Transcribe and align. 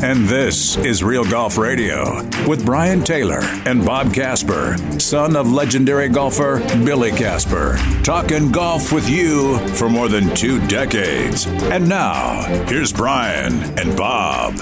And 0.00 0.28
this 0.28 0.76
is 0.76 1.02
Real 1.02 1.24
Golf 1.24 1.58
Radio 1.58 2.22
with 2.46 2.64
Brian 2.64 3.02
Taylor 3.02 3.40
and 3.66 3.84
Bob 3.84 4.14
Casper, 4.14 4.76
son 5.00 5.34
of 5.34 5.50
legendary 5.50 6.08
golfer 6.08 6.60
Billy 6.84 7.10
Casper, 7.10 7.76
talking 8.04 8.52
golf 8.52 8.92
with 8.92 9.08
you 9.10 9.58
for 9.70 9.88
more 9.88 10.08
than 10.08 10.32
two 10.36 10.64
decades. 10.68 11.46
And 11.46 11.88
now, 11.88 12.42
here's 12.68 12.92
Brian 12.92 13.54
and 13.76 13.96
Bob. 13.96 14.54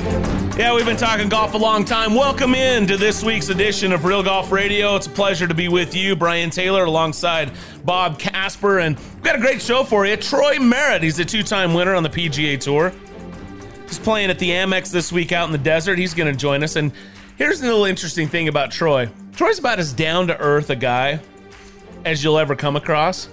Yeah, 0.57 0.75
we've 0.75 0.87
been 0.87 0.97
talking 0.97 1.29
golf 1.29 1.53
a 1.53 1.59
long 1.59 1.85
time. 1.85 2.15
Welcome 2.15 2.55
in 2.55 2.87
to 2.87 2.97
this 2.97 3.23
week's 3.23 3.51
edition 3.51 3.93
of 3.93 4.07
Real 4.07 4.23
Golf 4.23 4.51
Radio. 4.51 4.97
It's 4.97 5.07
a 5.07 5.11
pleasure 5.11 5.47
to 5.47 5.55
be 5.55 5.69
with 5.69 5.95
you, 5.95 6.17
Brian 6.17 6.49
Taylor, 6.49 6.85
alongside 6.85 7.53
Bob 7.85 8.19
Casper. 8.19 8.79
And 8.79 8.97
we've 8.97 9.23
got 9.23 9.37
a 9.37 9.41
great 9.41 9.61
show 9.61 9.85
for 9.85 10.07
you. 10.07 10.17
Troy 10.17 10.59
Merritt, 10.59 11.03
he's 11.03 11.19
a 11.19 11.27
two 11.27 11.43
time 11.43 11.75
winner 11.75 11.95
on 11.95 12.03
the 12.03 12.09
PGA 12.09 12.59
Tour. 12.59 12.95
He's 13.87 13.99
playing 13.99 14.31
at 14.31 14.39
the 14.39 14.51
Amex 14.51 14.91
this 14.91 15.13
week 15.13 15.33
out 15.33 15.47
in 15.47 15.53
the 15.53 15.59
desert. 15.59 15.99
He's 15.99 16.15
going 16.15 16.31
to 16.31 16.37
join 16.37 16.63
us. 16.63 16.77
And 16.77 16.93
here's 17.37 17.61
a 17.61 17.65
little 17.65 17.85
interesting 17.85 18.29
thing 18.29 18.49
about 18.49 18.71
Troy 18.71 19.09
Troy's 19.33 19.59
about 19.59 19.79
as 19.79 19.93
down 19.93 20.29
to 20.29 20.39
earth 20.39 20.71
a 20.71 20.77
guy 20.77 21.21
as 22.05 22.25
you'll 22.25 22.39
ever 22.39 22.57
come 22.57 22.75
across. 22.75 23.29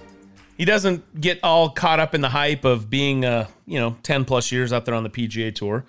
He 0.57 0.65
doesn't 0.65 1.19
get 1.19 1.39
all 1.41 1.69
caught 1.69 1.99
up 1.99 2.13
in 2.13 2.21
the 2.21 2.29
hype 2.29 2.65
of 2.65 2.89
being, 2.89 3.25
uh, 3.25 3.47
you 3.65 3.79
know, 3.79 3.97
10 4.03 4.25
plus 4.25 4.51
years 4.51 4.71
out 4.71 4.85
there 4.85 4.93
on 4.93 5.03
the 5.03 5.09
PGA 5.09 5.53
Tour. 5.53 5.85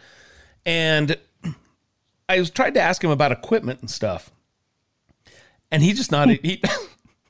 And 0.64 1.18
I 2.28 2.42
tried 2.44 2.74
to 2.74 2.80
ask 2.80 3.02
him 3.02 3.10
about 3.10 3.32
equipment 3.32 3.80
and 3.80 3.90
stuff. 3.90 4.30
And 5.70 5.82
he 5.82 5.92
just 5.92 6.12
nodded. 6.12 6.40
He, 6.42 6.62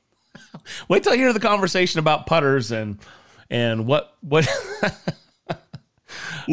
wait 0.88 1.02
till 1.02 1.14
you 1.14 1.20
hear 1.20 1.32
the 1.32 1.40
conversation 1.40 1.98
about 1.98 2.26
putters 2.26 2.70
and 2.70 2.98
and 3.50 3.86
what 3.86 4.14
what 4.20 4.46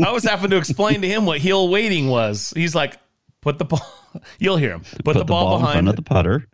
I 0.04 0.12
was 0.12 0.24
having 0.24 0.50
to 0.52 0.58
explain 0.58 1.02
to 1.02 1.08
him 1.08 1.26
what 1.26 1.40
heel 1.40 1.70
weighting 1.70 2.08
was. 2.08 2.54
He's 2.56 2.76
like, 2.76 2.98
put 3.42 3.60
the 3.60 3.66
ball. 3.66 3.86
You'll 4.40 4.58
hear 4.58 4.72
him. 4.72 4.82
Put, 4.82 5.06
Put 5.06 5.18
the, 5.18 5.26
ball, 5.26 5.56
in 5.56 5.62
front 5.62 5.86
behind 5.86 5.98
the 5.98 6.02
putter. 6.02 6.48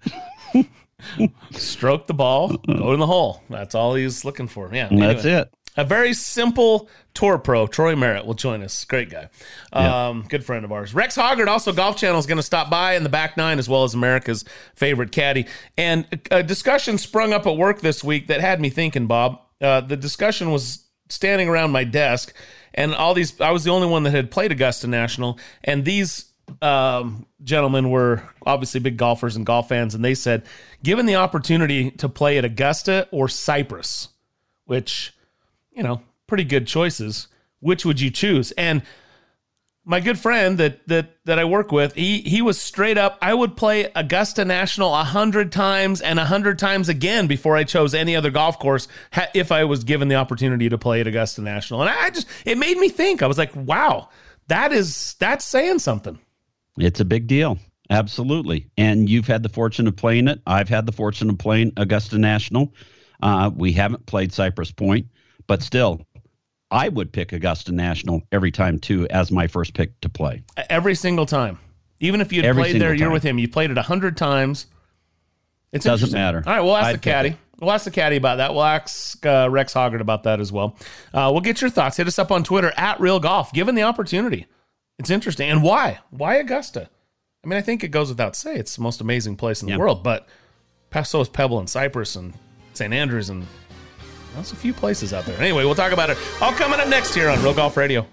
stroke 1.52 2.08
the 2.08 2.14
ball, 2.14 2.58
go 2.58 2.94
in 2.94 3.00
the 3.00 3.08
hole. 3.08 3.44
That's 3.50 3.76
all 3.76 3.96
he's 3.96 4.26
looking 4.26 4.48
for. 4.48 4.70
Yeah, 4.74 4.88
And 4.90 5.02
that's 5.02 5.26
it. 5.26 5.52
A 5.78 5.84
very 5.84 6.14
simple 6.14 6.90
tour 7.14 7.38
pro, 7.38 7.68
Troy 7.68 7.96
Merritt, 7.96 8.26
will 8.26 8.34
join 8.34 8.64
us. 8.64 8.84
Great 8.86 9.12
guy. 9.12 9.30
Yeah. 9.72 10.08
Um, 10.08 10.26
good 10.28 10.44
friend 10.44 10.66
of 10.66 10.72
ours. 10.72 10.96
Rex 10.96 11.16
Hoggard, 11.16 11.48
also 11.48 11.72
Golf 11.72 11.98
Channel, 11.98 12.18
is 12.18 12.26
going 12.26 12.38
to 12.38 12.44
stop 12.44 12.72
by 12.72 12.96
in 12.96 13.04
the 13.04 13.10
back 13.10 13.38
nine, 13.38 13.60
as 13.60 13.70
well 13.70 13.84
as 13.84 13.94
America's 13.94 14.44
favorite 14.76 15.12
caddy. 15.12 15.46
And 15.78 16.08
a 16.32 16.42
discussion 16.42 16.98
sprung 16.98 17.32
up 17.32 17.46
at 17.46 17.56
work 17.58 17.82
this 17.82 18.04
week 18.04 18.26
that 18.28 18.42
had 18.42 18.60
me 18.60 18.72
thinking, 18.72 19.06
Bob. 19.06 19.40
Uh, 19.62 19.82
the 19.82 19.96
discussion 19.96 20.50
was 20.52 20.84
standing 21.10 21.48
around 21.48 21.72
my 21.72 21.84
desk, 21.84 22.34
and 22.78 22.96
all 22.96 23.14
these, 23.14 23.40
I 23.42 23.52
was 23.52 23.66
the 23.66 23.72
only 23.72 23.88
one 23.88 24.04
that 24.04 24.12
had 24.12 24.32
played 24.32 24.54
Augusta 24.54 24.88
National, 24.88 25.38
and 25.66 25.84
these 25.84 26.32
um, 26.62 27.26
gentlemen 27.44 27.90
were 27.90 28.24
obviously 28.46 28.80
big 28.80 28.96
golfers 28.96 29.36
and 29.36 29.46
golf 29.46 29.68
fans, 29.68 29.94
and 29.96 30.06
they 30.06 30.16
said, 30.16 30.44
given 30.82 31.06
the 31.06 31.16
opportunity 31.16 31.92
to 31.92 32.08
play 32.08 32.38
at 32.38 32.46
Augusta 32.46 33.10
or 33.12 33.28
Cypress, 33.28 34.08
which 34.64 35.14
you 35.78 35.84
know, 35.84 36.02
pretty 36.26 36.44
good 36.44 36.68
choices. 36.68 37.28
Which 37.60 37.86
would 37.86 38.02
you 38.02 38.10
choose? 38.10 38.52
And 38.54 38.82
my 39.88 40.02
good 40.02 40.20
friend 40.20 40.58
that 40.58 40.86
that 40.88 41.18
that 41.24 41.40
I 41.40 41.46
work 41.46 41.72
with, 41.72 41.96
he 41.96 42.20
he 42.22 42.42
was 42.42 42.60
straight 42.62 42.98
up. 42.98 43.18
I 43.22 43.34
would 43.34 43.56
play 43.56 43.90
Augusta 43.96 44.44
National 44.44 44.94
a 44.94 45.06
hundred 45.06 45.52
times 45.52 46.02
and 46.02 46.20
a 46.20 46.26
hundred 46.26 46.60
times 46.60 46.90
again 46.90 47.26
before 47.26 47.56
I 47.56 47.64
chose 47.64 47.94
any 47.94 48.14
other 48.14 48.30
golf 48.30 48.60
course 48.60 48.90
ha- 49.14 49.30
if 49.34 49.50
I 49.50 49.64
was 49.64 49.86
given 49.86 50.10
the 50.10 50.16
opportunity 50.16 50.68
to 50.68 50.78
play 50.78 51.00
at 51.00 51.08
Augusta 51.08 51.42
National. 51.42 51.82
And 51.82 51.90
I 51.90 52.10
just 52.10 52.28
it 52.46 52.58
made 52.58 52.78
me 52.78 52.90
think. 52.90 53.24
I 53.24 53.28
was 53.28 53.38
like, 53.38 53.56
wow, 53.56 54.10
that 54.50 54.74
is 54.74 55.16
that's 55.20 55.46
saying 55.46 55.80
something. 55.80 56.20
It's 56.78 57.00
a 57.00 57.06
big 57.06 57.28
deal. 57.28 57.58
Absolutely. 57.90 58.70
And 58.78 59.10
you've 59.10 59.28
had 59.28 59.42
the 59.42 59.50
fortune 59.50 59.88
of 59.88 59.96
playing 59.96 60.28
it. 60.28 60.42
I've 60.46 60.68
had 60.68 60.86
the 60.86 60.92
fortune 60.92 61.30
of 61.30 61.38
playing 61.38 61.72
Augusta 61.78 62.18
National. 62.18 62.74
Uh, 63.24 63.52
we 63.56 63.72
haven't 63.72 64.06
played 64.06 64.34
Cypress 64.34 64.72
Point, 64.72 65.08
but 65.48 65.64
still, 65.64 66.06
I 66.72 66.90
would 66.90 67.14
pick 67.14 67.32
Augusta 67.32 67.72
National 67.72 68.22
every 68.32 68.52
time 68.52 68.80
too 68.80 69.08
as 69.10 69.32
my 69.32 69.48
first 69.48 69.74
pick 69.74 70.00
to 70.02 70.10
play. 70.10 70.44
Every 70.70 70.96
single 70.96 71.26
time, 71.26 71.60
even 72.00 72.22
if 72.22 72.34
you 72.34 72.42
played 72.54 72.82
there, 72.82 72.94
you're 72.94 73.12
with 73.12 73.24
him. 73.24 73.40
You 73.40 73.48
played 73.48 73.72
it 73.72 73.78
a 73.78 73.82
hundred 73.84 74.18
times. 74.18 74.68
It 75.72 75.82
Doesn't 75.82 76.12
matter. 76.14 76.44
All 76.46 76.54
right, 76.54 76.62
we'll 76.62 76.76
ask 76.78 76.88
I'd 76.88 76.96
the 76.96 77.00
caddy. 77.00 77.38
We'll 77.60 77.72
ask 77.72 77.86
the 77.86 77.92
caddy 77.92 78.16
about 78.18 78.38
that. 78.38 78.54
We'll 78.54 78.64
ask 78.64 79.26
uh, 79.26 79.48
Rex 79.50 79.74
Hoggard 79.74 80.00
about 80.02 80.24
that 80.24 80.40
as 80.40 80.52
well. 80.52 80.78
Uh, 81.14 81.30
we'll 81.32 81.42
get 81.42 81.60
your 81.60 81.70
thoughts. 81.70 81.98
Hit 81.98 82.08
us 82.08 82.20
up 82.20 82.32
on 82.32 82.44
Twitter 82.44 82.72
at 82.78 83.00
Real 83.00 83.20
Golf. 83.20 83.52
Given 83.52 83.76
the 83.76 83.82
opportunity, 83.84 84.46
it's 85.00 85.10
interesting. 85.10 85.50
And 85.50 85.64
why? 85.64 86.00
Why 86.12 86.36
Augusta? 86.36 86.90
I 87.44 87.48
mean, 87.48 87.58
I 87.58 87.62
think 87.62 87.84
it 87.84 87.90
goes 87.90 88.10
without 88.10 88.36
say. 88.36 88.56
It's 88.56 88.76
the 88.76 88.82
most 88.84 89.02
amazing 89.02 89.38
place 89.38 89.62
in 89.62 89.68
the 89.68 89.74
Yeah. 89.74 89.80
world. 89.80 90.04
But 90.04 90.28
so 91.04 91.22
is 91.22 91.30
Pebble 91.30 91.60
and 91.60 91.70
Cypress 91.70 92.16
and 92.16 92.34
St. 92.74 92.94
Andrews 92.94 93.30
and 93.30 93.48
there's 94.34 94.52
a 94.52 94.56
few 94.56 94.74
places 94.74 95.14
out 95.14 95.26
there. 95.26 95.40
Anyway, 95.40 95.64
we'll 95.66 95.76
talk 95.76 95.92
about 95.92 96.10
it 96.10 96.18
all 96.42 96.54
coming 96.54 96.80
up 96.80 96.88
next 96.88 97.14
here 97.14 97.30
on 97.30 97.42
Real 97.42 97.54
Golf 97.54 97.78
Radio. 97.78 98.06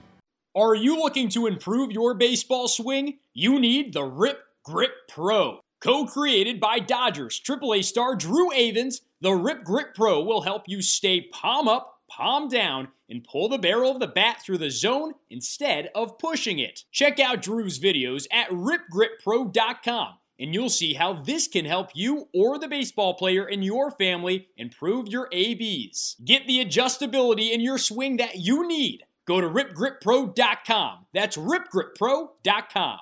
Are 0.57 0.75
you 0.75 0.97
looking 0.97 1.29
to 1.31 1.47
improve 1.47 1.91
your 1.91 2.15
baseball 2.15 2.69
swing? 2.69 3.19
You 3.33 3.59
need 3.59 3.93
the 3.93 4.05
Rip 4.05 4.41
Grip 4.63 4.93
Pro. 5.09 5.61
Co 5.81 6.07
created 6.07 6.61
by 6.61 6.79
Dodgers 6.79 7.41
AAA 7.41 7.85
star 7.85 8.15
Drew 8.15 8.51
Avans, 8.51 9.01
the 9.21 9.33
Rip 9.33 9.65
Grip 9.65 9.95
Pro 9.95 10.23
will 10.23 10.43
help 10.43 10.63
you 10.67 10.81
stay 10.81 11.23
palm 11.33 11.69
up, 11.69 12.01
palm 12.09 12.49
down, 12.49 12.89
and 13.11 13.25
pull 13.25 13.49
the 13.49 13.59
barrel 13.59 13.91
of 13.91 14.01
the 14.01 14.07
bat 14.07 14.43
through 14.43 14.59
the 14.59 14.71
zone 14.71 15.13
instead 15.29 15.91
of 15.95 16.19
pushing 16.19 16.59
it. 16.59 16.85
Check 16.91 17.21
out 17.21 17.43
Drew's 17.43 17.79
videos 17.79 18.27
at 18.33 18.49
ripgrippro.com 18.51 20.15
and 20.39 20.55
you'll 20.55 20.69
see 20.69 20.95
how 20.95 21.23
this 21.23 21.49
can 21.49 21.65
help 21.65 21.91
you 21.95 22.29
or 22.35 22.59
the 22.59 22.69
baseball 22.69 23.15
player 23.15 23.47
in 23.49 23.63
your 23.63 23.91
family 23.91 24.49
improve 24.57 25.09
your 25.09 25.29
ABs. 25.33 26.17
Get 26.25 26.47
the 26.47 26.65
adjustability 26.65 27.53
in 27.53 27.61
your 27.61 27.79
swing 27.79 28.17
that 28.19 28.37
you 28.37 28.67
need. 28.67 29.05
Go 29.27 29.41
to 29.41 29.49
ripgrippro.com. 29.49 31.07
That's 31.13 31.37
ripgrippro.com. 31.37 32.99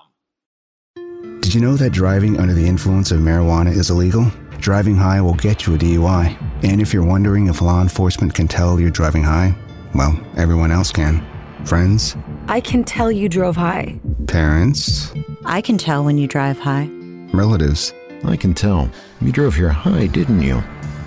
Did 1.41 1.55
you 1.55 1.61
know 1.61 1.77
that 1.77 1.91
driving 1.91 2.39
under 2.39 2.55
the 2.55 2.67
influence 2.67 3.11
of 3.11 3.21
marijuana 3.21 3.77
is 3.77 3.91
illegal? 3.91 4.31
Driving 4.59 4.97
high 4.97 5.21
will 5.21 5.35
get 5.35 5.67
you 5.67 5.75
a 5.75 5.79
DUI. 5.79 6.41
And 6.63 6.81
if 6.81 6.95
you're 6.95 7.05
wondering 7.05 7.49
if 7.49 7.61
law 7.61 7.83
enforcement 7.83 8.33
can 8.33 8.47
tell 8.47 8.79
you're 8.79 8.91
driving 8.91 9.25
high, 9.25 9.57
well, 9.95 10.19
everyone 10.37 10.71
else 10.71 10.93
can. 10.93 11.27
Friends, 11.67 12.17
I 12.47 12.61
can 12.61 12.85
tell 12.85 13.11
you 13.11 13.29
drove 13.29 13.57
high. 13.57 14.01
parents, 14.27 15.13
I 15.45 15.61
can 15.61 15.79
tell 15.79 16.05
when 16.05 16.19
you 16.19 16.27
drive 16.27 16.59
high. 16.59 16.89
Relatives. 17.33 17.93
I 18.25 18.37
can 18.37 18.55
tell. 18.55 18.91
You 19.21 19.33
drove 19.33 19.55
here 19.55 19.69
high, 19.69 20.07
didn't 20.07 20.43
you? 20.43 20.63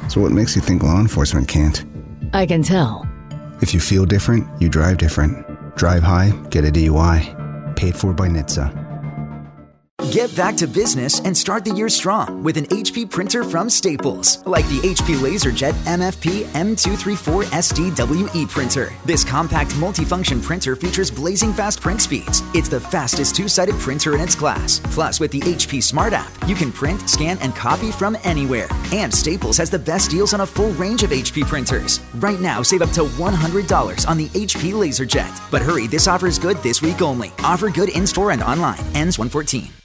So 0.10 0.22
what 0.22 0.31
makes 0.31 0.56
you 0.56 0.62
think 0.62 0.83
law 0.83 1.00
enforcement 1.00 1.48
can't? 1.48 1.83
I 2.33 2.45
can 2.45 2.62
tell. 2.62 3.07
If 3.62 3.74
you 3.74 3.80
feel 3.80 4.06
different, 4.06 4.48
you 4.62 4.69
drive 4.69 4.98
different. 4.98 5.45
Drive 5.75 6.04
high, 6.04 6.31
get 6.50 6.66
a 6.66 6.72
DUI. 6.72 7.75
Paid 7.75 7.95
for 7.95 8.13
by 8.13 8.27
NHTSA. 8.27 8.85
Get 10.16 10.34
back 10.34 10.56
to 10.56 10.66
business 10.66 11.20
and 11.20 11.36
start 11.36 11.66
the 11.66 11.76
year 11.76 11.90
strong 11.90 12.42
with 12.42 12.56
an 12.56 12.68
HP 12.68 13.10
printer 13.10 13.44
from 13.44 13.70
Staples, 13.70 14.42
like 14.46 14.66
the 14.70 14.80
HP 14.80 15.18
LaserJet 15.18 15.74
MFP 15.84 16.46
M234 16.54 17.44
SDWE 17.44 18.50
printer. 18.50 18.94
This 19.04 19.26
compact 19.26 19.72
multifunction 19.72 20.42
printer 20.42 20.78
features 20.78 21.12
blazing 21.12 21.52
fast 21.52 21.82
print 21.82 22.02
speeds. 22.02 22.42
It's 22.54 22.70
the 22.70 22.80
fastest 22.80 23.36
two 23.36 23.50
sided 23.50 23.76
printer 23.76 24.16
in 24.16 24.22
its 24.22 24.36
class. 24.36 24.80
Plus, 24.86 25.20
with 25.20 25.32
the 25.32 25.42
HP 25.42 25.84
Smart 25.84 26.14
app, 26.14 26.32
you 26.48 26.56
can 26.56 26.72
print, 26.72 27.10
scan, 27.10 27.38
and 27.40 27.54
copy 27.54 27.92
from 27.92 28.16
anywhere. 28.24 28.70
And 28.94 29.14
Staples 29.14 29.58
has 29.58 29.70
the 29.70 29.80
best 29.80 30.12
deals 30.12 30.34
on 30.34 30.40
a 30.42 30.46
full 30.46 30.72
range 30.76 31.04
of 31.04 31.10
HP 31.10 31.44
printers. 31.44 32.00
Right 32.16 32.40
now, 32.40 32.62
save 32.62 32.84
up 32.84 32.92
to 32.92 33.02
$100 33.02 34.08
on 34.08 34.18
the 34.18 34.30
HP 34.30 34.72
LaserJet. 34.72 35.52
But 35.52 35.62
hurry, 35.62 35.88
this 35.88 36.08
offer 36.08 36.28
is 36.28 36.40
good 36.40 36.56
this 36.64 36.82
week 36.82 37.02
only. 37.02 37.34
Offer 37.40 37.70
good 37.70 37.90
in 37.90 38.08
store 38.08 38.32
and 38.32 38.42
online. 38.42 38.80
Ends 38.94 39.20
114. 39.20 39.85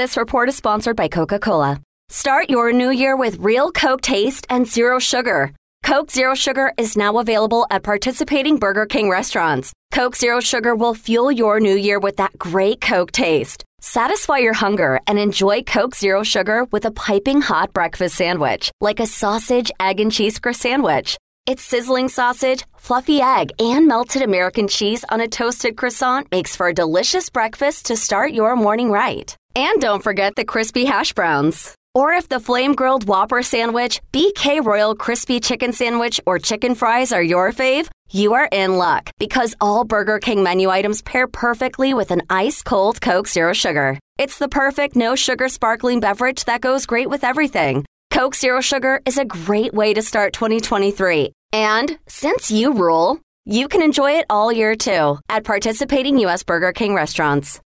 This 0.00 0.16
report 0.16 0.48
is 0.48 0.56
sponsored 0.56 0.96
by 0.96 1.08
Coca 1.08 1.38
Cola. 1.38 1.82
Start 2.08 2.48
your 2.48 2.72
new 2.72 2.88
year 2.88 3.16
with 3.16 3.36
real 3.36 3.70
Coke 3.70 4.00
taste 4.00 4.46
and 4.48 4.66
zero 4.66 4.98
sugar. 4.98 5.52
Coke 5.84 6.10
Zero 6.10 6.34
Sugar 6.34 6.72
is 6.78 6.96
now 6.96 7.18
available 7.18 7.66
at 7.70 7.82
participating 7.82 8.56
Burger 8.56 8.86
King 8.86 9.10
restaurants. 9.10 9.74
Coke 9.92 10.16
Zero 10.16 10.40
Sugar 10.40 10.74
will 10.74 10.94
fuel 10.94 11.30
your 11.30 11.60
new 11.60 11.74
year 11.74 11.98
with 11.98 12.16
that 12.16 12.38
great 12.38 12.80
Coke 12.80 13.12
taste. 13.12 13.62
Satisfy 13.82 14.38
your 14.38 14.54
hunger 14.54 15.00
and 15.06 15.18
enjoy 15.18 15.62
Coke 15.64 15.94
Zero 15.94 16.22
Sugar 16.22 16.64
with 16.72 16.86
a 16.86 16.92
piping 16.92 17.42
hot 17.42 17.74
breakfast 17.74 18.16
sandwich, 18.16 18.70
like 18.80 19.00
a 19.00 19.06
sausage, 19.06 19.70
egg, 19.80 20.00
and 20.00 20.10
cheese 20.10 20.40
sandwich. 20.52 21.18
Its 21.50 21.64
sizzling 21.64 22.08
sausage, 22.08 22.64
fluffy 22.78 23.20
egg, 23.20 23.50
and 23.58 23.88
melted 23.88 24.22
American 24.22 24.68
cheese 24.68 25.04
on 25.08 25.20
a 25.20 25.26
toasted 25.26 25.76
croissant 25.76 26.30
makes 26.30 26.54
for 26.54 26.68
a 26.68 26.74
delicious 26.74 27.28
breakfast 27.28 27.86
to 27.86 27.96
start 27.96 28.32
your 28.32 28.54
morning 28.54 28.88
right. 28.90 29.34
And 29.56 29.80
don't 29.80 30.04
forget 30.04 30.36
the 30.36 30.44
crispy 30.44 30.84
hash 30.84 31.12
browns. 31.12 31.74
Or 31.92 32.12
if 32.12 32.28
the 32.28 32.38
flame 32.38 32.74
grilled 32.74 33.08
Whopper 33.08 33.42
sandwich, 33.42 34.00
BK 34.12 34.64
Royal 34.64 34.94
Crispy 34.94 35.40
Chicken 35.40 35.72
Sandwich, 35.72 36.20
or 36.24 36.38
chicken 36.38 36.76
fries 36.76 37.10
are 37.10 37.22
your 37.22 37.52
fave, 37.52 37.90
you 38.12 38.34
are 38.34 38.48
in 38.52 38.76
luck 38.76 39.10
because 39.18 39.56
all 39.60 39.84
Burger 39.84 40.20
King 40.20 40.44
menu 40.44 40.70
items 40.70 41.02
pair 41.02 41.26
perfectly 41.26 41.94
with 41.94 42.12
an 42.12 42.22
ice 42.30 42.62
cold 42.62 43.00
Coke 43.00 43.26
Zero 43.26 43.52
Sugar. 43.52 43.98
It's 44.18 44.38
the 44.38 44.48
perfect 44.48 44.94
no 44.94 45.16
sugar 45.16 45.48
sparkling 45.48 45.98
beverage 45.98 46.44
that 46.44 46.60
goes 46.60 46.86
great 46.86 47.10
with 47.10 47.24
everything. 47.24 47.84
Coke 48.10 48.34
Zero 48.34 48.60
Sugar 48.60 49.00
is 49.06 49.18
a 49.18 49.24
great 49.24 49.72
way 49.72 49.94
to 49.94 50.02
start 50.02 50.32
2023. 50.32 51.32
And 51.52 51.96
since 52.08 52.50
you 52.50 52.72
rule, 52.74 53.20
you 53.44 53.68
can 53.68 53.82
enjoy 53.82 54.18
it 54.18 54.26
all 54.28 54.52
year 54.52 54.74
too 54.74 55.18
at 55.28 55.44
participating 55.44 56.18
U.S. 56.18 56.42
Burger 56.42 56.72
King 56.72 56.94
restaurants. 56.94 57.60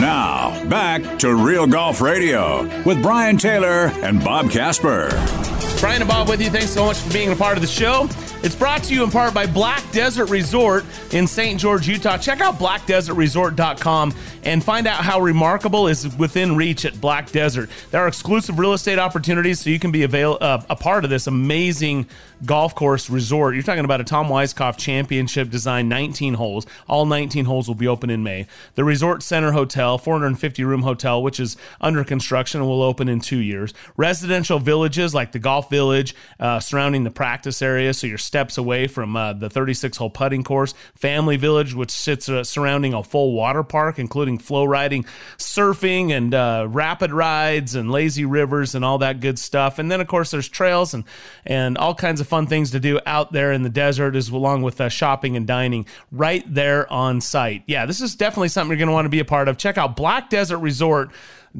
Now, 0.00 0.64
back 0.68 1.18
to 1.20 1.34
Real 1.34 1.66
Golf 1.66 2.00
Radio 2.00 2.62
with 2.84 3.02
Brian 3.02 3.38
Taylor 3.38 3.86
and 4.02 4.22
Bob 4.22 4.50
Casper. 4.50 5.08
Brian 5.84 6.00
and 6.00 6.08
Bob 6.08 6.30
with 6.30 6.40
you. 6.40 6.48
Thanks 6.48 6.70
so 6.70 6.86
much 6.86 6.96
for 6.96 7.12
being 7.12 7.30
a 7.30 7.36
part 7.36 7.58
of 7.58 7.60
the 7.60 7.68
show. 7.68 8.08
It's 8.42 8.54
brought 8.54 8.82
to 8.84 8.94
you 8.94 9.04
in 9.04 9.10
part 9.10 9.34
by 9.34 9.46
Black 9.46 9.82
Desert 9.92 10.30
Resort 10.30 10.82
in 11.12 11.26
St. 11.26 11.60
George, 11.60 11.86
Utah. 11.86 12.16
Check 12.16 12.40
out 12.40 12.58
blackdesertresort.com 12.58 14.14
and 14.44 14.64
find 14.64 14.86
out 14.86 15.02
how 15.02 15.20
remarkable 15.20 15.88
is 15.88 16.16
within 16.16 16.56
reach 16.56 16.84
at 16.84 16.98
Black 17.00 17.30
Desert. 17.32 17.70
There 17.90 18.00
are 18.00 18.08
exclusive 18.08 18.58
real 18.58 18.72
estate 18.72 18.98
opportunities 18.98 19.60
so 19.60 19.70
you 19.70 19.78
can 19.78 19.90
be 19.92 20.02
avail- 20.02 20.38
uh, 20.40 20.62
a 20.68 20.76
part 20.76 21.04
of 21.04 21.10
this 21.10 21.26
amazing 21.26 22.06
golf 22.44 22.74
course 22.74 23.08
resort. 23.08 23.54
You're 23.54 23.62
talking 23.62 23.86
about 23.86 24.02
a 24.02 24.04
Tom 24.04 24.28
Weiskopf 24.28 24.76
championship 24.76 25.48
design 25.48 25.88
19 25.88 26.34
holes. 26.34 26.66
All 26.86 27.06
19 27.06 27.46
holes 27.46 27.68
will 27.68 27.74
be 27.74 27.88
open 27.88 28.10
in 28.10 28.22
May. 28.22 28.46
The 28.74 28.84
Resort 28.84 29.22
Center 29.22 29.52
Hotel, 29.52 29.96
450 29.96 30.64
room 30.64 30.82
hotel, 30.82 31.22
which 31.22 31.40
is 31.40 31.56
under 31.80 32.04
construction 32.04 32.60
and 32.60 32.68
will 32.68 32.82
open 32.82 33.08
in 33.08 33.20
two 33.20 33.38
years. 33.38 33.72
Residential 33.96 34.58
villages 34.58 35.14
like 35.14 35.32
the 35.32 35.38
Golf 35.38 35.70
Village 35.74 36.14
uh, 36.38 36.60
surrounding 36.60 37.02
the 37.02 37.10
practice 37.10 37.60
area, 37.60 37.92
so 37.92 38.06
you're 38.06 38.16
steps 38.16 38.56
away 38.56 38.86
from 38.86 39.16
uh, 39.16 39.32
the 39.32 39.50
36 39.50 39.96
hole 39.96 40.08
putting 40.08 40.44
course. 40.44 40.72
Family 40.94 41.36
Village, 41.36 41.74
which 41.74 41.90
sits 41.90 42.28
uh, 42.28 42.44
surrounding 42.44 42.94
a 42.94 43.02
full 43.02 43.32
water 43.32 43.64
park, 43.64 43.98
including 43.98 44.38
flow 44.38 44.64
riding, 44.64 45.04
surfing, 45.36 46.12
and 46.12 46.32
uh, 46.32 46.68
rapid 46.70 47.10
rides 47.10 47.74
and 47.74 47.90
lazy 47.90 48.24
rivers 48.24 48.76
and 48.76 48.84
all 48.84 48.98
that 48.98 49.18
good 49.18 49.36
stuff. 49.36 49.80
And 49.80 49.90
then, 49.90 50.00
of 50.00 50.06
course, 50.06 50.30
there's 50.30 50.48
trails 50.48 50.94
and 50.94 51.02
and 51.44 51.76
all 51.76 51.94
kinds 51.96 52.20
of 52.20 52.28
fun 52.28 52.46
things 52.46 52.70
to 52.70 52.78
do 52.78 53.00
out 53.04 53.32
there 53.32 53.50
in 53.52 53.64
the 53.64 53.68
desert, 53.68 54.14
as 54.14 54.28
along 54.28 54.62
with 54.62 54.80
uh, 54.80 54.88
shopping 54.88 55.36
and 55.36 55.44
dining 55.44 55.86
right 56.12 56.44
there 56.46 56.90
on 56.92 57.20
site. 57.20 57.64
Yeah, 57.66 57.84
this 57.84 58.00
is 58.00 58.14
definitely 58.14 58.48
something 58.48 58.70
you're 58.70 58.78
going 58.78 58.88
to 58.88 58.94
want 58.94 59.06
to 59.06 59.10
be 59.10 59.18
a 59.18 59.24
part 59.24 59.48
of. 59.48 59.58
Check 59.58 59.76
out 59.76 59.96
Black 59.96 60.30
Desert 60.30 60.58
Resort. 60.58 61.10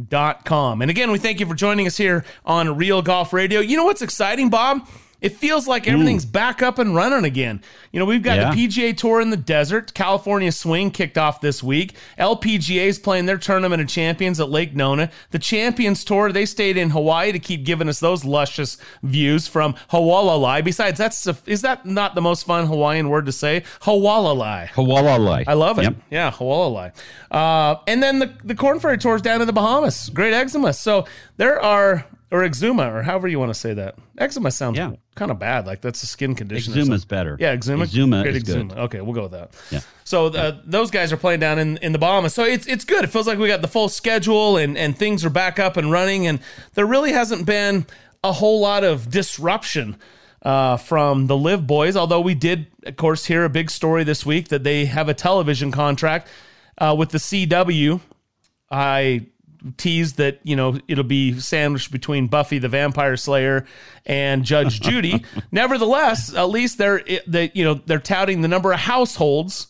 Dot 0.09 0.45
com. 0.45 0.83
And 0.83 0.91
again, 0.91 1.13
we 1.13 1.19
thank 1.19 1.39
you 1.39 1.47
for 1.47 1.55
joining 1.55 1.87
us 1.87 1.97
here 1.97 2.25
on 2.45 2.77
Real 2.77 3.01
Golf 3.01 3.33
Radio. 3.33 3.61
You 3.61 3.77
know 3.77 3.85
what's 3.85 4.03
exciting, 4.03 4.51
Bob? 4.51 4.89
It 5.25 5.39
feels 5.39 5.67
like 5.67 5.89
everything's 5.89 6.27
mm. 6.27 6.33
back 6.33 6.61
up 6.61 6.79
and 6.79 6.95
running 6.95 7.25
again. 7.25 7.63
You 7.93 7.99
know, 7.99 8.05
we've 8.05 8.23
got 8.23 8.37
yeah. 8.37 8.51
the 8.51 8.69
PGA 8.69 8.95
Tour 8.95 9.23
in 9.23 9.31
the 9.31 9.39
desert. 9.39 9.95
California 9.95 10.53
Swing 10.53 10.91
kicked 10.91 11.17
off 11.17 11.41
this 11.41 11.63
week. 11.63 11.95
LPGA 12.19 12.85
is 12.85 12.99
playing 12.99 13.25
their 13.25 13.39
tournament 13.39 13.81
of 13.81 13.89
champions 13.89 14.39
at 14.39 14.51
Lake 14.51 14.77
Nona. 14.77 15.11
The 15.31 15.39
Champions 15.39 16.05
Tour, 16.05 16.31
they 16.31 16.45
stayed 16.45 16.77
in 16.77 16.91
Hawaii 16.91 17.33
to 17.33 17.39
keep 17.39 17.65
giving 17.65 17.89
us 17.89 18.01
those 18.01 18.27
luscious 18.27 18.77
views 19.03 19.49
from 19.49 19.73
Hualalai. 19.91 20.63
Besides, 20.63 20.99
that's 20.99 21.27
is 21.47 21.63
that 21.63 21.87
not 21.87 22.15
the 22.15 22.21
most 22.21 22.45
fun 22.45 22.67
Hawaiian 22.67 23.09
word 23.09 23.25
to 23.25 23.33
say? 23.33 23.63
Hualalai. 23.81 24.69
Hualalai. 24.73 25.45
I 25.47 25.55
love 25.55 25.79
it. 25.79 25.85
Yep. 25.85 25.97
Yeah, 26.11 26.31
Hualalai. 26.33 26.93
Uh, 27.31 27.77
and 27.87 28.03
then 28.03 28.19
the, 28.19 28.31
the 28.45 28.55
Korn 28.55 28.79
Ferry 28.79 28.99
Tour 28.99 29.17
is 29.17 29.23
down 29.23 29.41
in 29.41 29.47
the 29.47 29.55
Bahamas. 29.55 30.11
Great 30.11 30.35
eczema. 30.35 30.75
So 30.75 31.07
there 31.39 31.59
are 31.63 32.05
or 32.35 32.43
eczema, 32.43 32.93
or 32.93 33.03
however 33.03 33.29
you 33.29 33.39
want 33.39 33.51
to 33.51 33.59
say 33.59 33.75
that. 33.75 33.95
Eczema 34.19 34.51
sounds 34.51 34.77
yeah. 34.77 34.95
kind 35.15 35.31
of 35.31 35.39
bad. 35.39 35.69
Like 35.69 35.81
that's 35.81 36.03
a 36.03 36.07
skin 36.09 36.35
condition. 36.35 36.73
Eczema 36.73 36.97
is 36.97 37.05
better. 37.05 37.37
Yeah, 37.39 37.51
eczema. 37.51 37.85
Eczema 37.85 38.23
Great 38.25 38.35
is 38.35 38.43
eczema. 38.43 38.75
good. 38.75 38.79
Okay, 38.79 39.01
we'll 39.01 39.15
go 39.15 39.23
with 39.23 39.33
that. 39.33 39.51
Yeah. 39.71 39.81
So 40.03 40.27
uh, 40.27 40.61
those 40.65 40.91
guys 40.91 41.13
are 41.13 41.17
playing 41.17 41.39
down 41.39 41.61
in, 41.61 41.77
in 41.77 41.93
the 41.93 41.99
Bahamas. 41.99 42.35
So 42.35 42.43
it's 42.43 42.67
it's 42.67 42.85
good. 42.85 43.05
It 43.05 43.07
feels 43.07 43.29
like 43.29 43.39
we 43.39 43.47
got 43.47 43.63
the 43.63 43.69
full 43.69 43.89
schedule 43.89 44.57
and 44.57 44.77
and 44.77 44.99
things 44.99 45.25
are 45.25 45.31
back 45.31 45.61
up 45.61 45.77
and 45.77 45.93
running. 45.93 46.27
And 46.27 46.41
there 46.75 46.87
really 46.87 47.13
hasn't 47.13 47.47
been 47.47 47.87
a 48.25 48.33
whole 48.33 48.61
lot 48.61 48.83
of 48.83 49.11
disruption. 49.11 49.97
Uh, 50.43 50.77
from 50.77 51.27
the 51.27 51.35
LIV 51.35 51.67
Boys, 51.67 51.97
although 51.97 52.21
we 52.21 52.35
did, 52.35 52.67
of 52.85 52.97
course, 52.97 53.25
hear 53.25 53.47
a 53.47 53.49
big 53.49 53.71
story 53.71 54.05
this 54.05 54.27
week 54.27 54.49
that 54.49 54.63
they 54.63 54.85
have 54.85 55.09
a 55.09 55.15
television 55.15 55.73
contract 55.73 56.29
uh, 56.77 56.95
with 56.99 57.09
the 57.09 57.17
CW. 57.17 57.99
I 58.71 59.25
teased 59.77 60.17
that 60.19 60.41
you 60.43 60.57
know 60.57 60.79
it'll 60.89 61.05
be 61.05 61.39
sandwiched 61.39 61.91
between 61.91 62.27
Buffy 62.27 62.59
the 62.59 62.69
Vampire 62.69 63.17
Slayer 63.17 63.67
and 64.07 64.45
Judge 64.45 64.81
Judy. 64.83 65.25
Nevertheless, 65.51 66.35
at 66.35 66.51
least 66.51 66.79
they're 66.79 67.03
they 67.27 67.51
you 67.55 67.65
know 67.65 67.75
they're 67.75 67.99
touting 67.99 68.43
the 68.43 68.49
number 68.49 68.73
of 68.73 68.79
households 68.79 69.69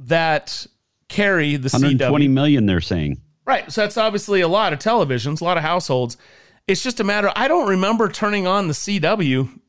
that 0.00 0.66
carry 1.08 1.56
the 1.56 1.68
120 1.68 2.26
CW. 2.26 2.30
million 2.30 2.66
they're 2.66 2.80
saying. 2.80 3.20
Right, 3.44 3.70
so 3.70 3.80
that's 3.80 3.96
obviously 3.96 4.42
a 4.42 4.48
lot 4.48 4.72
of 4.72 4.78
televisions, 4.78 5.40
a 5.40 5.44
lot 5.44 5.56
of 5.56 5.64
households. 5.64 6.16
It's 6.68 6.82
just 6.82 7.00
a 7.00 7.04
matter. 7.04 7.32
I 7.34 7.48
don't 7.48 7.68
remember 7.68 8.08
turning 8.08 8.46
on 8.46 8.68
the 8.68 8.74
CW. 8.74 9.60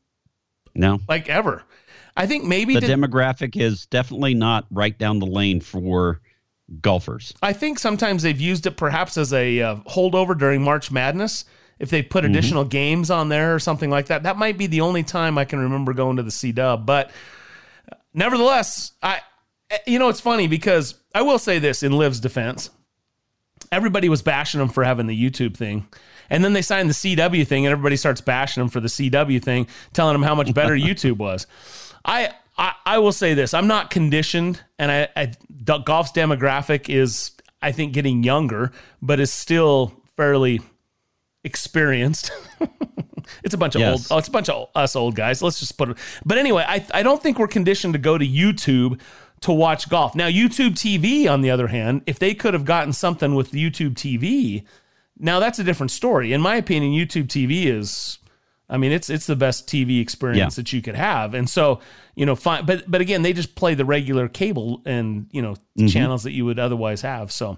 No, 0.75 0.99
like 1.07 1.29
ever. 1.29 1.63
I 2.15 2.27
think 2.27 2.43
maybe 2.43 2.75
the 2.79 2.85
demographic 2.85 3.59
is 3.59 3.85
definitely 3.85 4.33
not 4.33 4.65
right 4.69 4.97
down 4.97 5.19
the 5.19 5.25
lane 5.25 5.61
for 5.61 6.21
golfers. 6.81 7.33
I 7.41 7.53
think 7.53 7.79
sometimes 7.79 8.23
they've 8.23 8.39
used 8.39 8.65
it 8.65 8.77
perhaps 8.77 9.17
as 9.17 9.33
a 9.33 9.61
uh, 9.61 9.75
holdover 9.87 10.37
during 10.37 10.61
March 10.61 10.91
Madness. 10.91 11.45
If 11.79 11.89
they 11.89 12.03
put 12.03 12.23
mm-hmm. 12.23 12.31
additional 12.31 12.63
mm-hmm. 12.63 12.69
games 12.69 13.11
on 13.11 13.29
there 13.29 13.55
or 13.55 13.59
something 13.59 13.89
like 13.89 14.07
that, 14.07 14.23
that 14.23 14.37
might 14.37 14.57
be 14.57 14.67
the 14.67 14.81
only 14.81 15.03
time 15.03 15.37
I 15.37 15.45
can 15.45 15.59
remember 15.59 15.93
going 15.93 16.17
to 16.17 16.23
the 16.23 16.31
C 16.31 16.51
Dub. 16.51 16.85
But 16.85 17.11
nevertheless, 18.13 18.91
I 19.01 19.21
you 19.85 19.99
know, 19.99 20.09
it's 20.09 20.19
funny 20.19 20.47
because 20.47 20.95
I 21.13 21.21
will 21.21 21.39
say 21.39 21.59
this 21.59 21.83
in 21.83 21.91
Liv's 21.93 22.19
defense. 22.19 22.69
Everybody 23.71 24.09
was 24.09 24.21
bashing 24.21 24.59
them 24.59 24.69
for 24.69 24.83
having 24.83 25.07
the 25.07 25.29
YouTube 25.29 25.55
thing. 25.55 25.87
And 26.29 26.43
then 26.43 26.53
they 26.53 26.61
signed 26.61 26.89
the 26.89 26.93
CW 26.93 27.45
thing, 27.45 27.65
and 27.65 27.71
everybody 27.71 27.97
starts 27.97 28.21
bashing 28.21 28.61
them 28.61 28.69
for 28.69 28.79
the 28.79 28.87
CW 28.87 29.43
thing, 29.43 29.67
telling 29.93 30.13
them 30.13 30.23
how 30.23 30.35
much 30.35 30.53
better 30.53 30.73
YouTube 30.75 31.17
was. 31.17 31.45
I, 32.05 32.31
I, 32.61 32.73
I 32.85 32.97
will 32.99 33.11
say 33.11 33.33
this: 33.33 33.53
I'm 33.53 33.67
not 33.67 33.89
conditioned, 33.89 34.61
and 34.77 34.91
I, 34.91 35.07
I 35.15 35.33
golf's 35.83 36.11
demographic 36.11 36.87
is, 36.89 37.31
I 37.61 37.71
think, 37.71 37.91
getting 37.93 38.23
younger, 38.23 38.71
but 39.01 39.19
is 39.19 39.33
still 39.33 39.93
fairly 40.15 40.61
experienced. 41.43 42.31
it's 43.43 43.55
a 43.55 43.57
bunch 43.57 43.73
of 43.75 43.81
Yes. 43.81 43.91
old. 43.93 44.07
Oh, 44.11 44.17
it's 44.19 44.27
a 44.27 44.31
bunch 44.31 44.47
of 44.49 44.69
us 44.75 44.95
old 44.95 45.15
guys. 45.15 45.41
Let's 45.41 45.59
just 45.59 45.75
put 45.77 45.89
it. 45.89 45.97
But 46.23 46.37
anyway, 46.37 46.63
I 46.67 46.85
I 46.93 47.03
don't 47.03 47.21
think 47.21 47.39
we're 47.39 47.47
conditioned 47.47 47.93
to 47.93 47.99
go 47.99 48.17
to 48.17 48.25
YouTube 48.25 49.01
to 49.41 49.51
watch 49.51 49.89
golf. 49.89 50.13
Now, 50.13 50.27
YouTube 50.27 50.73
TV, 50.75 51.27
on 51.27 51.41
the 51.41 51.49
other 51.49 51.65
hand, 51.67 52.03
if 52.05 52.19
they 52.19 52.35
could 52.35 52.53
have 52.53 52.63
gotten 52.63 52.93
something 52.93 53.33
with 53.33 53.53
YouTube 53.53 53.95
TV, 53.95 54.63
now 55.17 55.39
that's 55.39 55.57
a 55.57 55.63
different 55.63 55.89
story. 55.91 56.31
In 56.31 56.41
my 56.41 56.57
opinion, 56.57 56.93
YouTube 56.93 57.25
TV 57.27 57.65
is. 57.65 58.19
I 58.71 58.77
mean, 58.77 58.91
it's 58.93 59.09
it's 59.09 59.27
the 59.27 59.35
best 59.35 59.67
TV 59.67 59.99
experience 60.01 60.55
Yeah. 60.57 60.61
that 60.61 60.73
you 60.73 60.81
could 60.81 60.95
have, 60.95 61.33
and 61.35 61.47
so 61.49 61.81
you 62.15 62.25
know, 62.25 62.35
fine. 62.35 62.65
But 62.65 62.89
but 62.89 63.01
again, 63.01 63.21
they 63.21 63.33
just 63.33 63.53
play 63.55 63.75
the 63.75 63.85
regular 63.85 64.27
cable 64.27 64.81
and 64.85 65.27
you 65.31 65.41
know 65.41 65.55
Mhm. 65.77 65.91
channels 65.91 66.23
that 66.23 66.31
you 66.31 66.45
would 66.45 66.57
otherwise 66.57 67.01
have. 67.01 67.31
So 67.31 67.57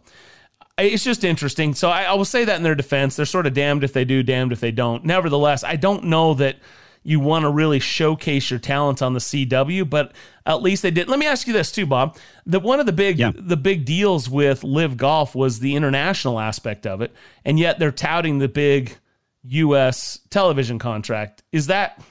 it's 0.77 1.03
just 1.03 1.24
interesting. 1.24 1.74
So 1.75 1.89
I, 1.89 2.03
I 2.03 2.13
will 2.13 2.25
say 2.25 2.46
that 2.46 2.58
in 2.58 2.63
their 2.63 2.75
defense, 2.75 3.15
they're 3.15 3.25
sort 3.25 3.46
of 3.46 3.53
damned 3.53 3.84
if 3.84 3.93
they 3.93 4.05
do, 4.05 4.24
damned 4.24 4.51
if 4.51 4.60
they 4.60 4.72
don't. 4.72 5.05
Nevertheless, 5.05 5.63
I 5.63 5.75
don't 5.75 6.05
know 6.05 6.34
that 6.36 6.58
you 7.03 7.20
want 7.20 7.43
to 7.43 7.50
really 7.50 7.79
showcase 7.79 8.50
your 8.50 8.60
talents 8.60 9.01
on 9.01 9.13
the 9.13 9.20
CW, 9.20 9.84
but 9.88 10.13
at 10.46 10.62
least 10.63 10.82
they 10.82 10.89
did. 10.91 11.10
Let 11.10 11.20
me 11.20 11.25
ask 11.27 11.46
you 11.48 11.53
this 11.53 11.72
too, 11.72 11.86
Bob. 11.86 12.17
That 12.48 12.62
one 12.63 12.79
of 12.79 12.86
the 12.86 12.93
big 12.93 13.17
the 13.36 13.58
big 13.58 13.86
deals 13.86 14.29
with 14.29 14.63
LIV 14.63 14.98
Golf 14.98 15.36
was 15.36 15.60
the 15.60 15.75
international 15.75 16.39
aspect 16.39 16.88
of 16.88 17.01
it, 17.01 17.13
and 17.46 17.60
yet 17.60 17.77
they're 17.77 17.91
touting 17.91 18.39
the 18.39 18.48
big 18.48 18.98
U.S. 19.43 20.19
television 20.29 20.79
contract. 20.79 21.43
Is 21.51 21.67
that? 21.67 22.01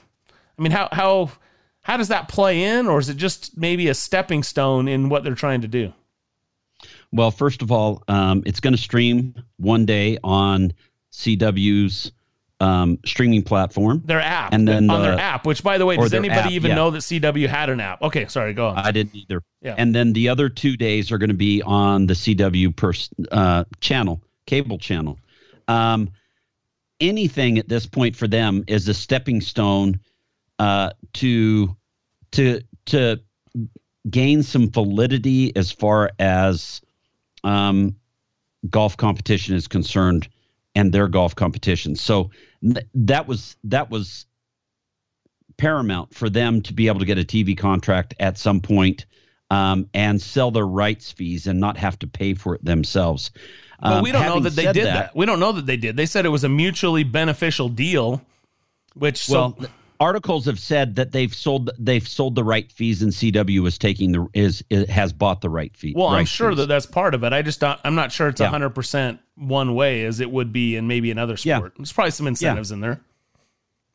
I 0.57 0.61
mean, 0.61 0.71
how 0.71 0.89
how 0.91 1.31
how 1.81 1.97
does 1.97 2.09
that 2.09 2.27
play 2.27 2.63
in, 2.63 2.87
or 2.87 2.99
is 2.99 3.09
it 3.09 3.17
just 3.17 3.57
maybe 3.57 3.89
a 3.89 3.93
stepping 3.93 4.43
stone 4.43 4.87
in 4.87 5.09
what 5.09 5.23
they're 5.23 5.35
trying 5.35 5.61
to 5.61 5.67
do? 5.67 5.93
Well, 7.11 7.31
first 7.31 7.61
of 7.61 7.71
all, 7.71 8.03
um, 8.07 8.43
it's 8.45 8.59
going 8.59 8.73
to 8.73 8.81
stream 8.81 9.35
one 9.57 9.85
day 9.85 10.17
on 10.23 10.73
CW's 11.11 12.11
um, 12.59 12.97
streaming 13.05 13.43
platform. 13.43 14.01
Their 14.05 14.21
app, 14.21 14.53
and 14.53 14.67
then 14.67 14.89
on 14.89 15.01
their 15.01 15.19
app. 15.19 15.45
Which, 15.45 15.63
by 15.63 15.77
the 15.77 15.85
way, 15.85 15.97
does 15.97 16.13
anybody 16.13 16.39
app, 16.39 16.51
even 16.51 16.69
yeah. 16.69 16.75
know 16.75 16.91
that 16.91 16.99
CW 16.99 17.47
had 17.47 17.69
an 17.69 17.79
app? 17.79 18.01
Okay, 18.01 18.27
sorry, 18.27 18.53
go 18.53 18.67
on. 18.67 18.77
I 18.77 18.91
didn't 18.91 19.15
either. 19.15 19.43
Yeah. 19.61 19.75
And 19.77 19.93
then 19.93 20.13
the 20.13 20.29
other 20.29 20.49
two 20.49 20.77
days 20.77 21.11
are 21.11 21.17
going 21.17 21.29
to 21.29 21.35
be 21.35 21.61
on 21.61 22.07
the 22.07 22.13
CW 22.13 22.75
pers- 22.75 23.09
uh, 23.31 23.65
channel, 23.81 24.21
cable 24.45 24.77
channel. 24.77 25.19
Um, 25.67 26.09
anything 26.99 27.57
at 27.57 27.67
this 27.67 27.85
point 27.85 28.15
for 28.15 28.27
them 28.27 28.63
is 28.67 28.87
a 28.87 28.93
stepping 28.93 29.41
stone 29.41 29.99
uh, 30.59 30.91
to 31.13 31.75
to 32.31 32.61
to 32.85 33.19
gain 34.09 34.43
some 34.43 34.69
validity 34.69 35.55
as 35.55 35.71
far 35.71 36.11
as 36.19 36.81
um, 37.43 37.95
golf 38.69 38.97
competition 38.97 39.55
is 39.55 39.67
concerned 39.67 40.27
and 40.75 40.91
their 40.91 41.07
golf 41.07 41.35
competition. 41.35 41.95
So 41.95 42.31
th- 42.61 42.87
that 42.95 43.27
was 43.27 43.55
that 43.65 43.89
was 43.89 44.25
paramount 45.57 46.13
for 46.13 46.29
them 46.29 46.61
to 46.63 46.73
be 46.73 46.87
able 46.87 46.99
to 46.99 47.05
get 47.05 47.19
a 47.19 47.23
TV 47.23 47.57
contract 47.57 48.15
at 48.19 48.37
some 48.37 48.59
point, 48.59 49.05
um, 49.53 49.87
and 49.93 50.21
sell 50.21 50.51
their 50.51 50.65
rights 50.67 51.11
fees 51.11 51.47
and 51.47 51.59
not 51.59 51.77
have 51.77 51.99
to 51.99 52.07
pay 52.07 52.33
for 52.33 52.55
it 52.55 52.65
themselves. 52.65 53.31
But 53.81 53.97
Um, 53.97 54.03
we 54.03 54.11
don't 54.11 54.25
know 54.25 54.39
that 54.39 54.55
they 54.55 54.71
did 54.71 54.85
that. 54.87 55.15
We 55.15 55.25
don't 55.25 55.39
know 55.39 55.51
that 55.51 55.65
they 55.65 55.77
did. 55.77 55.97
They 55.97 56.05
said 56.05 56.25
it 56.25 56.29
was 56.29 56.43
a 56.43 56.49
mutually 56.49 57.03
beneficial 57.03 57.69
deal, 57.69 58.21
which 58.95 59.29
Well, 59.29 59.55
so 59.59 59.67
articles 59.99 60.45
have 60.45 60.59
said 60.59 60.95
that 60.95 61.11
they've 61.11 61.33
sold 61.33 61.69
they've 61.77 62.07
sold 62.07 62.35
the 62.35 62.43
right 62.43 62.71
fees, 62.71 63.01
and 63.03 63.11
CW 63.11 63.67
is 63.67 63.77
taking 63.77 64.11
the 64.11 64.27
is, 64.33 64.63
is 64.69 64.89
has 64.89 65.13
bought 65.13 65.41
the 65.41 65.49
right 65.49 65.75
fee. 65.75 65.93
well, 65.95 66.07
I'm 66.07 66.25
sure 66.25 66.51
fees. 66.51 66.57
that 66.59 66.67
that's 66.67 66.85
part 66.85 67.13
of 67.13 67.23
it. 67.23 67.33
I 67.33 67.41
just 67.41 67.59
don't, 67.59 67.79
I'm 67.83 67.95
not 67.95 68.11
sure 68.11 68.29
it's 68.29 68.39
Yeah. 68.41 68.47
100 68.47 68.69
percent 68.71 69.19
one 69.35 69.75
way 69.75 70.05
as 70.05 70.19
it 70.19 70.31
would 70.31 70.51
be 70.53 70.75
in 70.77 70.87
maybe 70.87 71.11
another 71.11 71.37
sport. 71.37 71.73
There's 71.77 71.91
probably 71.91 72.11
some 72.11 72.27
incentives 72.27 72.71
in 72.71 72.79
there. 72.81 73.01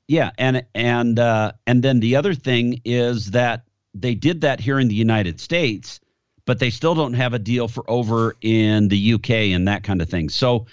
Yeah, 0.06 0.30
and 0.38 0.64
and 0.74 1.18
uh, 1.18 1.52
and 1.66 1.82
then 1.82 2.00
the 2.00 2.16
other 2.16 2.34
thing 2.34 2.80
is 2.84 3.32
that 3.32 3.64
they 4.00 4.14
did 4.14 4.42
that 4.42 4.60
here 4.60 4.78
in 4.78 4.88
the 4.88 4.94
United 4.94 5.40
States, 5.40 6.00
but 6.44 6.58
they 6.58 6.70
still 6.70 6.94
don't 6.94 7.14
have 7.14 7.34
a 7.34 7.38
deal 7.38 7.68
for 7.68 7.88
over 7.90 8.36
in 8.40 8.88
the 8.88 9.14
UK 9.14 9.30
and 9.30 9.68
that 9.68 9.82
kind 9.82 10.00
of 10.00 10.08
thing. 10.08 10.28
So, 10.28 10.66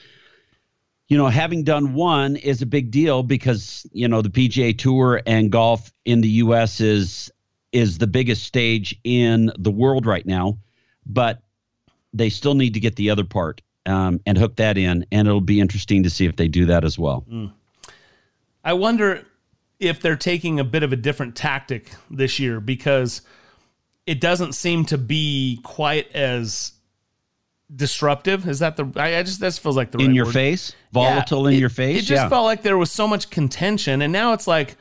you 1.08 1.18
know, 1.18 1.28
having 1.28 1.64
done 1.64 1.94
one 1.94 2.36
is 2.36 2.62
a 2.62 2.66
big 2.66 2.92
deal 2.92 3.24
because 3.24 3.86
you 3.92 4.08
know 4.08 4.22
the 4.22 4.30
PGA 4.30 4.78
Tour 4.78 5.22
and 5.26 5.52
golf 5.52 5.92
in 6.06 6.22
the 6.22 6.30
US 6.30 6.80
is 6.80 7.32
is 7.72 7.98
the 7.98 8.08
biggest 8.08 8.44
stage 8.44 8.98
in 9.04 9.52
the 9.60 9.72
world 9.72 10.06
right 10.06 10.26
now, 10.26 10.58
but 11.06 11.42
they 12.14 12.30
still 12.30 12.56
need 12.56 12.74
to 12.74 12.80
get 12.80 12.96
the 12.96 13.10
other 13.10 13.26
part 13.26 13.62
um, 13.86 14.22
and 14.26 14.38
hook 14.38 14.56
that 14.56 14.78
in, 14.78 15.06
and 15.12 15.28
it'll 15.28 15.42
be 15.42 15.60
interesting 15.60 16.04
to 16.04 16.10
see 16.10 16.26
if 16.26 16.38
they 16.38 16.48
do 16.48 16.66
that 16.66 16.86
as 16.86 16.98
well. 16.98 17.26
I 18.64 18.74
wonder 18.74 19.26
if 19.86 20.02
they're 20.02 20.16
taking 20.16 20.60
a 20.60 20.64
bit 20.64 20.84
of 20.84 20.92
a 20.94 20.96
different 20.96 21.36
tactic 21.36 21.92
this 22.10 22.40
year 22.40 22.60
because 22.60 23.22
it 24.06 24.20
doesn't 24.22 24.54
seem 24.54 24.86
to 24.86 24.98
be 24.98 25.60
quite 25.64 26.12
as 26.14 26.74
disruptive. 27.76 28.48
Is 28.48 28.60
that 28.60 28.76
the? 28.78 28.92
I, 28.96 29.18
I 29.18 29.24
just 29.24 29.40
that 29.40 29.54
feels 29.54 29.76
like 29.78 29.92
the 29.92 30.00
in 30.00 30.08
right 30.08 30.16
your 30.16 30.26
word. 30.26 30.34
face, 30.34 30.74
volatile 30.92 31.48
in 31.48 31.56
it- 31.56 31.60
your 31.60 31.70
face. 31.70 32.00
It 32.00 32.06
just 32.06 32.24
yeah. 32.24 32.30
felt 32.30 32.46
like 32.46 32.62
there 32.62 32.78
was 32.78 32.92
so 32.92 33.08
much 33.08 33.30
contention, 33.30 34.02
and 34.02 34.12
now 34.14 34.34
it's 34.34 34.48
like 34.48 34.76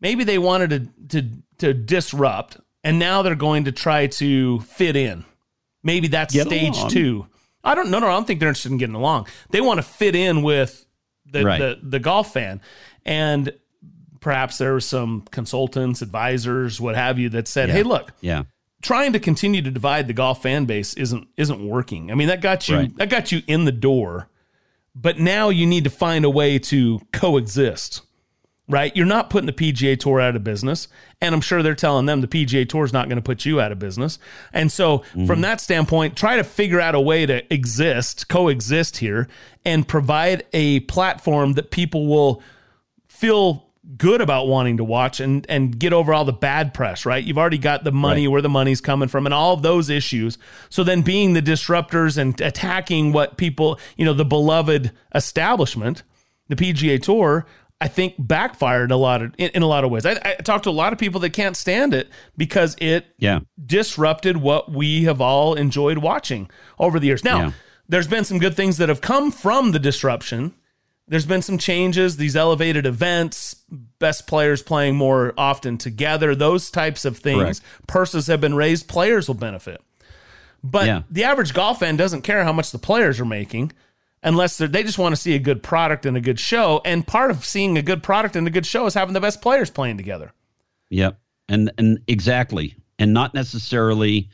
maybe 0.00 0.24
they 0.24 0.38
wanted 0.38 0.70
to 1.10 1.20
to 1.22 1.28
to 1.58 1.74
disrupt, 1.74 2.56
and 2.82 2.98
now 2.98 3.22
they're 3.22 3.34
going 3.34 3.64
to 3.64 3.72
try 3.72 4.06
to 4.08 4.60
fit 4.60 4.96
in. 4.96 5.24
Maybe 5.82 6.08
that's 6.08 6.34
Get 6.34 6.46
stage 6.46 6.76
along. 6.76 6.90
two. 6.90 7.26
I 7.62 7.74
don't 7.74 7.90
no 7.90 7.98
no. 7.98 8.08
I 8.08 8.10
don't 8.10 8.26
think 8.26 8.40
they're 8.40 8.48
interested 8.48 8.72
in 8.72 8.78
getting 8.78 8.94
along. 8.94 9.28
They 9.50 9.60
want 9.60 9.78
to 9.78 9.82
fit 9.82 10.14
in 10.16 10.42
with 10.42 10.84
the 11.26 11.44
Right. 11.44 11.58
the, 11.58 11.78
the 11.82 11.98
golf 12.00 12.32
fan, 12.32 12.60
and 13.04 13.52
perhaps 14.24 14.56
there 14.56 14.72
were 14.72 14.80
some 14.80 15.22
consultants, 15.30 16.00
advisors, 16.00 16.80
what 16.80 16.96
have 16.96 17.18
you, 17.18 17.28
that 17.28 17.46
said, 17.46 17.68
Yeah. 17.68 17.74
"Hey, 17.74 17.82
look, 17.82 18.10
yeah. 18.22 18.44
trying 18.82 19.12
to 19.12 19.20
continue 19.20 19.60
to 19.60 19.70
divide 19.70 20.08
the 20.08 20.14
golf 20.14 20.42
fan 20.42 20.64
base 20.64 20.94
isn't 20.94 21.28
isn't 21.36 21.64
working. 21.64 22.10
I 22.10 22.14
mean, 22.14 22.28
that 22.28 22.40
got 22.40 22.66
you 22.68 22.76
Right. 22.76 22.96
that 22.96 23.10
got 23.10 23.30
you 23.30 23.42
in 23.46 23.66
the 23.66 23.72
door, 23.72 24.28
but 24.96 25.18
now 25.20 25.50
you 25.50 25.66
need 25.66 25.84
to 25.84 25.90
find 25.90 26.24
a 26.24 26.30
way 26.30 26.58
to 26.58 27.00
coexist. 27.12 28.00
Right? 28.66 28.96
You're 28.96 29.04
not 29.04 29.28
putting 29.28 29.44
the 29.44 29.52
PGA 29.52 29.94
Tour 29.94 30.22
out 30.22 30.36
of 30.36 30.42
business, 30.42 30.88
and 31.20 31.34
I'm 31.34 31.42
sure 31.42 31.62
they're 31.62 31.74
telling 31.74 32.06
them 32.06 32.22
the 32.22 32.26
PGA 32.26 32.66
Tour 32.66 32.86
is 32.86 32.94
not 32.94 33.10
going 33.10 33.16
to 33.16 33.22
put 33.22 33.44
you 33.44 33.60
out 33.60 33.72
of 33.72 33.78
business. 33.78 34.18
And 34.54 34.72
so, 34.72 35.00
mm-hmm. 35.00 35.26
from 35.26 35.42
that 35.42 35.60
standpoint, 35.60 36.16
try 36.16 36.36
to 36.36 36.44
figure 36.44 36.80
out 36.80 36.94
a 36.94 37.00
way 37.00 37.26
to 37.26 37.52
exist, 37.52 38.28
coexist 38.30 38.96
here, 38.96 39.28
and 39.66 39.86
provide 39.86 40.46
a 40.54 40.80
platform 40.80 41.52
that 41.54 41.70
people 41.70 42.06
will 42.06 42.42
feel 43.06 43.63
good 43.96 44.20
about 44.20 44.46
wanting 44.48 44.78
to 44.78 44.84
watch 44.84 45.20
and 45.20 45.44
and 45.48 45.78
get 45.78 45.92
over 45.92 46.12
all 46.14 46.24
the 46.24 46.32
bad 46.32 46.72
press, 46.74 47.04
right? 47.06 47.22
You've 47.22 47.38
already 47.38 47.58
got 47.58 47.84
the 47.84 47.92
money 47.92 48.26
Right. 48.26 48.32
where 48.32 48.42
the 48.42 48.48
money's 48.48 48.80
coming 48.80 49.08
from 49.08 49.26
and 49.26 49.34
all 49.34 49.52
of 49.54 49.62
those 49.62 49.90
issues. 49.90 50.38
So 50.70 50.82
then 50.84 51.02
being 51.02 51.34
the 51.34 51.42
disruptors 51.42 52.16
and 52.18 52.40
attacking 52.40 53.12
what 53.12 53.36
people, 53.36 53.78
you 53.96 54.04
know, 54.04 54.14
the 54.14 54.24
beloved 54.24 54.90
establishment, 55.14 56.02
the 56.48 56.56
PGA 56.56 57.00
Tour, 57.02 57.46
I 57.80 57.88
think 57.88 58.14
backfired 58.18 58.90
a 58.90 58.96
lot 58.96 59.20
of 59.22 59.34
in, 59.38 59.50
in 59.50 59.62
a 59.62 59.66
lot 59.66 59.84
of 59.84 59.90
ways. 59.90 60.06
I, 60.06 60.12
I 60.24 60.34
talked 60.42 60.64
to 60.64 60.70
a 60.70 60.72
lot 60.72 60.92
of 60.92 60.98
people 60.98 61.20
that 61.20 61.30
can't 61.30 61.56
stand 61.56 61.92
it 61.92 62.08
because 62.36 62.76
it 62.80 63.06
Yeah. 63.18 63.40
disrupted 63.64 64.38
what 64.38 64.70
we 64.72 65.04
have 65.04 65.20
all 65.20 65.54
enjoyed 65.54 65.98
watching 65.98 66.48
over 66.78 66.98
the 66.98 67.06
years. 67.08 67.24
Now, 67.24 67.38
Yeah. 67.38 67.50
there's 67.88 68.06
been 68.08 68.24
some 68.24 68.38
good 68.38 68.54
things 68.54 68.78
that 68.78 68.88
have 68.88 69.00
come 69.00 69.30
from 69.30 69.72
the 69.72 69.78
disruption. 69.78 70.54
There's 71.06 71.26
been 71.26 71.42
some 71.42 71.58
changes, 71.58 72.16
these 72.16 72.34
elevated 72.34 72.86
events, 72.86 73.56
best 73.98 74.26
players 74.26 74.62
playing 74.62 74.96
more 74.96 75.34
often 75.36 75.76
together, 75.76 76.34
those 76.34 76.70
types 76.70 77.04
of 77.04 77.18
things. 77.18 77.60
Correct. 77.60 77.86
Purses 77.86 78.26
have 78.28 78.40
been 78.40 78.54
raised, 78.54 78.88
players 78.88 79.28
will 79.28 79.34
benefit. 79.34 79.82
But 80.62 80.86
Yeah. 80.86 81.02
the 81.10 81.24
average 81.24 81.52
golf 81.52 81.80
fan 81.80 81.96
doesn't 81.96 82.22
care 82.22 82.42
how 82.42 82.52
much 82.54 82.70
the 82.70 82.78
players 82.78 83.20
are 83.20 83.26
making 83.26 83.72
unless 84.22 84.56
they're, 84.56 84.66
they 84.66 84.82
just 84.82 84.96
want 84.96 85.14
to 85.14 85.20
see 85.20 85.34
a 85.34 85.38
good 85.38 85.62
product 85.62 86.06
and 86.06 86.16
a 86.16 86.20
good 86.22 86.40
show. 86.40 86.80
And 86.86 87.06
part 87.06 87.30
of 87.30 87.44
seeing 87.44 87.76
a 87.76 87.82
good 87.82 88.02
product 88.02 88.34
and 88.34 88.46
a 88.46 88.50
good 88.50 88.64
show 88.64 88.86
is 88.86 88.94
having 88.94 89.12
the 89.12 89.20
best 89.20 89.42
players 89.42 89.68
playing 89.68 89.98
together. 89.98 90.32
Yep. 90.88 91.18
And 91.50 91.70
and 91.76 91.98
exactly. 92.08 92.76
And 92.98 93.12
not 93.12 93.34
necessarily 93.34 94.30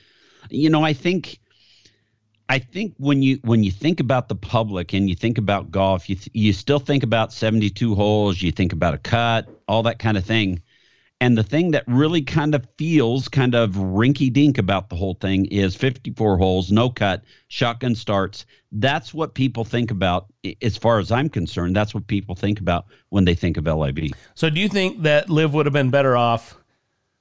you 0.49 0.71
know, 0.71 0.85
I 0.85 0.93
think 0.93 1.40
I 2.51 2.59
think 2.59 2.95
when 2.99 3.23
you 3.23 3.39
when 3.45 3.63
you 3.63 3.71
think 3.71 4.01
about 4.01 4.29
the 4.29 4.35
public 4.35 4.93
and 4.93 5.09
you 5.09 5.15
think 5.15 5.39
about 5.39 5.71
golf, 5.71 6.11
you 6.11 6.17
th- 6.17 6.31
you 6.33 6.53
still 6.53 6.81
think 6.81 7.05
about 7.05 7.33
72 7.33 7.95
holes, 7.95 8.43
you 8.43 8.51
think 8.51 8.73
about 8.73 8.93
a 8.93 8.99
cut, 8.99 9.49
all 9.69 9.85
that 9.85 10.01
kind 10.01 10.17
of 10.17 10.25
thing. 10.25 10.61
And 11.21 11.39
the 11.39 11.45
thing 11.45 11.71
that 11.71 11.85
really 11.87 12.23
kind 12.23 12.57
of 12.57 12.67
feels 12.77 13.29
kind 13.29 13.55
of 13.55 13.75
rinky 13.75 14.33
dink 14.33 14.59
about 14.59 14.89
the 14.89 14.97
whole 14.97 15.15
thing 15.15 15.45
is 15.47 15.77
54 15.77 16.39
holes, 16.39 16.73
no 16.73 16.91
cut, 16.91 17.23
shotgun 17.47 17.95
starts. 17.95 18.47
That's 18.73 19.15
what 19.15 19.35
people 19.35 19.63
think 19.63 19.93
about, 19.93 20.27
as 20.61 20.77
far 20.77 20.99
as 20.99 21.13
I'm 21.13 21.29
concerned. 21.29 21.77
That's 21.77 21.95
what 21.95 22.09
people 22.09 22.35
think 22.35 22.59
about 22.59 22.87
when 23.11 23.27
they 23.27 23.37
think 23.37 23.59
of 23.59 23.67
LIV. 23.67 24.11
So, 24.35 24.51
do 24.51 24.61
you 24.61 24.69
think 24.69 25.03
that 25.03 25.31
LIV 25.31 25.55
would 25.55 25.67
have 25.67 25.73
been 25.73 25.91
better 25.91 26.17
off 26.17 26.57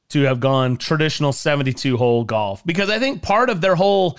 to 0.10 0.24
have 0.24 0.40
gone 0.40 0.78
traditional 0.78 1.34
72 1.34 1.98
hole 1.98 2.24
golf? 2.24 2.66
Because 2.66 2.90
I 2.90 2.98
think 2.98 3.22
part 3.22 3.52
of 3.52 3.62
their 3.62 3.76
whole 3.76 4.18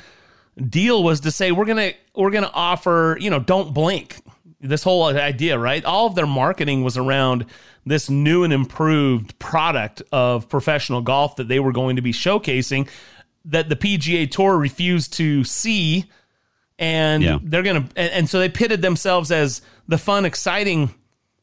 deal 0.56 1.02
was 1.02 1.20
to 1.20 1.30
say 1.30 1.52
we're 1.52 1.64
gonna 1.64 1.92
we're 2.14 2.30
gonna 2.30 2.50
offer 2.52 3.16
you 3.20 3.30
know 3.30 3.40
don't 3.40 3.74
blink. 3.74 4.16
This 4.60 4.82
whole 4.82 5.04
idea 5.04 5.58
right? 5.58 5.82
All 5.84 6.06
of 6.06 6.14
their 6.14 6.26
marketing 6.26 6.82
was 6.82 6.98
around 6.98 7.46
this 7.86 8.10
new 8.10 8.44
and 8.44 8.52
improved 8.52 9.38
product 9.38 10.02
of 10.12 10.48
professional 10.48 11.00
golf 11.00 11.36
that 11.36 11.48
they 11.48 11.60
were 11.60 11.72
going 11.72 11.96
to 11.96 12.02
be 12.02 12.12
showcasing 12.12 12.88
that 13.46 13.68
the 13.68 13.76
PGA 13.76 14.30
Tour 14.30 14.56
refused 14.56 15.14
to 15.14 15.44
see. 15.44 16.04
And 16.78 17.22
yeah. 17.22 17.38
they're 17.42 17.62
going 17.62 17.88
to 17.88 17.88
and, 17.96 18.12
and, 18.12 18.28
so 18.28 18.38
they 18.38 18.48
pitted 18.48 18.80
themselves 18.80 19.30
as 19.30 19.60
the 19.86 19.98
fun 19.98 20.24
exciting 20.24 20.94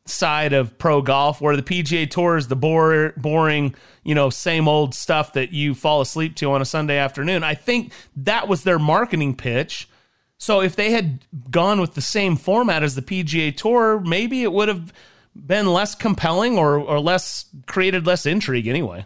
side 0.09 0.53
of 0.53 0.77
pro 0.77 1.01
golf 1.01 1.41
where 1.41 1.55
the 1.55 1.63
PGA 1.63 2.09
Tour 2.09 2.37
is 2.37 2.47
the 2.47 2.55
bore, 2.55 3.13
boring, 3.17 3.75
you 4.03 4.15
know, 4.15 4.29
same 4.29 4.67
old 4.67 4.93
stuff 4.93 5.33
that 5.33 5.51
you 5.51 5.73
fall 5.73 6.01
asleep 6.01 6.35
to 6.37 6.51
on 6.51 6.61
a 6.61 6.65
Sunday 6.65 6.97
afternoon. 6.97 7.43
I 7.43 7.55
think 7.55 7.91
that 8.15 8.47
was 8.47 8.63
their 8.63 8.79
marketing 8.79 9.35
pitch. 9.35 9.89
So 10.37 10.61
if 10.61 10.75
they 10.75 10.91
had 10.91 11.25
gone 11.49 11.81
with 11.81 11.95
the 11.95 12.01
same 12.01 12.35
format 12.35 12.83
as 12.83 12.95
the 12.95 13.01
PGA 13.01 13.55
Tour, 13.55 13.99
maybe 13.99 14.43
it 14.43 14.53
would 14.53 14.67
have 14.67 14.93
been 15.35 15.71
less 15.71 15.95
compelling 15.95 16.57
or 16.57 16.79
or 16.79 16.99
less 16.99 17.45
created 17.65 18.05
less 18.05 18.25
intrigue 18.25 18.67
anyway. 18.67 19.05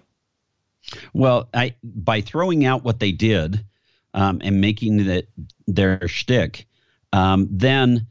Well, 1.13 1.49
I 1.53 1.75
by 1.83 2.21
throwing 2.21 2.65
out 2.65 2.83
what 2.83 2.99
they 2.99 3.11
did 3.11 3.65
um, 4.13 4.41
and 4.43 4.61
making 4.61 4.99
it 4.99 5.29
their 5.67 6.07
shtick, 6.07 6.67
um, 7.13 7.47
then 7.51 8.07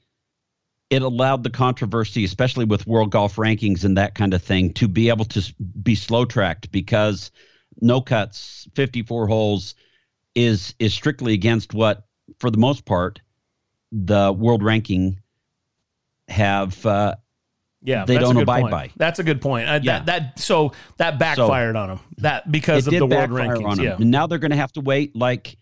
it 0.91 1.03
allowed 1.03 1.45
the 1.45 1.51
controversy, 1.51 2.25
especially 2.25 2.65
with 2.65 2.87
world 2.87 3.11
golf 3.11 3.37
rankings 3.37 3.85
and 3.85 3.97
that 3.97 4.15
kind 4.15 4.35
of 4.35 4.43
thing, 4.43 4.73
to 4.75 4.89
be 4.89 5.09
able 5.09 5.25
to 5.25 5.55
be 5.83 5.95
slow 5.95 6.25
tracked 6.25 6.71
because 6.73 7.31
no 7.81 8.01
cuts, 8.01 8.69
54 8.75 9.29
holes 9.29 9.77
is 10.35 10.75
is 10.79 10.93
strictly 10.93 11.33
against 11.33 11.73
what, 11.73 12.07
for 12.39 12.51
the 12.51 12.59
most 12.59 12.85
part, 12.85 13.21
the 13.93 14.33
world 14.33 14.63
ranking 14.63 15.21
have 16.29 16.85
uh, 16.85 17.15
yeah, 17.83 18.05
they 18.05 18.19
don't 18.19 18.37
abide 18.37 18.63
point. 18.63 18.71
by. 18.71 18.91
That's 18.97 19.19
a 19.21 19.25
good 19.25 19.41
point. 19.41 19.69
Uh, 19.69 19.81
yeah. 19.83 20.01
That 20.01 20.07
that 20.07 20.39
so 20.39 20.73
that 20.99 21.19
backfired 21.19 21.77
so, 21.77 21.81
on 21.81 21.89
them. 21.89 22.01
That 22.19 22.51
because 22.51 22.87
of 22.87 22.93
the 22.93 23.07
world 23.07 23.31
rankings. 23.31 23.83
Yeah. 23.83 23.97
And 23.97 24.11
now 24.11 24.27
they're 24.27 24.39
going 24.39 24.51
to 24.51 24.57
have 24.57 24.73
to 24.73 24.81
wait 24.81 25.17
like 25.17 25.57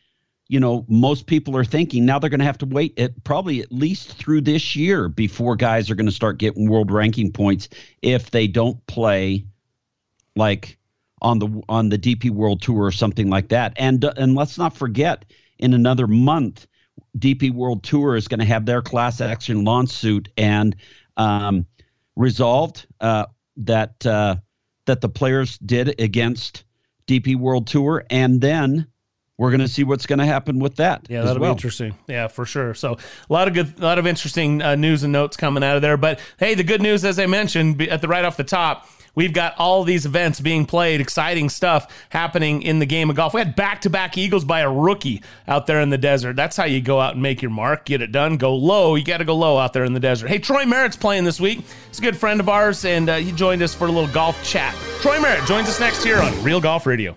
you 0.49 0.59
know 0.59 0.85
most 0.89 1.27
people 1.27 1.57
are 1.57 1.65
thinking 1.65 2.05
now 2.05 2.19
they're 2.19 2.31
going 2.31 2.41
to 2.41 2.47
have 2.47 2.59
to 2.59 2.67
wait 2.67 2.99
at 2.99 3.23
probably 3.25 3.61
at 3.61 3.71
least 3.71 4.13
through 4.15 4.41
this 4.41 4.75
year 4.75 5.09
before 5.09 5.57
guys 5.57 5.91
are 5.91 5.95
going 5.95 6.07
to 6.07 6.13
start 6.13 6.39
getting 6.39 6.69
world 6.69 6.91
ranking 6.91 7.31
points 7.31 7.69
if 8.03 8.31
they 8.31 8.47
don't 8.47 8.85
play 8.87 9.45
like 10.37 10.79
on 11.21 11.39
the 11.39 11.63
on 11.69 11.89
the 11.89 11.99
DP 11.99 12.31
World 12.31 12.63
Tour 12.63 12.85
or 12.85 12.93
something 12.93 13.29
like 13.29 13.49
that. 13.49 13.73
And 13.77 14.05
uh, 14.05 14.15
and 14.17 14.35
let's 14.35 14.59
not 14.59 14.77
forget 14.77 15.25
in 15.59 15.75
another 15.75 16.07
month 16.07 16.67
DP 17.19 17.51
World 17.53 17.83
Tour 17.83 18.17
is 18.17 18.29
going 18.29 18.41
to 18.41 18.47
have 18.47 18.67
their 18.67 18.83
class 18.83 19.21
action 19.21 19.65
lawsuit 19.65 20.29
and 20.37 20.77
um, 21.17 21.67
resolved 22.17 22.87
uh, 23.01 23.27
that 23.57 24.05
uh, 24.07 24.37
that 24.87 25.01
the 25.01 25.09
players 25.09 25.59
did 25.59 26.01
against 26.01 26.65
DP 27.07 27.37
World 27.37 27.67
Tour, 27.67 28.05
and 28.11 28.41
then 28.41 28.87
we're 29.39 29.51
going 29.51 29.61
to 29.61 29.69
see 29.69 29.85
what's 29.85 30.05
going 30.05 30.19
to 30.19 30.27
happen 30.27 30.59
with 30.59 30.77
that. 30.77 31.07
Yeah, 31.09 31.23
that'll 31.23 31.41
well. 31.41 31.53
be 31.53 31.57
interesting. 31.57 31.95
Yeah, 32.07 32.29
for 32.29 32.45
sure. 32.45 32.75
So 32.75 32.95
a 32.95 33.33
lot 33.33 33.49
of 33.49 33.55
good, 33.55 33.79
a 33.79 33.83
lot 33.83 33.99
of 33.99 34.07
interesting 34.07 34.61
uh, 34.61 34.75
news 34.75 35.05
and 35.05 35.13
notes 35.13 35.37
coming 35.37 35.65
out 35.65 35.77
of 35.77 35.83
there. 35.83 35.97
But 35.97 36.21
hey, 36.39 36.55
the 36.55 36.65
good 36.65 36.83
news, 36.83 37.05
as 37.05 37.19
I 37.19 37.27
mentioned 37.27 37.81
at 37.83 38.03
the 38.03 38.09
right 38.09 38.25
off 38.25 38.37
the 38.37 38.45
top 38.45 38.89
We've 39.19 39.33
got 39.33 39.59
all 39.59 39.83
these 39.83 40.07
events 40.07 40.39
being 40.39 40.65
played, 40.65 41.01
exciting 41.01 41.49
stuff 41.49 42.07
happening 42.09 42.63
in 42.63 42.79
the 42.79 42.87
game 42.87 43.11
of 43.11 43.17
golf. 43.17 43.35
We 43.35 43.41
had 43.41 43.57
back 43.57 43.81
to 43.81 43.91
back 43.91 44.17
Eagles 44.17 44.45
by 44.45 44.61
a 44.61 44.71
rookie 44.71 45.25
out 45.49 45.67
there 45.67 45.81
in 45.81 45.91
the 45.91 45.99
desert. 45.99 46.37
That's 46.37 46.57
how 46.57 46.67
you 46.67 46.81
go 46.81 47.01
out 47.01 47.15
and 47.15 47.23
make 47.23 47.43
your 47.43 47.51
mark, 47.51 47.85
get 47.85 48.01
it 48.01 48.13
done, 48.13 48.37
go 48.37 48.55
low. 48.55 48.95
You 48.95 49.03
got 49.03 49.19
to 49.19 49.25
go 49.25 49.35
low 49.35 49.59
out 49.59 49.73
there 49.73 49.83
in 49.83 49.93
the 49.93 49.99
desert. 49.99 50.29
Hey, 50.29 50.39
Troy 50.39 50.65
Merritt's 50.67 50.97
playing 50.97 51.25
this 51.25 51.41
week. 51.41 51.65
He's 51.89 51.99
a 51.99 52.03
good 52.03 52.17
friend 52.17 52.39
of 52.39 52.49
ours, 52.49 52.85
and 52.85 53.09
uh, 53.09 53.17
he 53.17 53.33
joined 53.33 53.61
us 53.61 53.75
for 53.75 53.87
a 53.87 53.91
little 53.91 54.13
golf 54.15 54.41
chat. 54.45 54.73
Troy 55.01 55.19
Merritt 55.21 55.45
joins 55.47 55.69
us 55.69 55.81
next 55.81 56.05
here 56.05 56.21
on 56.21 56.41
Real 56.45 56.61
Golf 56.61 56.87
Radio. 56.87 57.17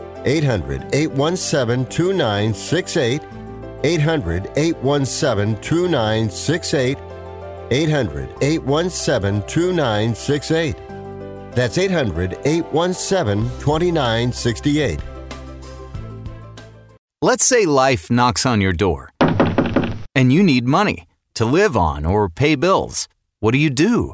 800 0.25 0.93
817 0.93 1.85
2968. 1.85 3.21
800 3.83 4.51
817 4.55 5.61
2968. 5.61 6.97
800 7.71 8.29
817 8.41 9.41
2968. 9.47 10.75
That's 11.53 11.77
800 11.77 12.37
817 12.45 13.43
2968. 13.59 14.99
Let's 17.23 17.45
say 17.45 17.65
life 17.65 18.09
knocks 18.09 18.45
on 18.45 18.61
your 18.61 18.73
door 18.73 19.11
and 20.15 20.31
you 20.33 20.43
need 20.43 20.65
money 20.67 21.07
to 21.35 21.45
live 21.45 21.77
on 21.77 22.05
or 22.05 22.29
pay 22.29 22.55
bills. 22.55 23.07
What 23.39 23.51
do 23.51 23.57
you 23.57 23.69
do? 23.69 24.13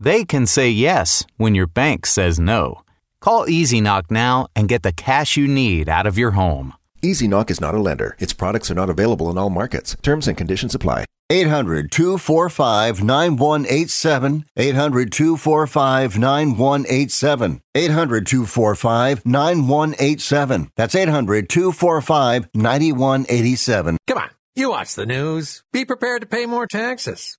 they 0.00 0.24
can 0.24 0.46
say 0.46 0.70
yes 0.70 1.24
when 1.36 1.54
your 1.54 1.66
bank 1.66 2.06
says 2.06 2.40
no. 2.40 2.82
Call 3.20 3.48
Easy 3.48 3.80
Knock 3.80 4.10
now 4.10 4.48
and 4.56 4.68
get 4.68 4.82
the 4.82 4.92
cash 4.92 5.36
you 5.36 5.46
need 5.46 5.88
out 5.88 6.06
of 6.06 6.16
your 6.16 6.32
home. 6.32 6.72
Easy 7.02 7.28
Knock 7.28 7.50
is 7.50 7.60
not 7.60 7.74
a 7.74 7.78
lender. 7.78 8.16
Its 8.18 8.32
products 8.32 8.70
are 8.70 8.74
not 8.74 8.90
available 8.90 9.30
in 9.30 9.38
all 9.38 9.50
markets. 9.50 9.96
Terms 10.02 10.26
and 10.26 10.36
conditions 10.36 10.74
apply. 10.74 11.04
800 11.30 11.90
245 11.92 13.02
9187. 13.02 14.44
800 14.56 15.12
245 15.12 16.18
9187. 16.18 17.60
800 17.74 18.26
245 18.26 19.26
9187. 19.26 20.70
That's 20.76 20.94
800 20.94 21.48
245 21.48 22.48
9187. 22.54 23.96
Come 24.06 24.18
on. 24.18 24.30
You 24.56 24.70
watch 24.70 24.94
the 24.94 25.06
news. 25.06 25.62
Be 25.72 25.84
prepared 25.84 26.22
to 26.22 26.26
pay 26.26 26.44
more 26.46 26.66
taxes. 26.66 27.38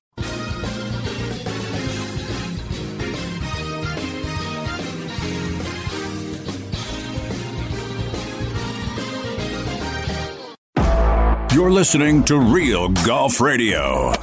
You're 11.53 11.69
listening 11.69 12.23
to 12.25 12.39
Real 12.39 12.87
Golf 12.87 13.41
Radio. 13.41 14.13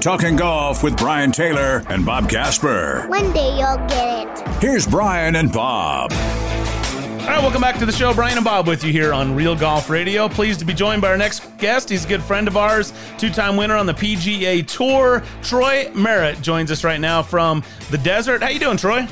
Talking 0.00 0.34
golf 0.34 0.82
with 0.82 0.96
Brian 0.96 1.30
Taylor 1.30 1.84
and 1.88 2.04
Bob 2.04 2.28
Casper. 2.28 3.06
One 3.06 3.32
day 3.32 3.56
you'll 3.56 3.76
get 3.86 4.26
it. 4.26 4.48
Here's 4.60 4.88
Brian 4.88 5.36
and 5.36 5.52
Bob. 5.52 6.10
All 6.12 7.28
right, 7.28 7.40
welcome 7.40 7.60
back 7.60 7.78
to 7.78 7.86
the 7.86 7.92
show. 7.92 8.12
Brian 8.12 8.36
and 8.36 8.44
Bob 8.44 8.66
with 8.66 8.82
you 8.82 8.90
here 8.90 9.12
on 9.12 9.36
Real 9.36 9.54
Golf 9.54 9.88
Radio. 9.88 10.28
Pleased 10.28 10.58
to 10.58 10.66
be 10.66 10.74
joined 10.74 11.00
by 11.00 11.10
our 11.10 11.16
next 11.16 11.44
guest. 11.58 11.90
He's 11.90 12.04
a 12.04 12.08
good 12.08 12.22
friend 12.22 12.48
of 12.48 12.56
ours, 12.56 12.92
two 13.16 13.30
time 13.30 13.56
winner 13.56 13.76
on 13.76 13.86
the 13.86 13.94
PGA 13.94 14.66
Tour. 14.66 15.22
Troy 15.42 15.92
Merritt 15.94 16.42
joins 16.42 16.72
us 16.72 16.82
right 16.82 17.00
now 17.00 17.22
from 17.22 17.62
the 17.92 17.98
desert. 17.98 18.42
How 18.42 18.48
you 18.48 18.58
doing, 18.58 18.78
Troy? 18.78 19.06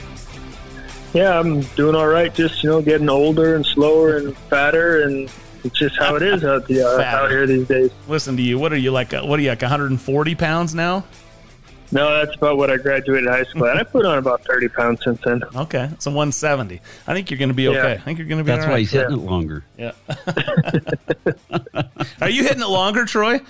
Yeah, 1.15 1.39
I'm 1.39 1.61
doing 1.61 1.95
all 1.95 2.09
right. 2.09 2.35
Just 2.35 2.65
you 2.65 2.71
know, 2.71 2.83
getting 2.83 3.09
older 3.09 3.55
and 3.55 3.65
slower 3.65 4.17
and 4.17 4.37
fatter, 4.37 5.03
and 5.03 5.31
it's 5.65 5.79
just 5.79 5.97
how 5.99 6.17
it 6.17 6.23
is 6.23 6.45
out, 6.45 6.67
the, 6.67 6.83
uh, 6.83 7.01
out 7.03 7.31
here 7.31 7.47
these 7.47 7.67
days. 7.69 7.91
Listen 8.09 8.37
to 8.37 8.43
you. 8.43 8.59
What 8.59 8.73
are 8.73 8.77
you 8.77 8.91
like? 8.91 9.15
uh, 9.15 9.23
What 9.23 9.39
are 9.39 9.43
you 9.43 9.49
like? 9.51 9.63
140 9.63 10.35
pounds 10.35 10.75
now? 10.75 11.05
No, 11.95 12.11
that's 12.25 12.35
about 12.37 12.57
what 12.57 12.71
I 12.71 12.79
graduated 12.79 13.29
high 13.29 13.43
school, 13.45 13.67
at. 13.67 13.77
I 13.77 13.83
put 13.83 14.07
on 14.07 14.17
about 14.17 14.43
30 14.47 14.69
pounds 14.69 15.05
since 15.05 15.21
then. 15.23 15.43
Okay, 15.55 15.91
so 15.99 16.11
170. 16.11 16.81
I 17.07 17.13
think 17.13 17.31
you're 17.31 17.37
going 17.37 17.51
to 17.51 17.55
be 17.55 17.69
okay. 17.69 17.79
Yeah. 17.95 18.01
I 18.01 18.05
think 18.05 18.19
you're 18.19 18.27
going 18.29 18.39
to 18.39 18.45
be. 18.45 18.51
That's 18.51 18.63
all 18.65 18.69
why 18.71 18.75
right. 18.77 18.79
he's 18.79 18.91
hitting 18.93 19.13
it 19.13 19.19
longer. 19.19 19.63
Yeah. 19.77 19.93
Are 22.23 22.31
you 22.31 22.45
hitting 22.45 22.63
it 22.63 22.69
longer, 22.69 23.05
Troy? 23.05 23.41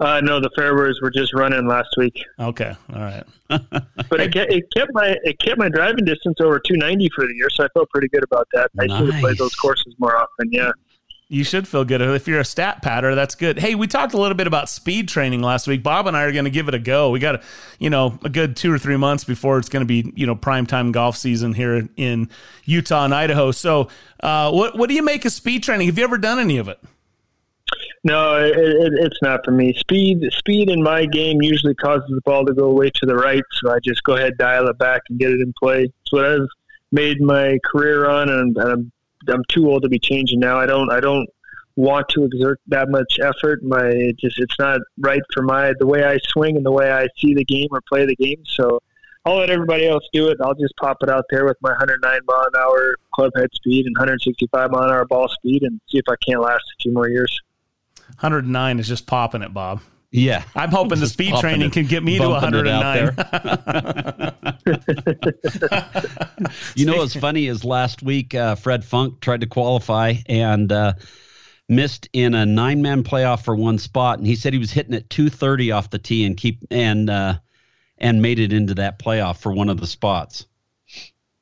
Uh, 0.00 0.20
no, 0.20 0.40
the 0.40 0.50
fairways 0.56 1.00
were 1.00 1.10
just 1.10 1.32
running 1.32 1.68
last 1.68 1.90
week. 1.96 2.20
Okay, 2.40 2.74
all 2.92 3.00
right. 3.00 3.22
But 3.48 4.20
it, 4.20 4.32
kept, 4.32 4.52
it 4.52 4.64
kept 4.76 4.92
my 4.92 5.16
it 5.22 5.38
kept 5.38 5.56
my 5.56 5.68
driving 5.68 6.04
distance 6.04 6.40
over 6.40 6.58
290 6.58 7.08
for 7.14 7.24
the 7.26 7.34
year, 7.34 7.48
so 7.50 7.64
I 7.64 7.68
felt 7.68 7.88
pretty 7.90 8.08
good 8.08 8.24
about 8.24 8.48
that. 8.52 8.70
I 8.80 8.88
should 8.88 9.12
have 9.12 9.20
played 9.20 9.38
those 9.38 9.54
courses 9.54 9.94
more 9.98 10.16
often. 10.16 10.50
Yeah. 10.50 10.72
You 11.34 11.42
should 11.42 11.66
feel 11.66 11.84
good. 11.84 12.00
If 12.00 12.28
you're 12.28 12.38
a 12.38 12.44
stat 12.44 12.80
patter, 12.80 13.16
that's 13.16 13.34
good. 13.34 13.58
Hey, 13.58 13.74
we 13.74 13.88
talked 13.88 14.14
a 14.14 14.16
little 14.16 14.36
bit 14.36 14.46
about 14.46 14.68
speed 14.68 15.08
training 15.08 15.42
last 15.42 15.66
week. 15.66 15.82
Bob 15.82 16.06
and 16.06 16.16
I 16.16 16.22
are 16.22 16.30
going 16.30 16.44
to 16.44 16.50
give 16.50 16.68
it 16.68 16.74
a 16.74 16.78
go. 16.78 17.10
We 17.10 17.18
got, 17.18 17.34
a, 17.34 17.42
you 17.80 17.90
know, 17.90 18.16
a 18.24 18.28
good 18.28 18.56
two 18.56 18.72
or 18.72 18.78
three 18.78 18.96
months 18.96 19.24
before 19.24 19.58
it's 19.58 19.68
going 19.68 19.80
to 19.80 19.86
be, 19.86 20.12
you 20.14 20.28
know, 20.28 20.36
prime 20.36 20.64
time 20.64 20.92
golf 20.92 21.16
season 21.16 21.52
here 21.52 21.88
in 21.96 22.30
Utah 22.66 23.04
and 23.04 23.12
Idaho. 23.12 23.50
So, 23.50 23.88
uh, 24.20 24.52
what 24.52 24.78
what 24.78 24.88
do 24.88 24.94
you 24.94 25.02
make 25.02 25.24
of 25.24 25.32
speed 25.32 25.64
training? 25.64 25.88
Have 25.88 25.98
you 25.98 26.04
ever 26.04 26.18
done 26.18 26.38
any 26.38 26.58
of 26.58 26.68
it? 26.68 26.78
No, 28.04 28.36
it, 28.36 28.56
it, 28.56 28.92
it's 29.00 29.18
not 29.20 29.44
for 29.44 29.50
me. 29.50 29.72
Speed, 29.72 30.22
speed 30.30 30.70
in 30.70 30.84
my 30.84 31.04
game 31.04 31.42
usually 31.42 31.74
causes 31.74 32.08
the 32.10 32.20
ball 32.24 32.44
to 32.46 32.54
go 32.54 32.70
way 32.70 32.90
to 32.90 33.06
the 33.06 33.16
right, 33.16 33.42
so 33.54 33.72
I 33.72 33.78
just 33.82 34.04
go 34.04 34.14
ahead, 34.14 34.34
dial 34.38 34.68
it 34.68 34.78
back, 34.78 35.02
and 35.08 35.18
get 35.18 35.32
it 35.32 35.40
in 35.40 35.52
play. 35.60 35.82
It's 35.82 36.12
what 36.12 36.26
I've 36.26 36.46
made 36.92 37.20
my 37.20 37.58
career 37.64 38.08
on, 38.08 38.28
and 38.28 38.56
I'm 38.56 38.92
too 39.48 39.70
old 39.70 39.82
to 39.82 39.88
be 39.88 39.98
changing 39.98 40.40
now. 40.40 40.58
I 40.58 40.66
don't 40.66 40.90
I 40.90 41.00
don't 41.00 41.28
want 41.76 42.08
to 42.10 42.24
exert 42.24 42.60
that 42.68 42.88
much 42.88 43.18
effort. 43.20 43.62
My 43.62 43.86
it 43.86 44.18
just 44.18 44.38
it's 44.38 44.58
not 44.58 44.80
right 44.98 45.22
for 45.32 45.42
my 45.42 45.72
the 45.78 45.86
way 45.86 46.04
I 46.04 46.18
swing 46.28 46.56
and 46.56 46.64
the 46.64 46.72
way 46.72 46.92
I 46.92 47.08
see 47.18 47.34
the 47.34 47.44
game 47.44 47.68
or 47.70 47.80
play 47.88 48.06
the 48.06 48.16
game. 48.16 48.42
So 48.46 48.80
I'll 49.24 49.36
let 49.36 49.50
everybody 49.50 49.88
else 49.88 50.04
do 50.12 50.28
it. 50.28 50.38
I'll 50.42 50.54
just 50.54 50.74
pop 50.76 50.98
it 51.02 51.08
out 51.08 51.24
there 51.30 51.46
with 51.46 51.56
my 51.62 51.70
109 51.70 52.20
mile 52.26 52.40
an 52.40 52.60
hour 52.60 52.96
club 53.14 53.32
head 53.36 53.48
speed 53.54 53.86
and 53.86 53.96
165 53.96 54.70
mile 54.70 54.82
an 54.82 54.90
hour 54.90 55.06
ball 55.06 55.28
speed, 55.28 55.62
and 55.62 55.80
see 55.88 55.98
if 55.98 56.04
I 56.08 56.14
can't 56.26 56.42
last 56.42 56.62
a 56.78 56.82
few 56.82 56.92
more 56.92 57.08
years. 57.08 57.40
109 58.20 58.78
is 58.78 58.86
just 58.86 59.06
popping 59.06 59.42
it, 59.42 59.54
Bob. 59.54 59.80
Yeah. 60.14 60.44
I'm 60.54 60.70
hoping 60.70 61.00
the 61.00 61.08
speed 61.08 61.34
training 61.40 61.66
it, 61.66 61.72
can 61.72 61.86
get 61.86 62.04
me 62.04 62.18
to 62.18 62.28
bumping 62.28 62.66
it 62.66 62.68
out 62.68 63.16
109. 63.16 64.34
You 66.76 66.86
know 66.86 66.96
what's 66.96 67.16
funny 67.16 67.48
is 67.48 67.64
last 67.64 68.00
week 68.00 68.32
uh, 68.34 68.54
Fred 68.54 68.84
Funk 68.84 69.20
tried 69.20 69.40
to 69.40 69.48
qualify 69.48 70.14
and 70.26 70.70
uh, 70.70 70.92
missed 71.68 72.08
in 72.12 72.34
a 72.34 72.46
nine 72.46 72.80
man 72.80 73.02
playoff 73.02 73.44
for 73.44 73.56
one 73.56 73.78
spot, 73.78 74.18
and 74.18 74.26
he 74.26 74.36
said 74.36 74.52
he 74.52 74.58
was 74.58 74.70
hitting 74.70 74.94
at 74.94 75.10
two 75.10 75.28
thirty 75.30 75.72
off 75.72 75.90
the 75.90 75.98
tee 75.98 76.24
and 76.24 76.36
keep 76.36 76.60
and 76.70 77.10
uh, 77.10 77.38
and 77.98 78.22
made 78.22 78.38
it 78.38 78.52
into 78.52 78.74
that 78.74 79.00
playoff 79.00 79.38
for 79.38 79.52
one 79.52 79.68
of 79.68 79.80
the 79.80 79.86
spots. 79.86 80.46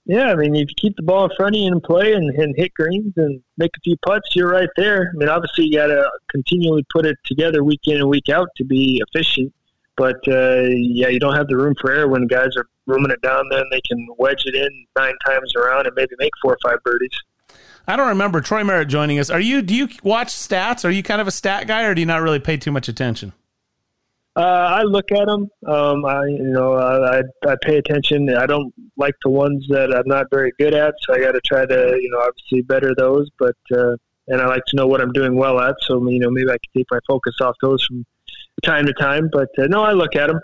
Yeah, 0.05 0.33
I 0.33 0.35
mean, 0.35 0.57
if 0.57 0.69
you 0.69 0.75
keep 0.77 0.97
the 0.97 1.03
ball 1.03 1.25
in 1.25 1.31
front 1.37 1.55
of 1.55 1.61
you 1.61 1.69
and 1.69 1.83
play 1.83 2.13
and, 2.13 2.29
and 2.31 2.55
hit 2.57 2.75
greens 2.75 3.13
and 3.17 3.41
make 3.57 3.71
a 3.77 3.81
few 3.85 3.97
putts, 4.05 4.35
you're 4.35 4.51
right 4.51 4.69
there. 4.77 5.13
I 5.15 5.17
mean, 5.17 5.29
obviously, 5.29 5.67
you 5.67 5.77
got 5.77 5.87
to 5.87 6.11
continually 6.29 6.85
put 6.93 7.07
it 7.07 7.17
together 7.25 7.63
week 7.63 7.83
in 7.85 7.99
and 7.99 8.09
week 8.09 8.29
out 8.29 8.49
to 8.57 8.65
be 8.65 9.01
efficient. 9.09 9.53
But 9.97 10.17
uh, 10.27 10.63
yeah, 10.71 11.09
you 11.09 11.21
don't 11.21 11.37
have 11.37 11.49
the 11.49 11.57
room 11.57 11.75
for 11.81 11.93
error 11.93 12.09
when 12.09 12.27
guys 12.27 12.57
are 12.57 12.67
rooming 12.87 13.13
it 13.13 13.21
down. 13.23 13.45
Then 13.51 13.65
they 13.71 13.81
can 13.83 14.09
wedge 14.19 14.43
it 14.47 14.55
in 14.55 14.87
nine 14.99 15.15
times 15.25 15.55
around 15.55 15.87
and 15.87 15.95
maybe 15.95 16.15
make 16.19 16.33
four 16.43 16.55
or 16.55 16.59
five 16.63 16.83
birdies. 16.83 17.13
I 17.87 17.97
don't 17.97 18.09
remember 18.09 18.41
Troy 18.41 18.65
Merritt 18.65 18.89
joining 18.89 19.19
us. 19.19 19.29
Are 19.29 19.41
you? 19.41 19.61
Do 19.61 19.75
you 19.75 19.89
watch 20.03 20.29
stats? 20.29 20.85
Are 20.85 20.91
you 20.91 21.03
kind 21.03 21.21
of 21.21 21.29
a 21.29 21.33
stat 21.33 21.67
guy, 21.67 21.85
or 21.85 21.95
do 21.95 22.01
you 22.01 22.07
not 22.07 22.23
really 22.23 22.39
pay 22.39 22.57
too 22.57 22.73
much 22.73 22.89
attention? 22.89 23.33
Uh, 24.35 24.41
I 24.41 24.83
look 24.83 25.13
at 25.13 25.27
them. 25.27 25.51
Um, 25.67 26.07
I 26.07 26.25
you 26.25 26.43
know 26.45 26.73
I, 26.73 27.19
I 27.19 27.23
I 27.47 27.57
pay 27.61 27.77
attention. 27.77 28.35
I 28.35 28.47
don't 28.47 28.73
like 28.97 29.15
the 29.23 29.31
ones 29.31 29.67
that 29.69 29.95
I'm 29.95 30.07
not 30.07 30.27
very 30.31 30.53
good 30.59 30.73
at, 30.73 30.95
so 31.03 31.15
I 31.15 31.21
got 31.21 31.33
to 31.33 31.41
try 31.43 31.67
to 31.67 31.99
you 32.01 32.11
know 32.11 32.21
obviously 32.21 32.63
better 32.63 32.95
those. 32.97 33.29
But 33.39 33.57
uh, 33.75 33.97
and 34.29 34.41
I 34.41 34.47
like 34.47 34.65
to 34.69 34.77
know 34.77 34.87
what 34.87 35.03
I'm 35.03 35.13
doing 35.13 35.37
well 35.37 35.61
at, 35.61 35.77
so 35.83 36.09
you 36.09 36.19
know 36.19 36.31
maybe 36.31 36.49
I 36.49 36.57
can 36.57 36.73
take 36.79 36.87
my 36.91 37.01
focus 37.07 37.35
off 37.43 37.57
those 37.61 37.85
from 37.85 38.07
time 38.63 38.87
to 38.87 38.95
time. 38.95 39.29
But 39.31 39.51
uh, 39.59 39.67
no, 39.67 39.83
I 39.83 39.93
look 39.93 40.17
at 40.17 40.29
them. 40.29 40.41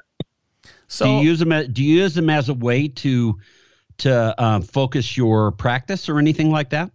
So 0.89 1.07
do 1.07 1.11
you 1.13 1.21
use 1.21 1.39
them? 1.39 1.53
As, 1.53 1.69
do 1.69 1.83
you 1.83 2.03
use 2.03 2.15
them 2.15 2.29
as 2.29 2.51
a 2.51 2.55
way 2.55 2.89
to 2.89 3.39
to 3.99 4.43
um, 4.43 4.63
focus 4.63 5.17
your 5.17 5.53
practice 5.53 6.11
or 6.11 6.19
anything 6.19 6.51
like 6.51 6.71
that? 6.71 6.91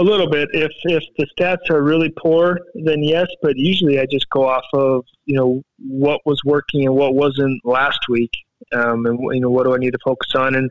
A 0.00 0.02
little 0.02 0.30
bit. 0.30 0.48
If 0.54 0.72
if 0.84 1.04
the 1.18 1.26
stats 1.38 1.68
are 1.68 1.82
really 1.82 2.08
poor, 2.08 2.58
then 2.74 3.02
yes. 3.02 3.26
But 3.42 3.58
usually, 3.58 4.00
I 4.00 4.06
just 4.10 4.30
go 4.30 4.48
off 4.48 4.64
of 4.72 5.04
you 5.26 5.36
know 5.36 5.62
what 5.78 6.22
was 6.24 6.40
working 6.42 6.86
and 6.86 6.94
what 6.94 7.14
wasn't 7.14 7.60
last 7.66 8.08
week, 8.08 8.30
um, 8.72 9.04
and 9.04 9.18
you 9.34 9.40
know 9.40 9.50
what 9.50 9.64
do 9.64 9.74
I 9.74 9.76
need 9.76 9.90
to 9.90 9.98
focus 10.02 10.34
on, 10.34 10.54
and 10.54 10.70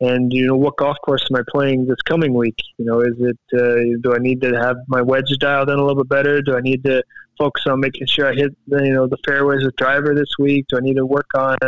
and 0.00 0.32
you 0.32 0.46
know 0.46 0.56
what 0.56 0.78
golf 0.78 0.96
course 1.04 1.26
am 1.30 1.36
I 1.36 1.42
playing 1.50 1.84
this 1.88 2.00
coming 2.06 2.32
week? 2.32 2.56
You 2.78 2.86
know, 2.86 3.00
is 3.00 3.16
it 3.18 3.38
uh, 3.52 3.98
do 4.00 4.14
I 4.14 4.18
need 4.18 4.40
to 4.40 4.58
have 4.58 4.76
my 4.88 5.02
wedge 5.02 5.28
dialed 5.38 5.68
in 5.68 5.78
a 5.78 5.82
little 5.84 6.02
bit 6.02 6.08
better? 6.08 6.40
Do 6.40 6.56
I 6.56 6.60
need 6.60 6.82
to 6.84 7.02
focus 7.38 7.64
on 7.66 7.80
making 7.80 8.06
sure 8.06 8.28
I 8.28 8.32
hit 8.32 8.56
the, 8.66 8.82
you 8.82 8.94
know 8.94 9.06
the 9.06 9.18
fairways 9.26 9.62
with 9.62 9.76
driver 9.76 10.14
this 10.14 10.38
week? 10.38 10.64
Do 10.70 10.78
I 10.78 10.80
need 10.80 10.96
to 10.96 11.04
work 11.04 11.28
on 11.36 11.58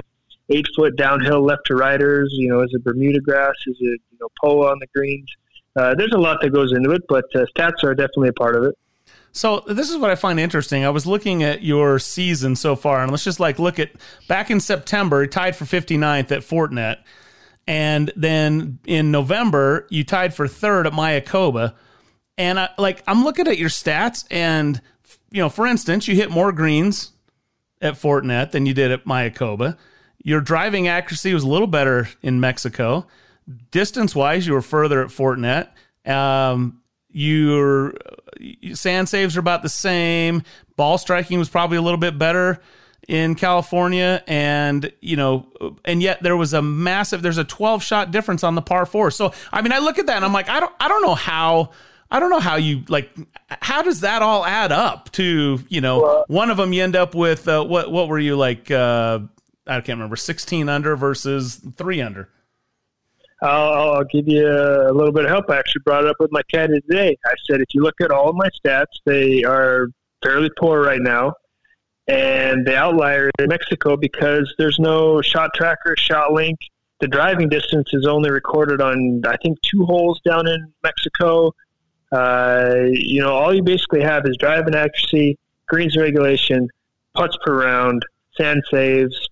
eight 0.48 0.66
foot 0.74 0.96
downhill 0.96 1.44
left 1.44 1.66
to 1.66 1.74
righters? 1.74 2.28
You 2.30 2.48
know, 2.48 2.62
is 2.62 2.70
it 2.72 2.82
Bermuda 2.82 3.20
grass? 3.20 3.56
Is 3.66 3.76
it 3.80 4.00
you 4.12 4.18
know 4.18 4.28
POA 4.42 4.70
on 4.70 4.78
the 4.80 4.86
greens? 4.96 5.28
Uh, 5.74 5.94
there's 5.94 6.12
a 6.12 6.18
lot 6.18 6.40
that 6.42 6.50
goes 6.50 6.72
into 6.72 6.90
it, 6.90 7.02
but 7.08 7.24
uh, 7.34 7.44
stats 7.56 7.82
are 7.82 7.94
definitely 7.94 8.28
a 8.28 8.32
part 8.34 8.56
of 8.56 8.64
it. 8.64 8.76
So 9.32 9.64
this 9.66 9.90
is 9.90 9.96
what 9.96 10.10
I 10.10 10.14
find 10.14 10.38
interesting. 10.38 10.84
I 10.84 10.90
was 10.90 11.06
looking 11.06 11.42
at 11.42 11.62
your 11.62 11.98
season 11.98 12.54
so 12.54 12.76
far, 12.76 13.02
and 13.02 13.10
let's 13.10 13.24
just 13.24 13.40
like 13.40 13.58
look 13.58 13.78
at 13.78 13.90
back 14.28 14.50
in 14.50 14.60
September, 14.60 15.22
you 15.22 15.28
tied 15.28 15.56
for 15.56 15.64
59th 15.64 16.30
at 16.30 16.42
Fortinet, 16.42 16.98
and 17.66 18.12
then 18.14 18.78
in 18.84 19.10
November 19.10 19.86
you 19.88 20.04
tied 20.04 20.34
for 20.34 20.46
third 20.46 20.86
at 20.86 20.92
Mayakoba. 20.92 21.74
And 22.36 22.60
I, 22.60 22.68
like 22.76 23.02
I'm 23.06 23.24
looking 23.24 23.48
at 23.48 23.56
your 23.56 23.70
stats, 23.70 24.26
and 24.30 24.80
you 25.30 25.40
know, 25.40 25.48
for 25.48 25.66
instance, 25.66 26.06
you 26.06 26.14
hit 26.14 26.30
more 26.30 26.52
greens 26.52 27.12
at 27.80 27.94
Fortinet 27.94 28.50
than 28.50 28.66
you 28.66 28.74
did 28.74 28.90
at 28.90 29.06
Mayakoba. 29.06 29.78
Your 30.22 30.42
driving 30.42 30.88
accuracy 30.88 31.32
was 31.32 31.42
a 31.42 31.48
little 31.48 31.66
better 31.66 32.08
in 32.20 32.38
Mexico. 32.38 33.06
Distance 33.70 34.14
wise, 34.14 34.46
you 34.46 34.52
were 34.52 34.62
further 34.62 35.02
at 35.02 35.08
Fortinet. 35.08 35.68
Um, 36.06 36.80
your 37.10 37.94
sand 38.72 39.08
saves 39.08 39.36
are 39.36 39.40
about 39.40 39.62
the 39.62 39.68
same. 39.68 40.42
Ball 40.76 40.98
striking 40.98 41.38
was 41.38 41.48
probably 41.48 41.76
a 41.76 41.82
little 41.82 41.98
bit 41.98 42.18
better 42.18 42.60
in 43.08 43.34
California, 43.34 44.22
and 44.26 44.92
you 45.00 45.16
know, 45.16 45.46
and 45.84 46.02
yet 46.02 46.22
there 46.22 46.36
was 46.36 46.54
a 46.54 46.62
massive. 46.62 47.22
There's 47.22 47.38
a 47.38 47.44
12 47.44 47.82
shot 47.82 48.10
difference 48.10 48.44
on 48.44 48.54
the 48.54 48.62
par 48.62 48.86
four. 48.86 49.10
So 49.10 49.32
I 49.52 49.62
mean, 49.62 49.72
I 49.72 49.78
look 49.78 49.98
at 49.98 50.06
that 50.06 50.16
and 50.16 50.24
I'm 50.24 50.32
like, 50.32 50.48
I 50.48 50.60
don't, 50.60 50.72
I 50.80 50.88
don't 50.88 51.02
know 51.02 51.14
how. 51.14 51.70
I 52.10 52.20
don't 52.20 52.28
know 52.28 52.40
how 52.40 52.56
you 52.56 52.84
like. 52.88 53.10
How 53.48 53.80
does 53.80 54.00
that 54.00 54.20
all 54.20 54.44
add 54.44 54.70
up 54.70 55.10
to 55.12 55.58
you 55.70 55.80
know 55.80 56.00
well, 56.02 56.24
one 56.28 56.50
of 56.50 56.58
them 56.58 56.74
you 56.74 56.82
end 56.82 56.94
up 56.94 57.14
with 57.14 57.48
uh, 57.48 57.64
what 57.64 57.90
what 57.90 58.08
were 58.08 58.18
you 58.18 58.36
like? 58.36 58.70
Uh, 58.70 59.20
I 59.66 59.76
can't 59.76 59.96
remember 59.96 60.16
sixteen 60.16 60.68
under 60.68 60.94
versus 60.94 61.60
three 61.76 62.02
under. 62.02 62.28
I'll, 63.42 63.94
I'll, 63.94 64.04
give 64.04 64.28
you 64.28 64.46
a 64.46 64.92
little 64.92 65.12
bit 65.12 65.24
of 65.24 65.30
help. 65.30 65.50
I 65.50 65.58
actually 65.58 65.82
brought 65.84 66.04
it 66.04 66.10
up 66.10 66.16
with 66.20 66.30
my 66.30 66.42
caddy 66.50 66.80
today. 66.82 67.16
I 67.26 67.32
said, 67.44 67.60
if 67.60 67.74
you 67.74 67.82
look 67.82 68.00
at 68.00 68.12
all 68.12 68.30
of 68.30 68.36
my 68.36 68.48
stats, 68.64 69.00
they 69.04 69.42
are 69.42 69.88
fairly 70.22 70.48
poor 70.56 70.80
right 70.80 71.00
now. 71.00 71.34
And 72.06 72.66
the 72.66 72.76
outlier 72.76 73.30
is 73.38 73.48
Mexico 73.48 73.96
because 73.96 74.52
there's 74.58 74.78
no 74.78 75.20
shot 75.22 75.50
tracker, 75.54 75.96
ShotLink. 75.96 76.56
The 77.00 77.08
driving 77.08 77.48
distance 77.48 77.90
is 77.92 78.06
only 78.06 78.30
recorded 78.30 78.80
on, 78.80 79.22
I 79.26 79.36
think, 79.42 79.60
two 79.62 79.84
holes 79.84 80.20
down 80.24 80.46
in 80.46 80.72
Mexico. 80.84 81.52
Uh, 82.12 82.84
you 82.90 83.20
know, 83.22 83.32
all 83.32 83.52
you 83.52 83.62
basically 83.62 84.02
have 84.02 84.24
is 84.26 84.36
driving 84.36 84.74
accuracy, 84.74 85.36
greens 85.66 85.96
regulation, 85.96 86.68
putts 87.14 87.36
per 87.44 87.60
round, 87.60 88.04
sand 88.36 88.62
saves, 88.70 89.28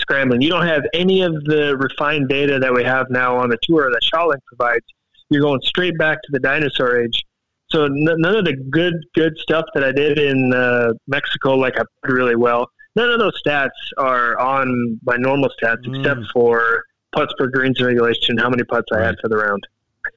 scrambling. 0.00 0.42
You 0.42 0.50
don't 0.50 0.66
have 0.66 0.82
any 0.94 1.22
of 1.22 1.32
the 1.44 1.76
refined 1.78 2.28
data 2.28 2.58
that 2.58 2.72
we 2.72 2.82
have 2.84 3.06
now 3.10 3.36
on 3.36 3.50
the 3.50 3.58
tour 3.62 3.90
that 3.90 4.00
ShotLink 4.02 4.40
provides. 4.46 4.84
You're 5.28 5.42
going 5.42 5.60
straight 5.62 5.96
back 5.98 6.20
to 6.22 6.28
the 6.32 6.40
dinosaur 6.40 7.00
age. 7.00 7.24
So 7.70 7.84
n- 7.84 7.94
none 7.94 8.36
of 8.36 8.44
the 8.44 8.56
good 8.70 8.94
good 9.14 9.38
stuff 9.38 9.64
that 9.74 9.84
I 9.84 9.92
did 9.92 10.18
in 10.18 10.52
uh, 10.52 10.92
Mexico, 11.06 11.54
like 11.54 11.76
I 11.76 11.84
played 12.02 12.14
really 12.14 12.36
well. 12.36 12.68
None 12.96 13.10
of 13.10 13.20
those 13.20 13.40
stats 13.40 13.68
are 13.96 14.38
on 14.38 14.98
my 15.04 15.16
normal 15.16 15.50
stats, 15.62 15.84
mm. 15.86 15.98
except 15.98 16.22
for 16.32 16.82
putts 17.12 17.32
per 17.38 17.46
greens 17.46 17.80
regulation, 17.80 18.36
how 18.38 18.50
many 18.50 18.64
putts 18.64 18.88
right. 18.92 19.02
I 19.02 19.06
had 19.06 19.16
for 19.20 19.28
the 19.28 19.36
round. 19.36 19.66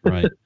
Right. 0.04 0.26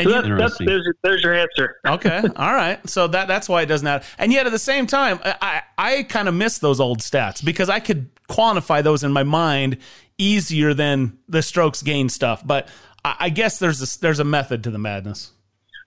so 0.00 0.10
that's, 0.10 0.28
that's, 0.28 0.58
there's, 0.58 0.88
there's 1.02 1.22
your 1.22 1.34
answer. 1.34 1.76
okay, 1.86 2.22
all 2.36 2.52
right. 2.52 2.86
So 2.88 3.06
that 3.08 3.28
that's 3.28 3.48
why 3.48 3.62
it 3.62 3.66
doesn't 3.66 3.84
matter. 3.84 4.04
And 4.18 4.32
yet 4.32 4.46
at 4.46 4.52
the 4.52 4.58
same 4.58 4.86
time, 4.86 5.20
I 5.24 5.62
I 5.78 6.02
kind 6.04 6.28
of 6.28 6.34
miss 6.34 6.58
those 6.58 6.80
old 6.80 7.00
stats 7.00 7.44
because 7.44 7.68
I 7.68 7.80
could 7.80 8.10
quantify 8.28 8.82
those 8.82 9.04
in 9.04 9.12
my 9.12 9.22
mind 9.22 9.78
easier 10.18 10.74
than 10.74 11.18
the 11.28 11.42
strokes 11.42 11.82
gain 11.82 12.08
stuff. 12.08 12.46
But 12.46 12.68
I, 13.04 13.16
I 13.20 13.28
guess 13.30 13.58
there's 13.58 13.82
a, 13.82 14.00
there's 14.00 14.20
a 14.20 14.24
method 14.24 14.64
to 14.64 14.70
the 14.70 14.78
madness. 14.78 15.30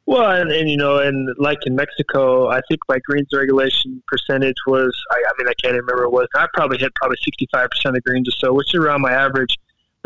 Well, 0.06 0.32
and, 0.32 0.50
and, 0.52 0.70
you 0.70 0.78
know, 0.78 1.00
and 1.00 1.36
like 1.38 1.58
in 1.66 1.76
Mexico, 1.76 2.48
I 2.48 2.62
think 2.70 2.80
my 2.88 2.98
greens 3.04 3.28
regulation 3.34 4.02
percentage 4.08 4.56
was, 4.66 4.98
I, 5.12 5.16
I 5.16 5.32
mean, 5.38 5.50
I 5.50 5.54
can't 5.62 5.76
remember 5.76 6.08
what 6.08 6.08
it 6.08 6.12
was. 6.14 6.28
I 6.34 6.48
probably 6.54 6.78
hit 6.78 6.94
probably 6.96 7.18
65% 7.54 7.98
of 7.98 8.04
greens 8.04 8.30
or 8.30 8.32
so, 8.32 8.54
which 8.54 8.74
is 8.74 8.80
around 8.80 9.02
my 9.02 9.12
average. 9.12 9.58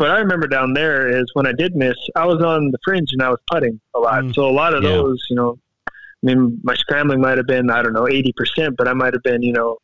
But 0.02 0.10
I 0.10 0.18
remember 0.18 0.48
down 0.48 0.74
there 0.74 1.08
is 1.08 1.30
when 1.34 1.46
I 1.46 1.52
did 1.52 1.76
miss, 1.76 1.94
I 2.16 2.26
was 2.26 2.42
on 2.42 2.72
the 2.72 2.78
fringe 2.84 3.10
and 3.12 3.22
I 3.22 3.28
was 3.28 3.38
putting 3.46 3.80
a 3.94 4.00
lot. 4.00 4.24
Mm, 4.24 4.34
so 4.34 4.48
a 4.48 4.50
lot 4.50 4.74
of 4.74 4.82
yeah. 4.82 4.88
those, 4.88 5.24
you 5.30 5.36
know, 5.36 5.56
I 5.86 5.92
mean, 6.24 6.58
my 6.64 6.74
scrambling 6.74 7.20
might 7.20 7.38
have 7.38 7.46
been, 7.46 7.70
I 7.70 7.84
don't 7.84 7.92
know, 7.92 8.06
80%, 8.06 8.74
but 8.76 8.88
I 8.88 8.94
might 8.94 9.14
have 9.14 9.22
been, 9.22 9.44
you 9.44 9.52
know, 9.52 9.78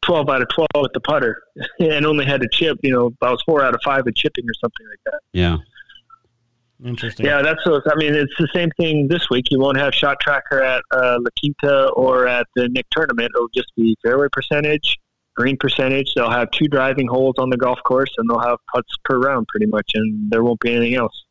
12 0.00 0.30
out 0.30 0.40
of 0.40 0.48
12 0.48 0.68
with 0.76 0.92
the 0.94 1.00
putter 1.00 1.42
and 1.78 2.06
only 2.06 2.24
had 2.24 2.40
to 2.40 2.48
chip, 2.50 2.78
you 2.82 2.90
know, 2.90 3.12
I 3.20 3.32
was 3.32 3.42
four 3.44 3.62
out 3.62 3.74
of 3.74 3.82
five 3.84 4.06
at 4.06 4.16
chipping 4.16 4.46
or 4.48 4.54
something 4.54 4.86
like 4.88 5.12
that. 5.12 5.20
Yeah. 5.34 5.58
Interesting. 6.82 7.26
Yeah, 7.26 7.42
that's 7.42 7.66
what 7.66 7.82
I 7.92 7.96
mean. 7.96 8.14
It's 8.14 8.32
the 8.38 8.48
same 8.54 8.70
thing 8.78 9.08
this 9.08 9.28
week. 9.28 9.50
You 9.50 9.60
won't 9.60 9.76
have 9.76 9.94
shot 9.94 10.20
tracker 10.20 10.62
at 10.62 10.82
uh, 10.90 11.18
La 11.20 11.30
Quinta 11.38 11.90
or 11.90 12.26
at 12.26 12.46
the 12.56 12.70
Nick 12.70 12.86
tournament. 12.90 13.30
It'll 13.36 13.48
just 13.54 13.76
be 13.76 13.94
fairway 14.02 14.28
percentage, 14.32 14.98
green 15.34 15.56
percentage. 15.56 16.12
They'll 16.14 16.30
have 16.30 16.50
two 16.50 16.68
driving 16.68 17.06
holes 17.06 17.34
on 17.38 17.50
the 17.50 17.56
golf 17.56 17.78
course, 17.84 18.10
and 18.18 18.28
they'll 18.28 18.40
have 18.40 18.58
putts 18.74 18.92
per 19.04 19.18
round, 19.18 19.48
pretty 19.48 19.66
much, 19.66 19.90
and 19.94 20.30
there 20.30 20.42
won't 20.42 20.60
be 20.60 20.74
anything 20.74 20.94
else. 20.94 21.24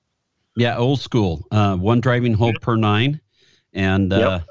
Yeah, 0.55 0.77
old 0.77 0.99
school. 0.99 1.45
Uh, 1.51 1.75
one 1.75 1.99
driving 1.99 2.33
hole 2.33 2.53
per 2.61 2.75
nine, 2.75 3.19
and 3.73 4.13
uh, 4.13 4.17
yep. 4.17 4.47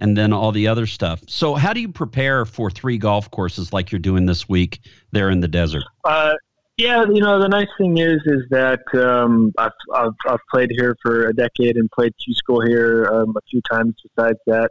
and 0.00 0.16
then 0.16 0.32
all 0.32 0.52
the 0.52 0.68
other 0.68 0.86
stuff. 0.86 1.22
So, 1.26 1.54
how 1.54 1.72
do 1.72 1.80
you 1.80 1.88
prepare 1.88 2.44
for 2.44 2.70
three 2.70 2.98
golf 2.98 3.30
courses 3.30 3.72
like 3.72 3.90
you're 3.90 3.98
doing 3.98 4.26
this 4.26 4.48
week 4.48 4.80
there 5.12 5.30
in 5.30 5.40
the 5.40 5.48
desert? 5.48 5.84
Uh, 6.04 6.34
yeah, 6.76 7.04
you 7.12 7.20
know 7.20 7.40
the 7.40 7.48
nice 7.48 7.68
thing 7.78 7.98
is 7.98 8.20
is 8.26 8.42
that 8.50 8.80
um, 8.94 9.52
I've, 9.58 9.72
I've, 9.94 10.12
I've 10.28 10.40
played 10.50 10.70
here 10.70 10.96
for 11.02 11.26
a 11.26 11.34
decade 11.34 11.76
and 11.76 11.90
played 11.90 12.12
Q 12.22 12.34
school 12.34 12.60
here 12.60 13.08
um, 13.12 13.34
a 13.36 13.40
few 13.50 13.60
times. 13.70 13.94
Besides 14.14 14.38
that, 14.46 14.70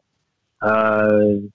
uh, 0.61 1.47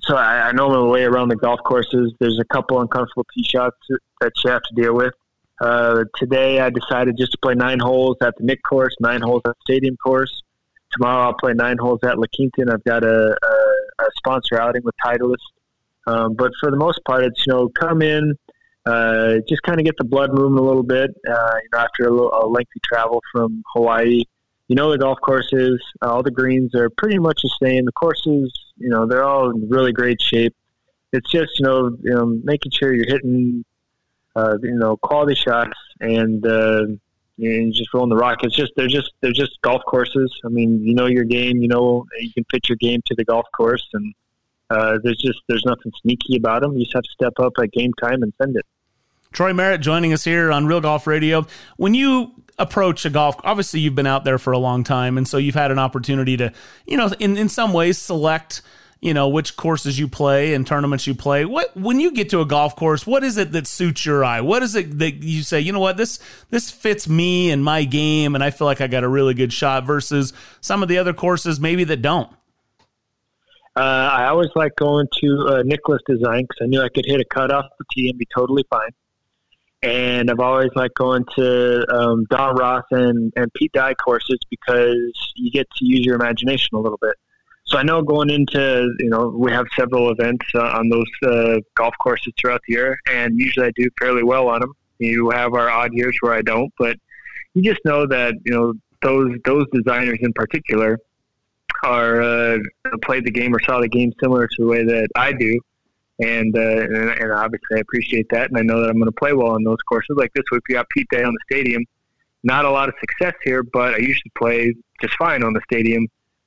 so 0.00 0.16
I, 0.16 0.48
I 0.48 0.52
know 0.52 0.68
my 0.68 0.82
way 0.90 1.04
around 1.04 1.28
the 1.28 1.36
golf 1.36 1.60
courses. 1.64 2.12
There's 2.20 2.38
a 2.38 2.44
couple 2.54 2.80
uncomfortable 2.80 3.26
tee 3.34 3.44
shots 3.44 3.76
that 4.20 4.32
you 4.44 4.50
have 4.50 4.62
to 4.62 4.74
deal 4.74 4.94
with. 4.94 5.14
Uh, 5.60 6.04
today 6.16 6.60
I 6.60 6.70
decided 6.70 7.16
just 7.18 7.32
to 7.32 7.38
play 7.42 7.54
nine 7.54 7.80
holes 7.80 8.16
at 8.22 8.36
the 8.38 8.44
Nick 8.44 8.60
course, 8.68 8.94
nine 9.00 9.20
holes 9.20 9.42
at 9.44 9.50
the 9.50 9.72
Stadium 9.72 9.96
course. 9.96 10.42
Tomorrow 10.92 11.26
I'll 11.26 11.34
play 11.34 11.52
nine 11.52 11.76
holes 11.78 12.00
at 12.04 12.18
La 12.18 12.26
Quinta. 12.34 12.72
I've 12.72 12.84
got 12.84 13.04
a, 13.04 13.30
a, 13.30 14.02
a 14.02 14.06
sponsor 14.16 14.60
outing 14.60 14.82
with 14.84 14.94
Titleist. 15.04 15.36
Um, 16.06 16.34
but 16.34 16.52
for 16.60 16.70
the 16.70 16.76
most 16.76 17.00
part, 17.04 17.24
it's 17.24 17.46
you 17.46 17.52
know 17.52 17.68
come 17.68 18.00
in 18.02 18.34
uh, 18.88 19.34
just 19.46 19.62
kind 19.62 19.78
of 19.78 19.84
get 19.84 19.96
the 19.98 20.04
blood 20.04 20.32
moving 20.32 20.58
a 20.58 20.62
little 20.62 20.82
bit. 20.82 21.10
Uh, 21.28 21.52
you 21.62 21.68
know, 21.72 21.78
after 21.78 22.04
a, 22.04 22.10
little, 22.10 22.32
a, 22.32 22.46
lengthy 22.46 22.80
travel 22.82 23.22
from 23.30 23.62
Hawaii, 23.74 24.24
you 24.68 24.76
know 24.76 24.90
the 24.90 24.98
golf 24.98 25.18
courses, 25.20 25.82
all 26.02 26.22
the 26.22 26.30
greens 26.30 26.74
are 26.74 26.90
pretty 26.90 27.18
much 27.18 27.40
the 27.42 27.50
same. 27.62 27.84
The 27.84 27.92
courses, 27.92 28.52
you 28.76 28.88
know, 28.88 29.06
they're 29.06 29.24
all 29.24 29.50
in 29.50 29.68
really 29.68 29.92
great 29.92 30.20
shape. 30.20 30.54
It's 31.12 31.30
just 31.30 31.58
you 31.58 31.66
know, 31.66 31.96
you 32.02 32.14
know 32.14 32.26
making 32.44 32.72
sure 32.72 32.94
you're 32.94 33.08
hitting, 33.08 33.64
uh, 34.36 34.58
you 34.62 34.76
know, 34.76 34.96
quality 34.96 35.34
shots 35.34 35.78
and. 36.00 36.46
Uh, 36.46 36.86
and 37.40 37.72
just 37.72 37.94
rolling 37.94 38.10
the 38.10 38.16
rock. 38.16 38.38
It's 38.42 38.56
just 38.56 38.72
they're 38.76 38.88
just 38.88 39.12
they're 39.20 39.32
just 39.32 39.60
golf 39.62 39.82
courses. 39.86 40.32
I 40.44 40.48
mean, 40.48 40.82
you 40.82 40.94
know 40.94 41.06
your 41.06 41.24
game. 41.24 41.62
You 41.62 41.68
know 41.68 42.04
you 42.18 42.32
can 42.32 42.44
fit 42.50 42.68
your 42.68 42.76
game 42.76 43.00
to 43.06 43.14
the 43.14 43.24
golf 43.24 43.46
course, 43.56 43.86
and 43.92 44.14
uh, 44.70 44.98
there's 45.02 45.18
just 45.18 45.38
there's 45.48 45.64
nothing 45.64 45.92
sneaky 46.02 46.36
about 46.36 46.62
them. 46.62 46.76
You 46.76 46.84
just 46.84 46.94
have 46.94 47.04
to 47.04 47.10
step 47.10 47.34
up 47.38 47.52
at 47.62 47.72
game 47.72 47.92
time 48.02 48.22
and 48.22 48.32
send 48.42 48.56
it. 48.56 48.66
Troy 49.32 49.52
Merritt 49.52 49.82
joining 49.82 50.12
us 50.12 50.24
here 50.24 50.50
on 50.50 50.66
Real 50.66 50.80
Golf 50.80 51.06
Radio. 51.06 51.46
When 51.76 51.94
you 51.94 52.32
approach 52.58 53.04
a 53.04 53.10
golf, 53.10 53.36
obviously 53.44 53.80
you've 53.80 53.94
been 53.94 54.06
out 54.06 54.24
there 54.24 54.38
for 54.38 54.52
a 54.52 54.58
long 54.58 54.84
time, 54.84 55.16
and 55.16 55.26
so 55.26 55.36
you've 55.36 55.54
had 55.54 55.70
an 55.70 55.78
opportunity 55.78 56.36
to, 56.36 56.52
you 56.86 56.96
know, 56.96 57.10
in 57.18 57.36
in 57.36 57.48
some 57.48 57.72
ways 57.72 57.98
select 57.98 58.62
you 59.00 59.14
know 59.14 59.28
which 59.28 59.56
courses 59.56 59.98
you 59.98 60.08
play 60.08 60.54
and 60.54 60.66
tournaments 60.66 61.06
you 61.06 61.14
play. 61.14 61.44
What 61.44 61.76
when 61.76 62.00
you 62.00 62.10
get 62.12 62.30
to 62.30 62.40
a 62.40 62.46
golf 62.46 62.74
course 62.74 63.06
what 63.06 63.22
is 63.22 63.36
it 63.36 63.52
that 63.52 63.66
suits 63.66 64.04
your 64.04 64.24
eye? 64.24 64.40
What 64.40 64.62
is 64.62 64.74
it 64.74 64.98
that 64.98 65.22
you 65.22 65.42
say 65.42 65.60
you 65.60 65.72
know 65.72 65.80
what? 65.80 65.96
This 65.96 66.18
this 66.50 66.70
fits 66.70 67.08
me 67.08 67.50
and 67.50 67.62
my 67.62 67.84
game 67.84 68.34
and 68.34 68.42
i 68.42 68.50
feel 68.50 68.66
like 68.66 68.80
i 68.80 68.86
got 68.86 69.04
a 69.04 69.08
really 69.08 69.34
good 69.34 69.52
shot 69.52 69.84
versus 69.84 70.32
some 70.60 70.82
of 70.82 70.88
the 70.88 70.98
other 70.98 71.12
courses 71.12 71.60
maybe 71.60 71.84
that 71.84 72.02
don't? 72.02 72.30
Uh, 73.76 74.10
I 74.12 74.26
always 74.26 74.50
like 74.56 74.74
going 74.74 75.06
to 75.20 75.46
uh, 75.48 75.62
Nicklaus 75.64 76.00
Design 76.04 76.42
because 76.42 76.58
I 76.62 76.66
knew 76.66 76.82
I 76.82 76.88
could 76.88 77.04
hit 77.06 77.20
a 77.20 77.24
cut 77.24 77.52
off 77.52 77.66
the 77.78 77.84
tee 77.94 78.08
and 78.08 78.18
be 78.18 78.26
totally 78.34 78.64
fine. 78.68 78.90
And 79.82 80.30
I've 80.30 80.40
always 80.40 80.70
liked 80.74 80.96
going 80.96 81.24
to 81.36 81.94
um, 81.94 82.24
Donald 82.30 82.58
Ross 82.58 82.84
and, 82.90 83.32
and 83.36 83.52
Pete 83.54 83.72
Dye 83.72 83.94
courses 83.94 84.38
because 84.50 85.32
you 85.36 85.50
get 85.52 85.68
to 85.76 85.84
use 85.84 86.04
your 86.04 86.16
imagination 86.16 86.76
a 86.76 86.80
little 86.80 86.98
bit. 87.00 87.14
So 87.64 87.76
I 87.76 87.82
know 87.82 88.02
going 88.02 88.30
into, 88.30 88.92
you 88.98 89.10
know, 89.10 89.28
we 89.28 89.52
have 89.52 89.66
several 89.76 90.10
events 90.10 90.46
uh, 90.54 90.62
on 90.62 90.88
those 90.88 91.04
uh, 91.22 91.60
golf 91.74 91.94
courses 92.00 92.32
throughout 92.40 92.62
the 92.66 92.74
year, 92.74 92.98
and 93.10 93.38
usually 93.38 93.66
I 93.66 93.70
do 93.76 93.88
fairly 94.00 94.24
well 94.24 94.48
on 94.48 94.60
them. 94.60 94.72
You 94.98 95.30
have 95.30 95.52
our 95.52 95.70
odd 95.70 95.92
years 95.92 96.16
where 96.20 96.32
I 96.32 96.40
don't, 96.40 96.72
but 96.78 96.96
you 97.54 97.62
just 97.62 97.80
know 97.84 98.06
that, 98.06 98.34
you 98.44 98.52
know, 98.52 98.72
those 99.02 99.36
those 99.44 99.66
designers 99.72 100.18
in 100.22 100.32
particular 100.32 100.98
are 101.84 102.22
uh, 102.22 102.58
played 103.02 103.24
the 103.24 103.30
game 103.30 103.54
or 103.54 103.60
saw 103.60 103.80
the 103.80 103.88
game 103.88 104.12
similar 104.20 104.48
to 104.48 104.54
the 104.58 104.66
way 104.66 104.82
that 104.84 105.08
I 105.14 105.32
do, 105.32 105.60
and, 106.18 106.56
uh, 106.56 106.60
and 106.60 107.10
and 107.10 107.32
obviously 107.32 107.76
I 107.76 107.78
appreciate 107.78 108.28
that, 108.30 108.50
and 108.50 108.58
I 108.58 108.62
know 108.62 108.80
that 108.80 108.90
I'm 108.90 108.98
going 108.98 109.06
to 109.06 109.12
play 109.12 109.32
well 109.32 109.52
on 109.52 109.64
those 109.64 109.80
courses. 109.88 110.16
Like 110.16 110.32
this 110.34 110.44
week, 110.50 110.62
we 110.68 110.74
got 110.74 110.88
Pete 110.90 111.08
Dye 111.10 111.22
on 111.22 111.32
the 111.32 111.40
stadium. 111.50 111.84
Not 112.42 112.64
a 112.64 112.70
lot 112.70 112.88
of 112.88 112.94
success 113.00 113.34
here, 113.44 113.62
but 113.62 113.94
I 113.94 113.98
usually 113.98 114.32
play 114.36 114.74
just 115.00 115.14
fine 115.16 115.42
on 115.42 115.52
the 115.52 115.60
stadium. 115.70 116.06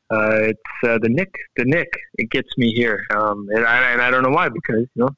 Uh, 0.10 0.50
it's 0.50 0.60
uh, 0.84 0.98
the 1.02 1.10
Nick, 1.10 1.34
the 1.56 1.66
Nick. 1.66 1.90
It 2.18 2.30
gets 2.30 2.50
me 2.58 2.74
here, 2.74 3.06
um, 3.12 3.48
and, 3.54 3.66
I, 3.66 3.92
and 3.92 4.02
I 4.02 4.12
don't 4.12 4.24
know 4.24 4.30
why 4.30 4.50
because 4.50 4.86
you 4.96 5.04
know 5.04 5.10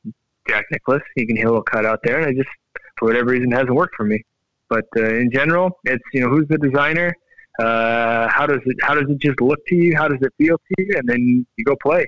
Jack 0.47 0.65
Nicklaus, 0.71 1.01
he 1.15 1.25
can 1.25 1.35
hit 1.35 1.45
a 1.45 1.49
little 1.49 1.63
cut 1.63 1.85
out 1.85 2.01
there, 2.03 2.19
and 2.19 2.27
I 2.27 2.33
just 2.33 2.49
for 2.97 3.07
whatever 3.07 3.31
reason 3.31 3.51
it 3.51 3.55
hasn't 3.55 3.75
worked 3.75 3.95
for 3.95 4.05
me. 4.05 4.23
But 4.69 4.85
uh, 4.97 5.15
in 5.15 5.31
general, 5.31 5.79
it's 5.83 6.03
you 6.13 6.21
know 6.21 6.29
who's 6.29 6.47
the 6.47 6.57
designer, 6.57 7.13
uh, 7.59 8.27
how 8.29 8.47
does 8.47 8.61
it 8.65 8.77
how 8.81 8.95
does 8.95 9.09
it 9.09 9.19
just 9.19 9.39
look 9.39 9.59
to 9.67 9.75
you? 9.75 9.95
How 9.95 10.07
does 10.07 10.19
it 10.21 10.33
feel 10.37 10.57
to 10.57 10.83
you? 10.83 10.95
And 10.97 11.07
then 11.07 11.45
you 11.55 11.65
go 11.65 11.75
play. 11.81 12.05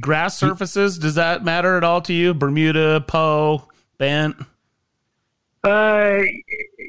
Grass 0.00 0.36
surfaces 0.36 0.98
does 0.98 1.14
that 1.14 1.44
matter 1.44 1.76
at 1.76 1.84
all 1.84 2.00
to 2.02 2.12
you? 2.12 2.34
Bermuda, 2.34 3.04
Poa, 3.06 3.62
bent. 3.98 4.36
Uh, 5.64 6.22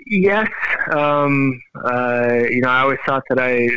yes. 0.06 0.48
Um, 0.92 1.60
uh, 1.84 2.44
you 2.50 2.62
know, 2.62 2.70
I 2.70 2.82
always 2.82 3.00
thought 3.08 3.24
that 3.30 3.40
I 3.40 3.68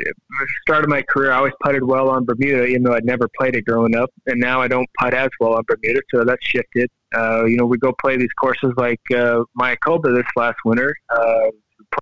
started 0.62 0.88
my 0.88 1.02
career. 1.02 1.32
I 1.32 1.38
always 1.38 1.54
putted 1.62 1.82
well 1.82 2.10
on 2.10 2.24
Bermuda, 2.24 2.66
even 2.66 2.82
though 2.82 2.94
I'd 2.94 3.04
never 3.04 3.28
played 3.38 3.56
it 3.56 3.64
growing 3.64 3.94
up. 3.94 4.10
And 4.26 4.38
now 4.38 4.60
I 4.60 4.68
don't 4.68 4.88
putt 4.98 5.14
as 5.14 5.30
well 5.40 5.54
on 5.54 5.64
Bermuda, 5.66 6.02
so 6.14 6.24
that's 6.24 6.44
shifted. 6.44 6.90
Uh, 7.14 7.44
you 7.44 7.56
know, 7.56 7.66
we 7.66 7.78
go 7.78 7.92
play 8.00 8.16
these 8.16 8.32
courses 8.38 8.72
like 8.76 9.00
uh, 9.14 9.42
Mayakoba 9.58 10.14
this 10.14 10.26
last 10.36 10.58
winter. 10.64 10.94
Uh, 11.08 11.50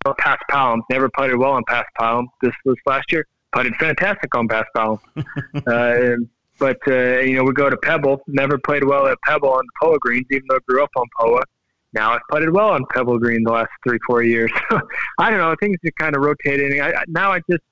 paspalum. 0.07 0.81
Never 0.91 1.09
putted 1.11 1.37
well 1.37 1.53
on 1.53 1.63
past 1.69 1.89
Palm 1.99 2.29
this 2.43 2.53
was 2.65 2.77
last 2.87 3.11
year. 3.13 3.25
putted 3.53 3.75
fantastic 3.77 4.35
on 4.35 4.49
paspalum. 4.49 4.99
uh, 5.67 6.17
but 6.59 6.79
uh, 6.87 7.21
you 7.21 7.37
know, 7.37 7.45
we 7.45 7.53
go 7.53 7.71
to 7.71 7.77
Pebble. 7.77 8.21
Never 8.27 8.59
played 8.59 8.85
well 8.85 9.07
at 9.07 9.19
Pebble 9.25 9.51
on 9.51 9.65
the 9.65 9.73
Poa 9.87 9.99
greens, 10.01 10.27
even 10.31 10.45
though 10.49 10.57
I 10.57 10.61
grew 10.69 10.83
up 10.83 10.91
on 10.97 11.07
Poa. 11.19 11.41
Now 11.93 12.13
I've 12.13 12.21
putted 12.31 12.51
well 12.51 12.69
on 12.71 12.85
Pebble 12.93 13.19
Green 13.19 13.43
the 13.45 13.53
last 13.53 13.71
three, 13.87 13.99
four 14.07 14.23
years. 14.23 14.51
I 15.19 15.31
don't 15.31 15.39
know. 15.39 15.55
Things 15.59 15.77
are 15.87 15.91
kind 15.99 16.15
of 16.15 16.23
rotating. 16.23 16.83
I, 16.83 17.03
now 17.09 17.33
I 17.33 17.41
just 17.51 17.63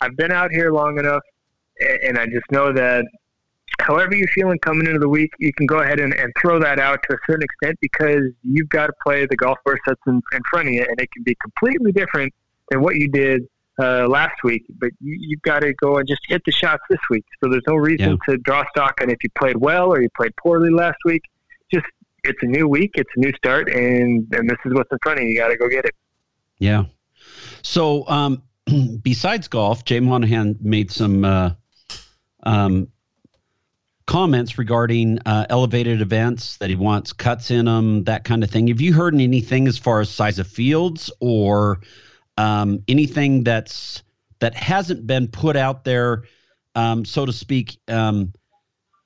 I've 0.00 0.16
been 0.16 0.32
out 0.32 0.50
here 0.50 0.72
long 0.72 0.98
enough, 0.98 1.22
and 1.80 2.18
I 2.18 2.26
just 2.26 2.50
know 2.50 2.72
that 2.72 3.04
however 3.80 4.14
you're 4.14 4.28
feeling 4.28 4.58
coming 4.58 4.86
into 4.86 4.98
the 4.98 5.08
week, 5.08 5.30
you 5.38 5.52
can 5.54 5.66
go 5.66 5.78
ahead 5.78 6.00
and, 6.00 6.12
and 6.12 6.32
throw 6.40 6.58
that 6.58 6.78
out 6.78 7.00
to 7.08 7.16
a 7.16 7.18
certain 7.26 7.44
extent 7.44 7.78
because 7.80 8.22
you've 8.42 8.68
got 8.68 8.88
to 8.88 8.92
play 9.02 9.26
the 9.26 9.36
golf 9.36 9.58
course 9.64 9.80
that's 9.86 10.00
in, 10.06 10.20
in 10.32 10.40
front 10.50 10.68
of 10.68 10.74
you, 10.74 10.82
and 10.82 11.00
it 11.00 11.10
can 11.12 11.22
be 11.22 11.36
completely 11.36 11.92
different 11.92 12.32
than 12.70 12.82
what 12.82 12.96
you 12.96 13.08
did 13.08 13.42
uh, 13.78 14.06
last 14.08 14.42
week. 14.44 14.64
But 14.78 14.90
you, 15.00 15.16
you've 15.18 15.42
got 15.42 15.60
to 15.60 15.72
go 15.74 15.98
and 15.98 16.06
just 16.06 16.20
hit 16.28 16.42
the 16.44 16.52
shots 16.52 16.82
this 16.90 17.00
week. 17.10 17.24
So 17.42 17.50
there's 17.50 17.64
no 17.66 17.76
reason 17.76 18.18
yeah. 18.28 18.32
to 18.34 18.38
draw 18.38 18.64
stock 18.70 18.94
on 19.00 19.10
if 19.10 19.22
you 19.22 19.30
played 19.38 19.56
well 19.56 19.92
or 19.92 20.00
you 20.00 20.08
played 20.16 20.34
poorly 20.36 20.70
last 20.70 20.98
week. 21.04 21.22
Just 21.72 21.86
it's 22.24 22.42
a 22.42 22.46
new 22.46 22.68
week, 22.68 22.92
it's 22.94 23.10
a 23.16 23.20
new 23.20 23.32
start, 23.36 23.68
and 23.68 24.26
and 24.32 24.48
this 24.48 24.58
is 24.64 24.74
what's 24.74 24.90
in 24.92 24.98
front 25.02 25.18
of 25.18 25.24
you. 25.24 25.32
You 25.32 25.38
got 25.38 25.48
to 25.48 25.56
go 25.56 25.68
get 25.68 25.84
it. 25.84 25.94
Yeah. 26.58 26.84
So 27.62 28.08
um, 28.08 28.42
besides 29.02 29.48
golf, 29.48 29.84
Jay 29.84 30.00
Monahan 30.00 30.58
made 30.60 30.90
some 30.90 31.24
uh, 31.24 31.50
um, 32.42 32.88
comments 34.06 34.58
regarding 34.58 35.18
uh, 35.26 35.46
elevated 35.48 36.00
events 36.00 36.56
that 36.58 36.70
he 36.70 36.76
wants 36.76 37.12
cuts 37.12 37.50
in 37.50 37.64
them, 37.64 38.04
that 38.04 38.24
kind 38.24 38.44
of 38.44 38.50
thing. 38.50 38.68
Have 38.68 38.80
you 38.80 38.92
heard 38.92 39.14
anything 39.14 39.66
as 39.66 39.78
far 39.78 40.00
as 40.00 40.10
size 40.10 40.38
of 40.38 40.46
fields 40.46 41.10
or 41.20 41.80
um, 42.36 42.82
anything 42.88 43.44
that's 43.44 44.02
that 44.40 44.54
hasn't 44.54 45.06
been 45.06 45.28
put 45.28 45.56
out 45.56 45.84
there, 45.84 46.24
um, 46.74 47.04
so 47.04 47.26
to 47.26 47.32
speak, 47.32 47.78
um, 47.88 48.32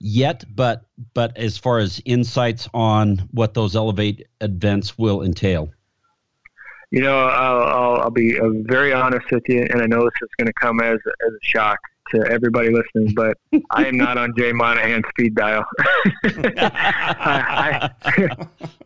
yet? 0.00 0.44
But 0.54 0.86
but 1.14 1.36
as 1.36 1.58
far 1.58 1.78
as 1.78 2.00
insights 2.04 2.68
on 2.74 3.18
what 3.32 3.54
those 3.54 3.76
elevate 3.76 4.26
events 4.40 4.96
will 4.98 5.22
entail. 5.22 5.70
You 6.92 7.00
know, 7.02 7.18
I'll, 7.18 7.62
I'll, 7.62 8.00
I'll 8.02 8.10
be 8.10 8.38
uh, 8.38 8.48
very 8.62 8.92
honest 8.92 9.28
with 9.32 9.42
you, 9.48 9.66
and 9.70 9.82
I 9.82 9.86
know 9.86 10.04
this 10.04 10.22
is 10.22 10.28
going 10.38 10.46
to 10.46 10.52
come 10.52 10.80
as 10.80 10.98
as 11.26 11.32
a 11.32 11.44
shock 11.46 11.78
to 12.14 12.26
everybody 12.30 12.70
listening, 12.70 13.14
but 13.14 13.36
I 13.70 13.86
am 13.86 13.96
not 13.96 14.18
on 14.18 14.34
Jay 14.36 14.52
Monahan's 14.52 15.04
speed 15.10 15.34
dial. 15.34 15.64
I, 16.24 17.90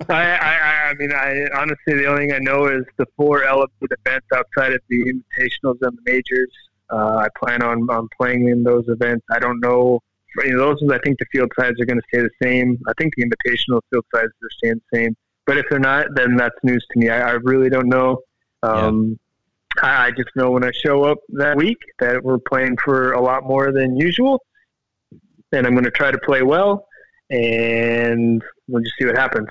I, 0.09 0.15
I, 0.15 0.91
I, 0.91 0.95
mean, 0.99 1.13
I 1.13 1.47
honestly, 1.55 1.95
the 1.95 2.07
only 2.07 2.27
thing 2.27 2.33
I 2.35 2.39
know 2.39 2.67
is 2.67 2.85
the 2.97 3.07
four 3.17 3.45
elevated 3.45 3.93
events 4.05 4.27
outside 4.35 4.73
of 4.73 4.81
the 4.89 5.05
invitationals 5.05 5.79
and 5.83 5.97
the 5.97 6.03
majors. 6.05 6.53
Uh, 6.91 7.17
I 7.19 7.29
plan 7.43 7.63
on, 7.63 7.89
on 7.91 8.09
playing 8.21 8.49
in 8.49 8.63
those 8.63 8.85
events. 8.89 9.25
I 9.31 9.39
don't 9.39 9.61
know. 9.61 10.01
You 10.45 10.53
know, 10.53 10.59
those, 10.59 10.81
ones, 10.81 10.93
I 10.93 10.99
think 11.05 11.19
the 11.19 11.27
field 11.33 11.51
sizes 11.59 11.77
are 11.81 11.87
going 11.87 12.01
to 12.01 12.07
stay 12.13 12.23
the 12.23 12.31
same. 12.43 12.79
I 12.89 12.93
think 12.99 13.15
the 13.17 13.25
invitational 13.25 13.81
field 13.91 14.05
sizes 14.15 14.31
are 14.43 14.51
staying 14.59 14.81
the 14.91 14.99
same. 14.99 15.17
But 15.47 15.59
if 15.59 15.67
they're 15.69 15.79
not, 15.79 16.07
then 16.15 16.37
that's 16.37 16.55
news 16.63 16.85
to 16.93 16.99
me. 16.99 17.11
I, 17.11 17.31
I 17.31 17.33
really 17.33 17.69
don't 17.69 17.89
know. 17.89 18.21
Um, 18.63 19.09
yeah 19.11 19.17
I 19.83 20.11
just 20.11 20.31
know 20.35 20.51
when 20.51 20.65
I 20.65 20.71
show 20.73 21.05
up 21.05 21.19
that 21.31 21.57
week 21.57 21.79
that 22.01 22.23
we're 22.23 22.39
playing 22.39 22.77
for 22.85 23.13
a 23.13 23.21
lot 23.21 23.45
more 23.45 23.73
than 23.73 23.97
usual, 23.97 24.43
and 25.53 25.67
I'm 25.67 25.73
going 25.73 25.85
to 25.85 25.91
try 25.91 26.11
to 26.11 26.19
play 26.19 26.43
well, 26.43 26.87
and 27.31 28.43
we'll 28.69 28.83
just 28.83 28.95
see 28.99 29.07
what 29.07 29.17
happens. 29.17 29.49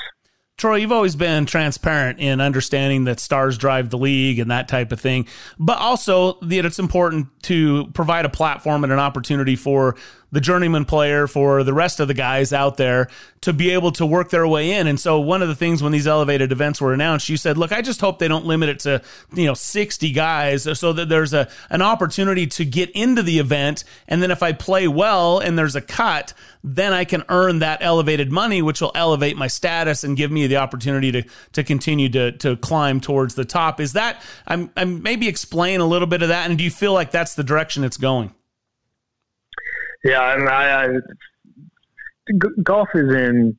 Troy, 0.58 0.76
you've 0.76 0.92
always 0.92 1.16
been 1.16 1.46
transparent 1.46 2.20
in 2.20 2.42
understanding 2.42 3.06
that 3.06 3.22
stars 3.22 3.58
drive 3.58 3.90
the 3.90 3.98
league 3.98 4.40
and 4.40 4.52
that 4.52 4.68
type 4.68 4.92
of 4.92 5.00
thing, 5.00 5.26
but 5.58 5.78
also 5.78 6.34
that 6.42 6.66
it's 6.66 6.80
important 6.80 7.28
to 7.44 7.88
provide 7.94 8.26
a 8.26 8.30
platform 8.30 8.84
and 8.84 8.92
an 8.92 9.00
opportunity 9.00 9.56
for 9.56 9.96
the 10.32 10.42
journeyman 10.42 10.86
player, 10.86 11.28
for 11.28 11.64
the 11.64 11.74
rest 11.74 12.00
of 12.00 12.08
the 12.08 12.14
guys 12.14 12.54
out 12.54 12.78
there 12.78 13.10
to 13.42 13.54
be 13.54 13.70
able 13.72 13.92
to 13.94 14.06
work 14.06 14.30
their 14.30 14.48
way 14.48 14.72
in. 14.72 14.88
And 14.88 15.00
so 15.00 15.20
one 15.20 15.42
of 15.42 15.48
the 15.48 15.56
things 15.56 15.82
when 15.82 15.92
these 15.92 16.08
elevated 16.08 16.52
events 16.52 16.82
were 16.82 16.94
announced, 16.94 17.30
you 17.30 17.38
said, 17.38 17.58
look, 17.58 17.72
I 17.72 17.82
just 17.82 18.02
hope 18.02 18.20
they 18.20 18.28
don't 18.28 18.46
limit 18.46 18.70
it 18.70 18.80
to, 18.82 19.02
you 19.34 19.46
know, 19.46 19.54
60 19.54 20.12
guys 20.12 20.68
so 20.78 20.94
that 20.94 21.10
there's 21.10 21.34
a 21.34 21.50
an 21.70 21.82
opportunity 21.82 22.48
to 22.48 22.66
get 22.66 22.90
into 22.92 23.24
the 23.24 23.40
event. 23.40 23.84
And 24.08 24.22
then 24.22 24.32
if 24.32 24.44
I 24.44 24.52
play 24.52 24.88
well 24.88 25.40
and 25.40 25.58
there's 25.58 25.76
a 25.76 25.82
cut, 25.82 26.34
then 26.64 26.92
I 26.92 27.06
can 27.06 27.24
earn 27.30 27.60
that 27.60 27.80
elevated 27.82 28.32
money, 28.32 28.62
which 28.62 28.82
will 28.82 28.92
elevate 28.94 29.38
my 29.38 29.48
status 29.48 30.04
and 30.04 30.18
give 30.18 30.32
me 30.32 30.48
the 30.48 30.58
opportunity 30.58 31.12
to 31.14 31.24
to 31.54 31.64
continue 31.64 32.10
to 32.10 32.34
to 32.34 32.58
climb 32.58 33.00
towards 33.00 33.36
the 33.36 33.46
top. 33.46 33.80
Is 33.80 33.94
that 33.94 34.22
I'm, 34.46 34.70
I'm 34.76 35.02
maybe 35.02 35.28
explain 35.28 35.80
a 35.80 35.86
little 35.86 36.08
bit 36.08 36.22
of 36.22 36.30
that, 36.30 36.50
and 36.50 36.58
do 36.58 36.64
you 36.64 36.72
feel 36.72 36.94
like 36.94 37.12
that's 37.12 37.36
the 37.36 37.44
direction 37.44 37.84
it's 37.84 37.98
going? 37.98 38.34
Yeah, 40.04 40.22
I, 40.22 40.38
mean, 40.38 40.48
I, 40.48 40.88
golf 42.64 42.90
is 42.94 43.14
in 43.14 43.58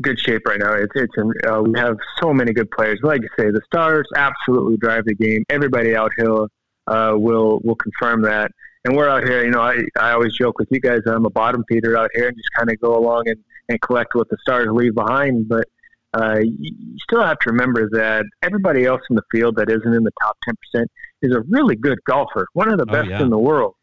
good 0.00 0.18
shape 0.18 0.42
right 0.46 0.58
now. 0.58 0.74
It's 0.74 0.92
it's 0.94 1.12
in, 1.16 1.32
uh, 1.48 1.62
we 1.62 1.78
have 1.78 1.96
so 2.20 2.32
many 2.32 2.52
good 2.52 2.70
players. 2.70 3.00
Like 3.02 3.22
you 3.22 3.28
say, 3.38 3.50
the 3.50 3.60
stars 3.66 4.08
absolutely 4.16 4.76
drive 4.76 5.04
the 5.04 5.14
game. 5.14 5.44
Everybody 5.50 5.96
out 5.96 6.12
here 6.16 6.46
uh, 6.86 7.14
will 7.16 7.60
will 7.64 7.76
confirm 7.76 8.22
that. 8.22 8.50
And 8.84 8.96
we're 8.96 9.08
out 9.08 9.24
here. 9.24 9.44
You 9.44 9.50
know, 9.50 9.60
I 9.60 9.82
I 9.98 10.12
always 10.12 10.34
joke 10.34 10.58
with 10.58 10.68
you 10.70 10.80
guys. 10.80 11.00
I'm 11.06 11.26
a 11.26 11.30
bottom 11.30 11.64
feeder 11.68 11.96
out 11.96 12.10
here 12.14 12.28
and 12.28 12.36
just 12.36 12.50
kind 12.56 12.70
of 12.70 12.80
go 12.80 12.96
along 12.96 13.24
and 13.26 13.38
and 13.68 13.80
collect 13.80 14.14
what 14.14 14.28
the 14.30 14.36
stars 14.42 14.68
leave 14.70 14.94
behind. 14.94 15.48
But 15.48 15.66
uh, 16.14 16.40
you 16.42 16.96
still 17.02 17.22
have 17.22 17.38
to 17.40 17.50
remember 17.50 17.88
that 17.92 18.24
everybody 18.42 18.84
else 18.84 19.00
in 19.10 19.16
the 19.16 19.22
field 19.30 19.56
that 19.56 19.70
isn't 19.70 19.94
in 19.94 20.02
the 20.02 20.10
top 20.20 20.36
10% 20.74 20.84
is 21.22 21.34
a 21.34 21.40
really 21.48 21.76
good 21.76 21.98
golfer, 22.04 22.46
one 22.52 22.68
of 22.72 22.78
the 22.78 22.86
oh, 22.88 22.92
best 22.92 23.08
yeah. 23.08 23.22
in 23.22 23.30
the 23.30 23.38
world. 23.38 23.74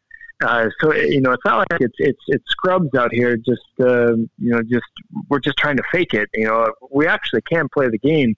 Uh, 0.42 0.68
so 0.80 0.94
you 0.94 1.20
know, 1.20 1.32
it's 1.32 1.44
not 1.44 1.58
like 1.58 1.80
it's 1.80 1.96
it's 1.98 2.22
it's 2.28 2.44
scrubs 2.48 2.94
out 2.96 3.12
here. 3.12 3.36
Just 3.36 3.60
uh, 3.80 4.14
you 4.38 4.50
know, 4.50 4.62
just 4.62 4.86
we're 5.28 5.40
just 5.40 5.56
trying 5.58 5.76
to 5.76 5.82
fake 5.90 6.14
it. 6.14 6.28
You 6.34 6.44
know, 6.44 6.72
we 6.92 7.06
actually 7.06 7.42
can 7.42 7.68
play 7.74 7.88
the 7.88 7.98
game. 7.98 8.36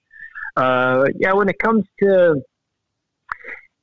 Uh, 0.57 1.05
yeah, 1.19 1.33
when 1.33 1.47
it 1.47 1.59
comes 1.59 1.85
to 2.01 2.41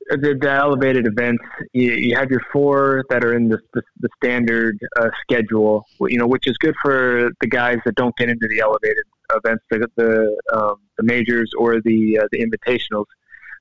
the, 0.09 0.37
the 0.39 0.49
elevated 0.49 1.07
events, 1.07 1.43
you, 1.73 1.91
you, 1.93 2.15
have 2.15 2.29
your 2.29 2.41
four 2.51 3.05
that 3.09 3.23
are 3.23 3.35
in 3.35 3.47
the 3.47 3.59
the, 3.73 3.81
the 4.01 4.09
standard 4.21 4.77
uh, 4.99 5.09
schedule. 5.21 5.85
You 6.01 6.17
know, 6.17 6.27
which 6.27 6.45
is 6.45 6.57
good 6.57 6.75
for 6.81 7.31
the 7.39 7.47
guys 7.47 7.77
that 7.85 7.95
don't 7.95 8.15
get 8.17 8.29
into 8.29 8.47
the 8.49 8.59
elevated 8.59 9.05
events, 9.33 9.63
the 9.69 9.87
the, 9.95 10.37
um, 10.53 10.75
the 10.97 11.03
majors 11.03 11.51
or 11.57 11.79
the 11.81 12.19
uh, 12.19 12.27
the 12.33 12.45
invitationals. 12.45 13.05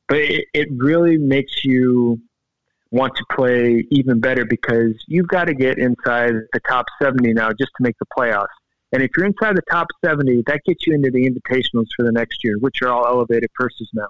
But 0.09 0.19
it, 0.19 0.47
it 0.53 0.69
really 0.77 1.17
makes 1.17 1.65
you 1.65 2.21
want 2.91 3.15
to 3.17 3.25
play 3.33 3.87
even 3.91 4.21
better 4.21 4.45
because 4.45 4.95
you've 5.07 5.29
got 5.29 5.45
to 5.45 5.55
get 5.55 5.79
inside 5.79 6.33
the 6.53 6.61
top 6.69 6.87
70 7.01 7.35
now 7.35 7.51
just 7.51 7.71
to 7.77 7.83
make 7.83 7.97
the 7.99 8.07
playoffs. 8.17 8.47
And 8.93 9.03
if 9.03 9.11
you're 9.17 9.27
inside 9.27 9.57
the 9.57 9.63
top 9.71 9.89
70, 10.03 10.45
that 10.47 10.63
gets 10.65 10.87
you 10.87 10.95
into 10.95 11.11
the 11.11 11.29
invitationals 11.29 11.87
for 11.95 12.05
the 12.05 12.13
next 12.13 12.43
year, 12.43 12.57
which 12.59 12.81
are 12.83 12.89
all 12.89 13.07
elevated 13.07 13.51
purses 13.55 13.89
now. 13.93 14.07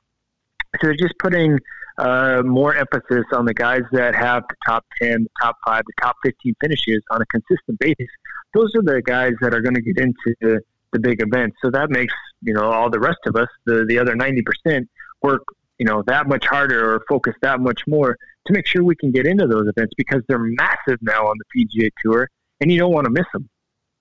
So 0.76 0.86
they're 0.86 0.94
just 0.94 1.14
putting 1.18 1.58
uh, 1.98 2.42
more 2.44 2.76
emphasis 2.76 3.24
on 3.32 3.44
the 3.44 3.54
guys 3.54 3.82
that 3.92 4.14
have 4.14 4.44
the 4.48 4.54
top 4.64 4.84
10, 5.02 5.24
the 5.24 5.28
top 5.42 5.56
5, 5.66 5.82
the 5.84 5.92
top 6.02 6.16
15 6.24 6.54
finishes 6.60 7.02
on 7.10 7.20
a 7.20 7.26
consistent 7.26 7.78
basis. 7.80 8.06
Those 8.54 8.70
are 8.76 8.82
the 8.82 9.02
guys 9.02 9.32
that 9.40 9.52
are 9.52 9.60
going 9.60 9.74
to 9.74 9.82
get 9.82 9.98
into 9.98 10.34
the, 10.40 10.60
the 10.92 11.00
big 11.00 11.20
events. 11.20 11.56
So 11.62 11.70
that 11.70 11.90
makes, 11.90 12.14
you 12.42 12.54
know, 12.54 12.70
all 12.70 12.88
the 12.90 13.00
rest 13.00 13.18
of 13.26 13.34
us, 13.34 13.48
the, 13.66 13.84
the 13.88 13.98
other 13.98 14.14
90%, 14.14 14.86
work 15.22 15.42
you 15.78 15.86
know 15.86 16.02
that 16.06 16.28
much 16.28 16.46
harder 16.46 16.94
or 16.94 17.04
focus 17.08 17.34
that 17.42 17.60
much 17.60 17.82
more 17.86 18.16
to 18.46 18.52
make 18.52 18.66
sure 18.66 18.82
we 18.82 18.96
can 18.96 19.10
get 19.10 19.26
into 19.26 19.46
those 19.46 19.68
events 19.68 19.92
because 19.96 20.22
they're 20.28 20.38
massive 20.38 20.98
now 21.02 21.26
on 21.26 21.36
the 21.38 21.66
PGA 21.66 21.90
Tour, 22.02 22.28
and 22.60 22.70
you 22.72 22.78
don't 22.78 22.92
want 22.92 23.04
to 23.04 23.10
miss 23.10 23.26
them. 23.32 23.48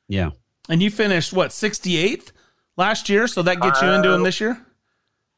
Yeah. 0.07 0.31
And 0.69 0.81
you 0.81 0.89
finished 0.89 1.33
what 1.33 1.51
68th 1.51 2.31
last 2.75 3.09
year, 3.09 3.27
so 3.27 3.41
that 3.43 3.61
gets 3.61 3.81
you 3.81 3.89
into 3.89 4.09
them 4.09 4.21
uh, 4.21 4.25
this 4.25 4.39
year. 4.39 4.61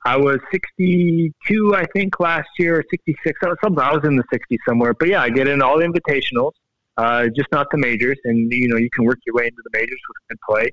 I 0.06 0.16
was 0.16 0.40
62, 0.52 1.76
I 1.76 1.86
think, 1.94 2.20
last 2.20 2.48
year, 2.58 2.80
or 2.80 2.84
66. 2.90 3.40
Something 3.62 3.80
I 3.80 3.92
was 3.92 4.06
in 4.06 4.16
the 4.16 4.24
60s 4.34 4.58
somewhere. 4.68 4.94
But 4.94 5.10
yeah, 5.10 5.22
I 5.22 5.30
get 5.30 5.48
in 5.48 5.62
all 5.62 5.78
the 5.78 5.86
invitationals, 5.86 6.52
uh, 6.98 7.28
just 7.36 7.52
not 7.52 7.68
the 7.72 7.78
majors. 7.78 8.18
And 8.24 8.52
you 8.52 8.68
know, 8.70 8.78
you 8.78 8.90
can 8.92 9.06
work 9.06 9.20
your 9.26 9.36
way 9.36 9.46
into 9.46 9.62
the 9.64 9.70
majors 9.74 10.00
with 10.08 10.18
good 10.30 10.40
play. 10.48 10.70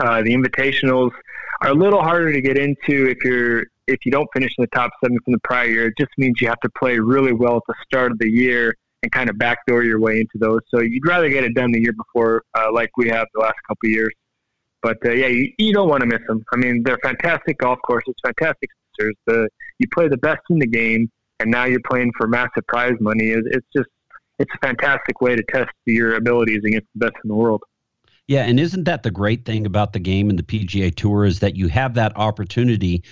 Uh, 0.00 0.22
the 0.22 0.34
invitationals 0.34 1.12
are 1.60 1.70
a 1.70 1.74
little 1.74 2.02
harder 2.02 2.32
to 2.32 2.40
get 2.40 2.58
into 2.58 3.08
if 3.08 3.22
you're 3.22 3.64
if 3.86 4.04
you 4.04 4.12
don't 4.12 4.28
finish 4.32 4.52
in 4.58 4.62
the 4.62 4.68
top 4.68 4.90
seven 5.02 5.18
from 5.24 5.32
the 5.32 5.40
prior 5.40 5.66
year. 5.66 5.86
It 5.88 5.94
just 5.98 6.12
means 6.18 6.40
you 6.40 6.48
have 6.48 6.60
to 6.60 6.70
play 6.78 6.98
really 6.98 7.32
well 7.32 7.56
at 7.56 7.62
the 7.66 7.74
start 7.84 8.12
of 8.12 8.18
the 8.18 8.30
year 8.30 8.74
and 9.02 9.10
kind 9.10 9.28
of 9.28 9.38
backdoor 9.38 9.82
your 9.82 10.00
way 10.00 10.20
into 10.20 10.38
those. 10.38 10.60
So 10.72 10.80
you'd 10.80 11.06
rather 11.06 11.28
get 11.28 11.44
it 11.44 11.54
done 11.54 11.72
the 11.72 11.80
year 11.80 11.92
before, 11.92 12.42
uh, 12.56 12.72
like 12.72 12.90
we 12.96 13.08
have 13.08 13.26
the 13.34 13.40
last 13.40 13.56
couple 13.66 13.88
years. 13.88 14.12
But 14.82 14.98
uh, 15.04 15.12
yeah, 15.12 15.28
you, 15.28 15.52
you 15.58 15.72
don't 15.72 15.88
want 15.88 16.00
to 16.00 16.06
miss 16.06 16.20
them. 16.26 16.44
I 16.52 16.56
mean, 16.56 16.82
they're 16.84 16.98
fantastic 17.02 17.58
golf 17.58 17.78
courses, 17.84 18.14
fantastic 18.24 18.70
sisters. 18.90 19.14
The 19.26 19.48
you 19.78 19.86
play 19.92 20.08
the 20.08 20.16
best 20.16 20.40
in 20.50 20.58
the 20.58 20.66
game, 20.66 21.10
and 21.40 21.50
now 21.50 21.64
you're 21.64 21.80
playing 21.88 22.12
for 22.16 22.26
massive 22.26 22.66
prize 22.66 22.96
money. 23.00 23.30
It's 23.30 23.66
just 23.74 23.88
it's 24.38 24.50
a 24.54 24.66
fantastic 24.66 25.20
way 25.20 25.36
to 25.36 25.42
test 25.52 25.70
your 25.86 26.16
abilities 26.16 26.62
against 26.64 26.88
the 26.94 27.06
best 27.06 27.16
in 27.22 27.28
the 27.28 27.34
world. 27.34 27.62
Yeah, 28.26 28.44
and 28.44 28.58
isn't 28.58 28.84
that 28.84 29.02
the 29.02 29.10
great 29.10 29.44
thing 29.44 29.66
about 29.66 29.92
the 29.92 29.98
game 29.98 30.30
and 30.30 30.38
the 30.38 30.42
PGA 30.42 30.94
Tour 30.94 31.24
is 31.24 31.40
that 31.40 31.56
you 31.56 31.68
have 31.68 31.94
that 31.94 32.16
opportunity 32.16 33.02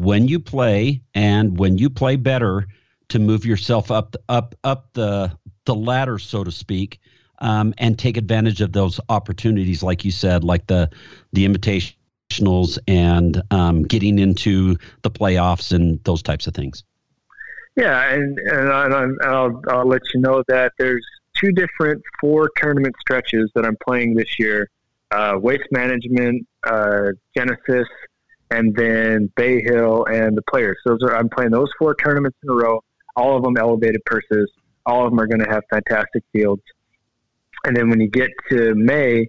when 0.00 0.26
you 0.28 0.40
play 0.40 1.02
and 1.14 1.58
when 1.58 1.76
you 1.76 1.90
play 1.90 2.16
better 2.16 2.66
to 3.10 3.18
move 3.18 3.44
yourself 3.44 3.90
up 3.90 4.16
up 4.30 4.54
up 4.64 4.88
the 4.94 5.30
the 5.66 5.74
ladder, 5.74 6.18
so 6.18 6.42
to 6.42 6.50
speak, 6.50 6.98
um, 7.40 7.74
and 7.76 7.98
take 7.98 8.16
advantage 8.16 8.62
of 8.62 8.72
those 8.72 8.98
opportunities, 9.10 9.82
like 9.82 10.02
you 10.02 10.10
said, 10.10 10.42
like 10.42 10.66
the 10.68 10.88
the 11.34 11.46
invitationals 11.46 12.78
and 12.88 13.42
um, 13.50 13.82
getting 13.82 14.18
into 14.18 14.76
the 15.02 15.10
playoffs 15.10 15.70
and 15.70 16.02
those 16.04 16.22
types 16.22 16.46
of 16.46 16.54
things. 16.54 16.82
Yeah, 17.76 18.10
and 18.10 18.38
and, 18.38 18.72
I, 18.72 18.86
and 18.86 19.18
I'll 19.22 19.60
I'll 19.68 19.86
let 19.86 20.00
you 20.14 20.20
know 20.22 20.42
that 20.48 20.72
there's 20.78 21.04
two 21.36 21.52
different 21.52 22.02
four 22.22 22.48
tournament 22.56 22.94
stretches 23.00 23.50
that 23.54 23.66
I'm 23.66 23.76
playing 23.86 24.14
this 24.14 24.38
year: 24.38 24.70
uh, 25.10 25.34
Waste 25.38 25.68
Management, 25.72 26.46
uh, 26.66 27.08
Genesis, 27.36 27.86
and 28.50 28.74
then 28.74 29.30
Bay 29.36 29.62
Hill 29.62 30.04
and 30.06 30.36
the 30.36 30.42
Players. 30.42 30.78
Those 30.84 31.02
are 31.02 31.16
I'm 31.16 31.28
playing 31.28 31.50
those 31.50 31.70
four 31.78 31.94
tournaments 31.94 32.38
in 32.42 32.50
a 32.50 32.54
row. 32.54 32.82
All 33.16 33.36
of 33.36 33.42
them 33.42 33.56
elevated 33.56 34.04
purses. 34.04 34.50
All 34.86 35.04
of 35.04 35.10
them 35.10 35.20
are 35.20 35.26
going 35.26 35.40
to 35.40 35.50
have 35.50 35.62
fantastic 35.70 36.24
fields. 36.32 36.62
And 37.64 37.76
then 37.76 37.90
when 37.90 38.00
you 38.00 38.08
get 38.08 38.30
to 38.50 38.74
May, 38.74 39.28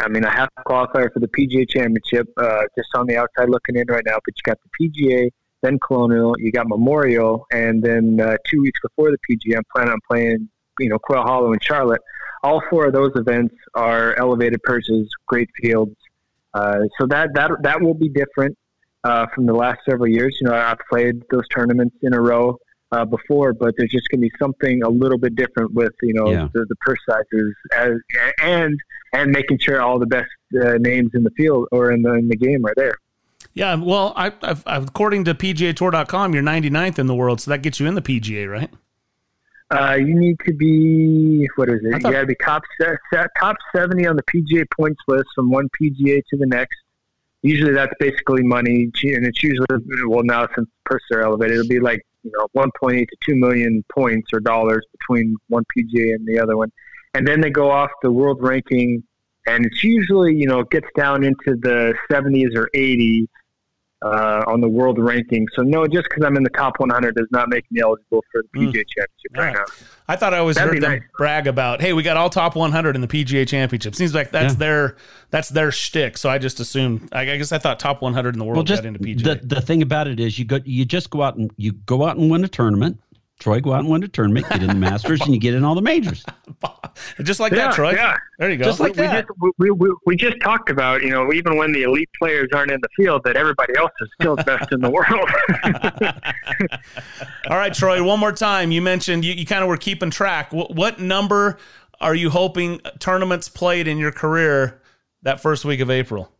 I 0.00 0.08
mean, 0.08 0.24
I 0.24 0.32
have 0.34 0.48
to 0.56 0.62
qualify 0.64 1.06
for 1.12 1.20
the 1.20 1.28
PGA 1.28 1.68
Championship. 1.68 2.28
Uh, 2.36 2.62
just 2.76 2.88
on 2.94 3.06
the 3.06 3.16
outside 3.16 3.48
looking 3.48 3.76
in 3.76 3.86
right 3.88 4.02
now, 4.04 4.18
but 4.24 4.34
you 4.36 4.42
got 4.44 4.58
the 4.62 4.88
PGA, 4.88 5.30
then 5.62 5.78
Colonial, 5.78 6.34
you 6.38 6.52
got 6.52 6.68
Memorial, 6.68 7.46
and 7.52 7.82
then 7.82 8.20
uh, 8.20 8.36
two 8.48 8.60
weeks 8.62 8.80
before 8.82 9.10
the 9.10 9.18
PGA, 9.28 9.56
I'm 9.56 9.62
planning 9.74 9.92
on 9.92 10.00
playing, 10.10 10.48
you 10.78 10.88
know, 10.88 10.98
Quail 10.98 11.22
Hollow 11.22 11.52
and 11.52 11.62
Charlotte. 11.62 12.02
All 12.42 12.60
four 12.68 12.86
of 12.86 12.92
those 12.92 13.12
events 13.14 13.54
are 13.74 14.16
elevated 14.16 14.62
purses, 14.64 15.08
great 15.26 15.48
fields. 15.60 15.94
Uh, 16.54 16.80
so 17.00 17.06
that 17.06 17.30
that 17.34 17.50
that 17.62 17.80
will 17.80 17.94
be 17.94 18.08
different 18.08 18.56
uh, 19.04 19.26
from 19.34 19.46
the 19.46 19.54
last 19.54 19.80
several 19.88 20.08
years. 20.08 20.36
You 20.40 20.48
know, 20.48 20.54
I've 20.54 20.78
played 20.90 21.22
those 21.30 21.46
tournaments 21.48 21.96
in 22.02 22.14
a 22.14 22.20
row 22.20 22.58
uh, 22.92 23.04
before, 23.04 23.52
but 23.54 23.74
there's 23.78 23.90
just 23.90 24.08
going 24.10 24.20
to 24.20 24.28
be 24.28 24.32
something 24.38 24.82
a 24.82 24.88
little 24.88 25.18
bit 25.18 25.34
different 25.34 25.72
with 25.74 25.92
you 26.02 26.14
know 26.14 26.30
Yeah. 26.30 26.48
the, 26.52 26.66
the 26.68 26.76
purse 26.76 26.98
sizes 27.08 27.54
as, 27.76 27.92
and 28.42 28.78
and 29.14 29.30
making 29.30 29.58
sure 29.58 29.80
all 29.80 29.98
the 29.98 30.06
best 30.06 30.30
uh, 30.62 30.74
names 30.78 31.10
in 31.14 31.22
the 31.22 31.30
field 31.36 31.68
or 31.72 31.90
in 31.90 32.02
the 32.02 32.12
in 32.14 32.28
the 32.28 32.36
game 32.36 32.64
are 32.66 32.74
there. 32.76 32.94
Yeah, 33.54 33.74
well, 33.74 34.14
I, 34.16 34.32
I've, 34.42 34.64
according 34.66 35.24
to 35.24 35.34
PGAtour.com, 35.34 36.32
you're 36.32 36.42
99th 36.42 36.98
in 36.98 37.06
the 37.06 37.14
world, 37.14 37.40
so 37.40 37.50
that 37.50 37.58
gets 37.60 37.78
you 37.80 37.86
in 37.86 37.94
the 37.94 38.00
PGA, 38.00 38.50
right? 38.50 38.70
Uh, 39.72 39.94
you 39.94 40.14
need 40.14 40.38
to 40.44 40.52
be 40.52 41.48
what 41.56 41.68
is 41.68 41.80
it? 41.82 41.92
Thought- 41.92 42.08
you 42.10 42.12
got 42.12 42.20
to 42.20 42.26
be 42.26 42.36
top 42.44 42.62
se- 42.80 43.26
top 43.38 43.56
seventy 43.74 44.06
on 44.06 44.16
the 44.16 44.22
PGA 44.24 44.64
points 44.76 45.00
list 45.08 45.24
from 45.34 45.50
one 45.50 45.68
PGA 45.80 46.22
to 46.30 46.36
the 46.36 46.46
next. 46.46 46.76
Usually, 47.42 47.72
that's 47.72 47.92
basically 47.98 48.42
money, 48.42 48.90
and 49.02 49.26
it's 49.26 49.42
usually 49.42 49.66
well 50.06 50.22
now 50.22 50.46
since 50.54 50.68
purses 50.84 51.06
are 51.12 51.22
elevated, 51.22 51.56
it'll 51.58 51.68
be 51.68 51.80
like 51.80 52.02
you 52.22 52.30
know 52.36 52.46
one 52.52 52.70
point 52.78 52.98
eight 52.98 53.08
to 53.08 53.16
two 53.24 53.36
million 53.36 53.82
points 53.92 54.28
or 54.32 54.40
dollars 54.40 54.84
between 54.98 55.36
one 55.48 55.64
PGA 55.76 56.14
and 56.14 56.26
the 56.26 56.38
other 56.38 56.56
one, 56.56 56.70
and 57.14 57.26
then 57.26 57.40
they 57.40 57.50
go 57.50 57.70
off 57.70 57.90
the 58.02 58.12
world 58.12 58.38
ranking, 58.42 59.02
and 59.46 59.64
it's 59.66 59.82
usually 59.82 60.34
you 60.36 60.46
know 60.46 60.60
it 60.60 60.70
gets 60.70 60.88
down 60.96 61.24
into 61.24 61.56
the 61.56 61.94
seventies 62.10 62.50
or 62.54 62.68
eighties 62.74 63.26
uh, 64.04 64.42
on 64.46 64.60
the 64.60 64.68
world 64.68 64.98
ranking. 64.98 65.46
So 65.54 65.62
no, 65.62 65.86
just 65.86 66.04
because 66.08 66.24
I'm 66.24 66.36
in 66.36 66.42
the 66.42 66.50
top 66.50 66.78
100 66.80 67.14
does 67.14 67.28
not 67.30 67.48
make 67.48 67.64
me 67.70 67.80
eligible 67.80 68.24
for 68.32 68.42
the 68.52 68.58
PGA 68.58 68.72
Championship 68.72 69.36
right 69.36 69.54
now. 69.54 69.64
I 70.08 70.16
thought 70.16 70.34
I 70.34 70.38
always 70.38 70.56
That'd 70.56 70.74
heard 70.74 70.82
them 70.82 70.90
nice. 70.92 71.02
brag 71.16 71.46
about, 71.46 71.80
"Hey, 71.80 71.92
we 71.92 72.02
got 72.02 72.16
all 72.16 72.28
top 72.28 72.56
100 72.56 72.94
in 72.96 73.00
the 73.00 73.06
PGA 73.08 73.46
Championship." 73.46 73.94
Seems 73.94 74.14
like 74.14 74.30
that's 74.32 74.54
Yeah. 74.54 74.58
their 74.58 74.96
that's 75.30 75.48
their 75.48 75.70
shtick. 75.70 76.18
So 76.18 76.28
I 76.28 76.38
just 76.38 76.58
assumed. 76.60 77.08
I 77.12 77.20
I 77.22 77.36
guess 77.36 77.52
I 77.52 77.58
thought 77.58 77.78
top 77.78 78.02
100 78.02 78.34
in 78.34 78.38
the 78.38 78.44
world 78.44 78.56
Well, 78.56 78.64
just 78.64 78.82
got 78.82 78.88
into 78.88 78.98
PGA. 79.00 79.22
the 79.40 79.46
the 79.54 79.60
thing 79.60 79.82
about 79.82 80.08
it 80.08 80.18
is 80.20 80.38
you 80.38 80.44
go 80.44 80.58
you 80.64 80.84
just 80.84 81.08
go 81.10 81.22
out 81.22 81.36
and 81.36 81.50
you 81.56 81.72
go 81.72 82.04
out 82.06 82.16
and 82.16 82.30
win 82.30 82.44
a 82.44 82.48
tournament. 82.48 82.98
Troy, 83.42 83.60
go 83.60 83.72
out 83.72 83.80
and 83.80 83.88
win 83.88 84.02
a 84.04 84.08
tournament, 84.08 84.48
get 84.48 84.62
in 84.62 84.68
the 84.68 84.74
Masters, 84.74 85.20
and 85.22 85.34
you 85.34 85.40
get 85.40 85.54
in 85.54 85.64
all 85.64 85.74
the 85.74 85.82
majors. 85.82 86.24
just 87.22 87.40
like 87.40 87.52
Yeah, 87.52 87.66
that, 87.66 87.74
Troy. 87.74 87.92
yeah. 87.92 88.16
There 88.38 88.50
you 88.50 88.56
go. 88.56 88.64
Just 88.64 88.78
like 88.78 88.92
we, 88.92 89.02
that. 89.02 89.26
Just, 89.26 89.52
we, 89.58 89.70
we, 89.70 89.94
we 90.06 90.16
just 90.16 90.40
talked 90.40 90.70
about, 90.70 91.02
you 91.02 91.10
know, 91.10 91.32
even 91.32 91.56
when 91.56 91.72
the 91.72 91.82
elite 91.82 92.08
players 92.18 92.48
aren't 92.54 92.70
in 92.70 92.80
the 92.80 92.88
field, 92.96 93.22
that 93.24 93.36
everybody 93.36 93.72
else 93.76 93.90
is 94.00 94.08
still 94.20 94.36
the 94.36 94.44
best 94.44 94.70
in 94.72 94.80
the 94.80 94.88
world. 94.90 95.28
All 97.50 97.56
right, 97.56 97.74
Troy, 97.74 98.02
one 98.02 98.20
more 98.20 98.32
time. 98.32 98.70
You 98.70 98.80
mentioned 98.82 99.24
you, 99.24 99.32
you 99.34 99.44
kind 99.46 99.62
of 99.62 99.68
were 99.68 99.76
keeping 99.76 100.10
track. 100.10 100.52
What, 100.52 100.74
what 100.74 101.00
number 101.00 101.58
are 102.00 102.14
you 102.14 102.30
hoping 102.30 102.80
tournaments 102.98 103.48
played 103.48 103.88
in 103.88 103.98
your 103.98 104.12
career 104.12 104.80
that 105.22 105.40
first 105.40 105.64
week 105.64 105.80
of 105.80 105.90
April? 105.90 106.30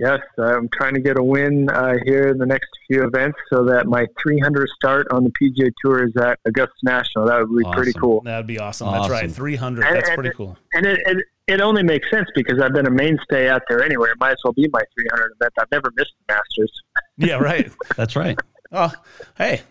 Yes, 0.00 0.20
I'm 0.38 0.68
trying 0.72 0.94
to 0.94 1.00
get 1.00 1.18
a 1.18 1.22
win 1.22 1.68
uh, 1.70 1.94
here 2.04 2.28
in 2.28 2.38
the 2.38 2.46
next 2.46 2.68
few 2.86 3.04
events 3.04 3.38
so 3.52 3.64
that 3.64 3.86
my 3.86 4.06
300 4.22 4.68
start 4.70 5.06
on 5.10 5.24
the 5.24 5.30
PGA 5.30 5.70
Tour 5.84 6.06
is 6.06 6.16
at 6.16 6.38
Augusta 6.44 6.72
National. 6.82 7.26
That 7.26 7.40
would 7.40 7.56
be 7.56 7.64
pretty 7.72 7.92
cool. 7.92 8.20
That'd 8.22 8.46
be 8.46 8.58
awesome. 8.58 8.92
That's 8.92 9.10
right. 9.10 9.30
300. 9.30 9.86
And- 9.86 9.96
That's 9.96 10.08
and 10.08 10.18
pretty 10.18 10.34
cool. 10.36 10.56
And 10.72 10.86
it, 10.86 11.00
it, 11.06 11.16
it 11.46 11.60
only 11.60 11.82
makes 11.82 12.10
sense 12.10 12.28
because 12.34 12.60
I've 12.60 12.72
been 12.72 12.86
a 12.86 12.90
mainstay 12.90 13.48
out 13.48 13.62
there 13.68 13.82
anyway. 13.82 14.10
It 14.10 14.18
might 14.20 14.32
as 14.32 14.38
well 14.44 14.52
be 14.52 14.68
my 14.72 14.82
300 14.94 15.32
event. 15.40 15.52
I've 15.58 15.70
never 15.70 15.92
missed 15.96 16.12
the 16.26 16.34
Masters. 16.34 16.72
Yeah, 17.20 17.38
right. 17.38 17.68
That's 17.96 18.14
right. 18.14 18.38
Oh, 18.70 18.92
hey, 19.36 19.62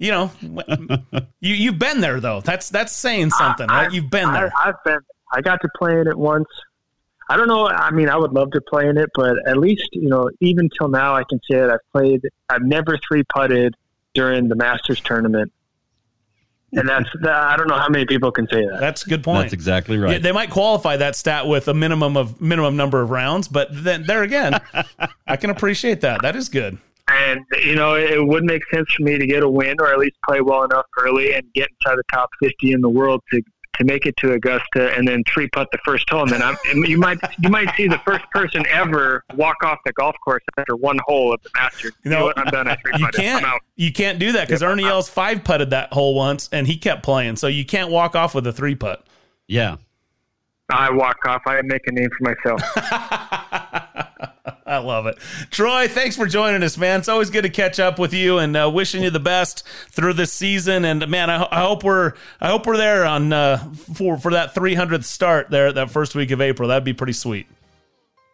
you 0.00 0.10
know, 0.10 0.32
you 1.40 1.54
you've 1.54 1.78
been 1.78 2.00
there 2.00 2.18
though. 2.18 2.40
That's 2.40 2.70
that's 2.70 2.90
saying 2.90 3.30
something, 3.30 3.68
right? 3.68 3.92
You've 3.92 4.10
been 4.10 4.32
there. 4.32 4.50
I, 4.56 4.70
I've 4.70 4.84
been. 4.84 4.98
I 5.32 5.40
got 5.40 5.60
to 5.62 5.68
play 5.78 5.92
in 5.92 6.08
it 6.08 6.18
once. 6.18 6.48
I 7.28 7.36
don't 7.36 7.48
know. 7.48 7.68
I 7.68 7.90
mean, 7.90 8.08
I 8.08 8.16
would 8.16 8.32
love 8.32 8.50
to 8.52 8.60
play 8.60 8.88
in 8.88 8.98
it, 8.98 9.10
but 9.14 9.36
at 9.46 9.56
least 9.58 9.88
you 9.92 10.08
know, 10.08 10.30
even 10.40 10.68
till 10.76 10.88
now, 10.88 11.14
I 11.14 11.24
can 11.28 11.40
say 11.50 11.56
that 11.58 11.70
I've 11.70 11.92
played. 11.92 12.20
I've 12.48 12.62
never 12.62 12.98
three 13.06 13.22
putted 13.34 13.74
during 14.14 14.48
the 14.48 14.56
Masters 14.56 15.00
tournament, 15.00 15.50
and 16.72 16.88
that's. 16.88 17.08
I 17.26 17.56
don't 17.56 17.68
know 17.68 17.78
how 17.78 17.88
many 17.88 18.04
people 18.04 18.30
can 18.32 18.46
say 18.48 18.66
that. 18.66 18.80
That's 18.80 19.06
a 19.06 19.08
good 19.08 19.22
point. 19.24 19.42
That's 19.44 19.52
exactly 19.54 19.96
Yeah, 19.96 20.04
right. 20.04 20.22
they 20.22 20.32
might 20.32 20.50
qualify 20.50 20.96
that 20.98 21.16
stat 21.16 21.46
with 21.46 21.68
a 21.68 21.74
minimum 21.74 22.16
of 22.16 22.40
minimum 22.40 22.76
number 22.76 23.00
of 23.00 23.10
rounds, 23.10 23.48
but 23.48 23.68
then 23.70 24.04
there 24.04 24.22
again, 24.22 24.60
I 25.26 25.36
can 25.36 25.50
appreciate 25.50 26.00
that. 26.02 26.22
That 26.22 26.36
is 26.36 26.48
good. 26.48 26.78
And 27.08 27.40
you 27.64 27.74
know, 27.74 27.94
it 27.94 28.24
would 28.26 28.44
make 28.44 28.62
sense 28.72 28.90
for 28.92 29.02
me 29.02 29.18
to 29.18 29.26
get 29.26 29.42
a 29.42 29.48
win, 29.48 29.76
or 29.80 29.92
at 29.92 29.98
least 29.98 30.16
play 30.26 30.40
well 30.40 30.64
enough 30.64 30.86
early 30.98 31.34
and 31.34 31.44
get 31.52 31.68
inside 31.70 31.96
the 31.96 32.04
top 32.12 32.30
fifty 32.42 32.72
in 32.72 32.80
the 32.80 32.88
world 32.88 33.22
to 33.32 33.42
to 33.78 33.84
make 33.84 34.06
it 34.06 34.16
to 34.18 34.32
Augusta, 34.32 34.94
and 34.94 35.06
then 35.06 35.22
three 35.24 35.48
putt 35.48 35.68
the 35.72 35.78
first 35.84 36.08
hole. 36.10 36.22
And 36.22 36.30
then 36.30 36.42
I'm, 36.42 36.56
you 36.84 36.98
might 36.98 37.18
you 37.38 37.48
might 37.48 37.74
see 37.76 37.88
the 37.88 37.98
first 37.98 38.24
person 38.30 38.64
ever 38.70 39.24
walk 39.34 39.64
off 39.64 39.78
the 39.84 39.92
golf 39.92 40.16
course 40.24 40.42
after 40.58 40.76
one 40.76 40.98
hole 41.06 41.32
of 41.32 41.42
the 41.42 41.50
Masters. 41.54 41.92
You 42.04 42.10
know 42.10 42.24
what? 42.24 42.38
I'm 42.38 42.46
done. 42.46 42.68
I 42.68 42.76
three 42.76 42.98
You. 42.98 43.06
I'm 43.06 43.12
can't 43.12 43.44
out. 43.44 43.60
you 43.76 43.92
can't 43.92 44.18
do 44.18 44.32
that 44.32 44.46
because 44.46 44.62
Ernie 44.62 44.84
Els 44.84 45.08
five 45.08 45.44
putted 45.44 45.70
that 45.70 45.92
hole 45.92 46.14
once 46.14 46.48
and 46.52 46.66
he 46.66 46.76
kept 46.76 47.02
playing, 47.02 47.36
so 47.36 47.46
you 47.46 47.64
can't 47.64 47.90
walk 47.90 48.14
off 48.14 48.34
with 48.34 48.46
a 48.46 48.52
three 48.52 48.74
putt. 48.74 49.06
Yeah. 49.46 49.76
I 50.70 50.90
walk 50.90 51.18
off. 51.26 51.42
I 51.46 51.60
make 51.62 51.86
a 51.86 51.92
name 51.92 52.08
for 52.16 52.34
myself. 52.34 52.62
I 54.72 54.78
love 54.78 55.06
it. 55.06 55.18
Troy, 55.50 55.86
thanks 55.86 56.16
for 56.16 56.26
joining 56.26 56.62
us, 56.62 56.78
man. 56.78 57.00
It's 57.00 57.08
always 57.08 57.28
good 57.28 57.42
to 57.42 57.50
catch 57.50 57.78
up 57.78 57.98
with 57.98 58.14
you 58.14 58.38
and 58.38 58.56
uh, 58.56 58.70
wishing 58.72 59.02
you 59.02 59.10
the 59.10 59.20
best 59.20 59.66
through 59.90 60.14
this 60.14 60.32
season. 60.32 60.86
And 60.86 61.06
man, 61.08 61.28
I, 61.28 61.46
I 61.50 61.60
hope 61.60 61.84
we're 61.84 62.14
I 62.40 62.48
hope 62.48 62.66
we're 62.66 62.78
there 62.78 63.04
on 63.04 63.32
uh, 63.32 63.58
for 63.94 64.16
for 64.16 64.32
that 64.32 64.54
300th 64.54 65.04
start 65.04 65.50
there 65.50 65.72
that 65.72 65.90
first 65.90 66.14
week 66.14 66.30
of 66.30 66.40
April. 66.40 66.70
That'd 66.70 66.84
be 66.84 66.94
pretty 66.94 67.12
sweet. 67.12 67.46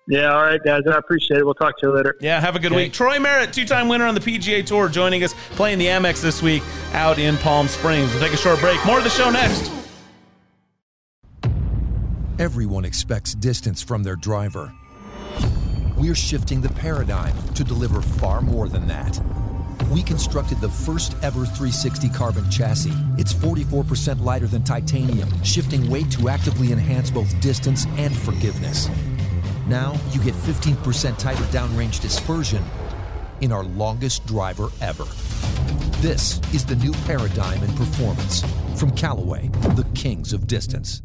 Yeah, 0.06 0.32
all 0.32 0.42
right, 0.42 0.60
guys. 0.64 0.82
I 0.90 0.96
appreciate 0.96 1.38
it. 1.38 1.44
We'll 1.44 1.54
talk 1.54 1.78
to 1.80 1.86
you 1.88 1.94
later. 1.94 2.16
Yeah, 2.20 2.40
have 2.40 2.56
a 2.56 2.58
good 2.58 2.72
week. 2.72 2.94
Troy 2.94 3.18
Merritt, 3.18 3.52
two-time 3.52 3.88
winner 3.88 4.06
on 4.06 4.14
the 4.14 4.20
PGA 4.20 4.64
Tour, 4.64 4.88
joining 4.88 5.22
us 5.22 5.34
playing 5.50 5.78
the 5.78 5.84
Amex 5.86 6.22
this 6.22 6.40
week 6.40 6.62
out 6.92 7.18
in 7.18 7.36
Palm 7.38 7.68
Springs. 7.68 8.10
We'll 8.12 8.22
take 8.22 8.32
a 8.32 8.38
short 8.38 8.58
break. 8.60 8.82
More 8.86 8.96
of 8.96 9.04
the 9.04 9.10
show 9.10 9.28
next. 9.30 9.70
Everyone 12.38 12.86
expects 12.86 13.34
distance 13.34 13.82
from 13.82 14.02
their 14.02 14.16
driver. 14.16 14.72
We're 15.98 16.14
shifting 16.14 16.60
the 16.60 16.68
paradigm 16.68 17.36
to 17.54 17.64
deliver 17.64 18.00
far 18.00 18.40
more 18.40 18.68
than 18.68 18.86
that. 18.86 19.20
We 19.90 20.04
constructed 20.04 20.60
the 20.60 20.68
first 20.68 21.16
ever 21.24 21.44
360 21.44 22.08
carbon 22.10 22.48
chassis. 22.48 22.92
It's 23.16 23.34
44% 23.34 24.22
lighter 24.22 24.46
than 24.46 24.62
titanium, 24.62 25.28
shifting 25.42 25.90
weight 25.90 26.08
to 26.12 26.28
actively 26.28 26.70
enhance 26.70 27.10
both 27.10 27.40
distance 27.40 27.84
and 27.96 28.16
forgiveness. 28.16 28.88
Now 29.66 29.98
you 30.12 30.22
get 30.22 30.34
15% 30.34 31.18
tighter 31.18 31.44
downrange 31.46 32.00
dispersion 32.00 32.62
in 33.40 33.50
our 33.50 33.64
longest 33.64 34.24
driver 34.24 34.68
ever. 34.80 35.04
This 36.00 36.40
is 36.54 36.64
the 36.64 36.76
new 36.76 36.92
paradigm 37.06 37.60
in 37.64 37.74
performance 37.74 38.44
from 38.78 38.92
Callaway, 38.92 39.48
the 39.74 39.86
kings 39.96 40.32
of 40.32 40.46
distance. 40.46 41.02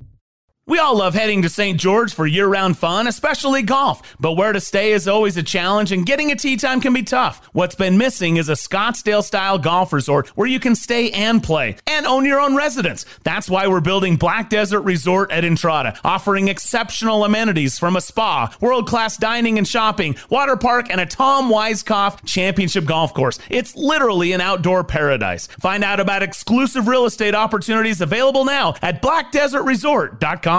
We 0.66 0.80
all 0.80 0.96
love 0.98 1.14
heading 1.14 1.42
to 1.42 1.50
St. 1.50 1.78
George 1.78 2.14
for 2.14 2.26
year 2.26 2.48
round 2.48 2.78
fun, 2.78 3.06
especially 3.06 3.64
golf. 3.64 4.16
But 4.18 4.38
where 4.38 4.54
to 4.54 4.62
stay 4.62 4.94
is 4.94 5.10
always 5.10 5.36
a 5.36 5.44
challenge, 5.44 5.92
and 5.92 6.06
getting 6.06 6.32
a 6.32 6.38
tee 6.38 6.56
time 6.56 6.80
can 6.80 6.94
be 6.94 7.04
tough. 7.04 7.46
What's 7.52 7.76
been 7.76 7.98
missing 7.98 8.38
is 8.38 8.48
a 8.48 8.54
Scottsdale 8.54 9.26
style 9.26 9.58
golf 9.58 9.92
resort 9.92 10.30
where 10.38 10.48
you 10.48 10.62
can 10.62 10.76
stay 10.76 11.12
and 11.12 11.44
play 11.44 11.76
and 11.86 12.06
own 12.06 12.24
your 12.24 12.40
own 12.40 12.56
residence. 12.56 13.06
That's 13.26 13.50
why 13.50 13.68
we're 13.68 13.82
building 13.82 14.16
Black 14.16 14.50
Desert 14.50 14.84
Resort 14.84 15.34
at 15.34 15.44
Entrada, 15.44 16.00
offering 16.02 16.48
exceptional 16.48 17.26
amenities 17.26 17.78
from 17.78 17.98
a 17.98 18.02
spa, 18.02 18.56
world 18.62 18.88
class 18.88 19.18
dining 19.18 19.58
and 19.58 19.68
shopping, 19.68 20.16
water 20.30 20.56
park, 20.56 20.88
and 20.90 21.02
a 21.02 21.06
Tom 21.06 21.52
Weiskopf 21.52 22.26
championship 22.26 22.86
golf 22.86 23.14
course. 23.14 23.38
It's 23.50 23.76
literally 23.76 24.32
an 24.32 24.40
outdoor 24.40 24.86
paradise. 24.86 25.48
Find 25.48 25.84
out 25.84 26.00
about 26.00 26.24
exclusive 26.24 26.88
real 26.88 27.06
estate 27.06 27.36
opportunities 27.36 28.00
available 28.00 28.46
now 28.46 28.76
at 28.82 29.02
blackdesertresort.com. 29.02 30.53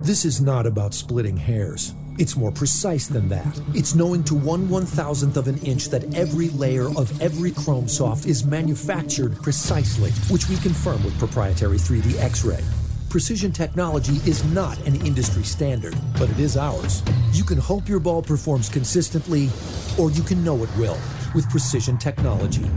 This 0.00 0.24
is 0.24 0.40
not 0.40 0.66
about 0.66 0.92
splitting 0.92 1.36
hairs. 1.36 1.94
It's 2.18 2.36
more 2.36 2.50
precise 2.50 3.06
than 3.06 3.28
that. 3.28 3.60
It's 3.72 3.94
knowing 3.94 4.24
to 4.24 4.34
one 4.34 4.68
one 4.68 4.86
thousandth 4.86 5.36
of 5.36 5.46
an 5.46 5.56
inch 5.58 5.88
that 5.90 6.16
every 6.16 6.48
layer 6.48 6.88
of 6.98 7.22
every 7.22 7.52
Chrome 7.52 7.86
Soft 7.86 8.26
is 8.26 8.44
manufactured 8.44 9.40
precisely, 9.40 10.10
which 10.32 10.48
we 10.48 10.56
confirm 10.56 11.04
with 11.04 11.16
proprietary 11.16 11.76
3D 11.76 12.20
X-ray. 12.20 12.64
Precision 13.08 13.52
technology 13.52 14.16
is 14.28 14.44
not 14.52 14.76
an 14.84 14.96
industry 15.06 15.44
standard, 15.44 15.94
but 16.18 16.28
it 16.28 16.40
is 16.40 16.56
ours. 16.56 17.00
You 17.30 17.44
can 17.44 17.58
hope 17.58 17.88
your 17.88 18.00
ball 18.00 18.20
performs 18.20 18.68
consistently, 18.68 19.48
or 19.96 20.10
you 20.10 20.24
can 20.24 20.42
know 20.42 20.60
it 20.64 20.76
will 20.76 20.98
with 21.36 21.48
precision 21.50 21.98
technology. 21.98 22.68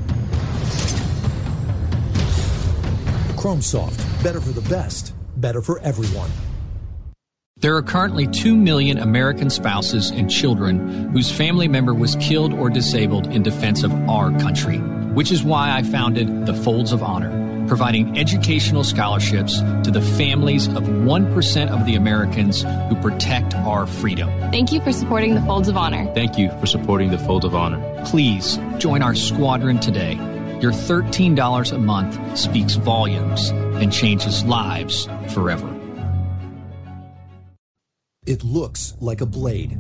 Chrome 3.42 3.64
Soft, 3.64 4.00
better 4.24 4.40
for 4.40 4.52
the 4.52 4.70
best, 4.70 5.16
better 5.40 5.62
for 5.62 5.80
everyone. 5.80 6.30
There 7.60 7.76
are 7.76 7.82
currently 7.82 8.28
2 8.28 8.56
million 8.56 9.00
American 9.00 9.50
spouses 9.50 10.12
and 10.12 10.30
children 10.30 11.10
whose 11.10 11.32
family 11.32 11.68
member 11.68 11.92
was 11.92 12.16
killed 12.18 12.54
or 12.54 12.70
disabled 12.70 13.26
in 13.34 13.42
defense 13.42 13.82
of 13.82 13.92
our 14.08 14.30
country, 14.40 14.78
which 14.78 15.32
is 15.32 15.44
why 15.44 15.72
I 15.72 15.82
founded 15.82 16.46
the 16.46 16.54
Folds 16.54 16.92
of 16.92 17.02
Honor, 17.02 17.66
providing 17.68 18.16
educational 18.16 18.84
scholarships 18.84 19.60
to 19.84 19.90
the 19.90 20.04
families 20.04 20.68
of 20.68 20.84
1% 20.84 21.70
of 21.70 21.84
the 21.88 21.96
Americans 21.96 22.62
who 22.62 22.96
protect 23.02 23.56
our 23.56 23.88
freedom. 23.88 24.30
Thank 24.52 24.72
you 24.72 24.80
for 24.82 24.92
supporting 24.92 25.34
the 25.34 25.42
Folds 25.42 25.68
of 25.68 25.78
Honor. 25.78 26.06
Thank 26.14 26.38
you 26.38 26.52
for 26.60 26.68
supporting 26.68 27.10
the 27.10 27.18
Folds 27.18 27.44
of 27.44 27.56
Honor. 27.56 27.82
Please 28.06 28.60
join 28.78 29.02
our 29.02 29.16
squadron 29.16 29.80
today. 29.80 30.16
Your 30.60 30.72
$13 30.72 31.72
a 31.72 31.78
month 31.78 32.38
speaks 32.38 32.74
volumes 32.74 33.49
and 33.49 33.93
changes 33.93 34.43
lives 34.43 35.08
forever. 35.30 35.72
It 38.26 38.43
looks 38.43 38.95
like 38.99 39.22
a 39.22 39.28
blade. 39.28 39.78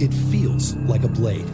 It 0.00 0.12
feels 0.12 0.74
like 0.74 1.04
a 1.04 1.08
blade, 1.08 1.48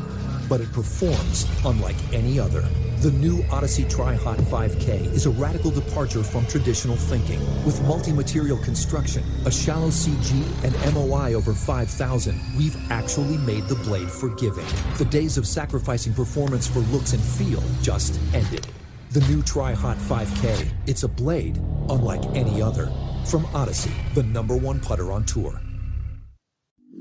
but 0.49 0.62
it 0.62 0.73
performs 0.73 1.47
unlike 1.66 1.97
any 2.14 2.41
other. 2.41 2.64
The 3.03 3.11
new 3.11 3.45
Odyssey 3.51 3.85
Tri-Hot 3.89 4.39
5K 4.39 5.13
is 5.13 5.27
a 5.27 5.31
radical 5.31 5.73
departure 5.73 6.23
from 6.23 6.47
traditional 6.47 6.95
thinking. 6.95 7.41
With 7.65 7.83
multi-material 7.83 8.59
construction, 8.59 9.25
a 9.45 9.51
shallow 9.51 9.89
CG, 9.89 10.31
and 10.63 10.95
MOI 10.95 11.35
over 11.35 11.53
5,000, 11.53 12.41
we've 12.57 12.77
actually 12.93 13.39
made 13.39 13.65
the 13.65 13.75
blade 13.75 14.09
forgiving. 14.09 14.67
The 14.99 15.07
days 15.07 15.37
of 15.37 15.49
sacrificing 15.49 16.15
performance 16.15 16.69
for 16.69 16.79
looks 16.79 17.13
and 17.13 17.21
feel 17.21 17.61
just 17.83 18.21
ended. 18.35 18.69
The 19.11 19.27
new 19.27 19.43
Tri-Hot 19.43 19.97
5K, 19.97 20.73
it's 20.87 21.03
a 21.03 21.09
blade 21.09 21.57
unlike 21.91 22.25
any 22.37 22.63
other. 22.63 22.89
From 23.27 23.47
Odyssey, 23.47 23.95
the 24.15 24.23
number 24.23 24.57
one 24.57 24.79
putter 24.79 25.11
on 25.11 25.25
tour. 25.25 25.61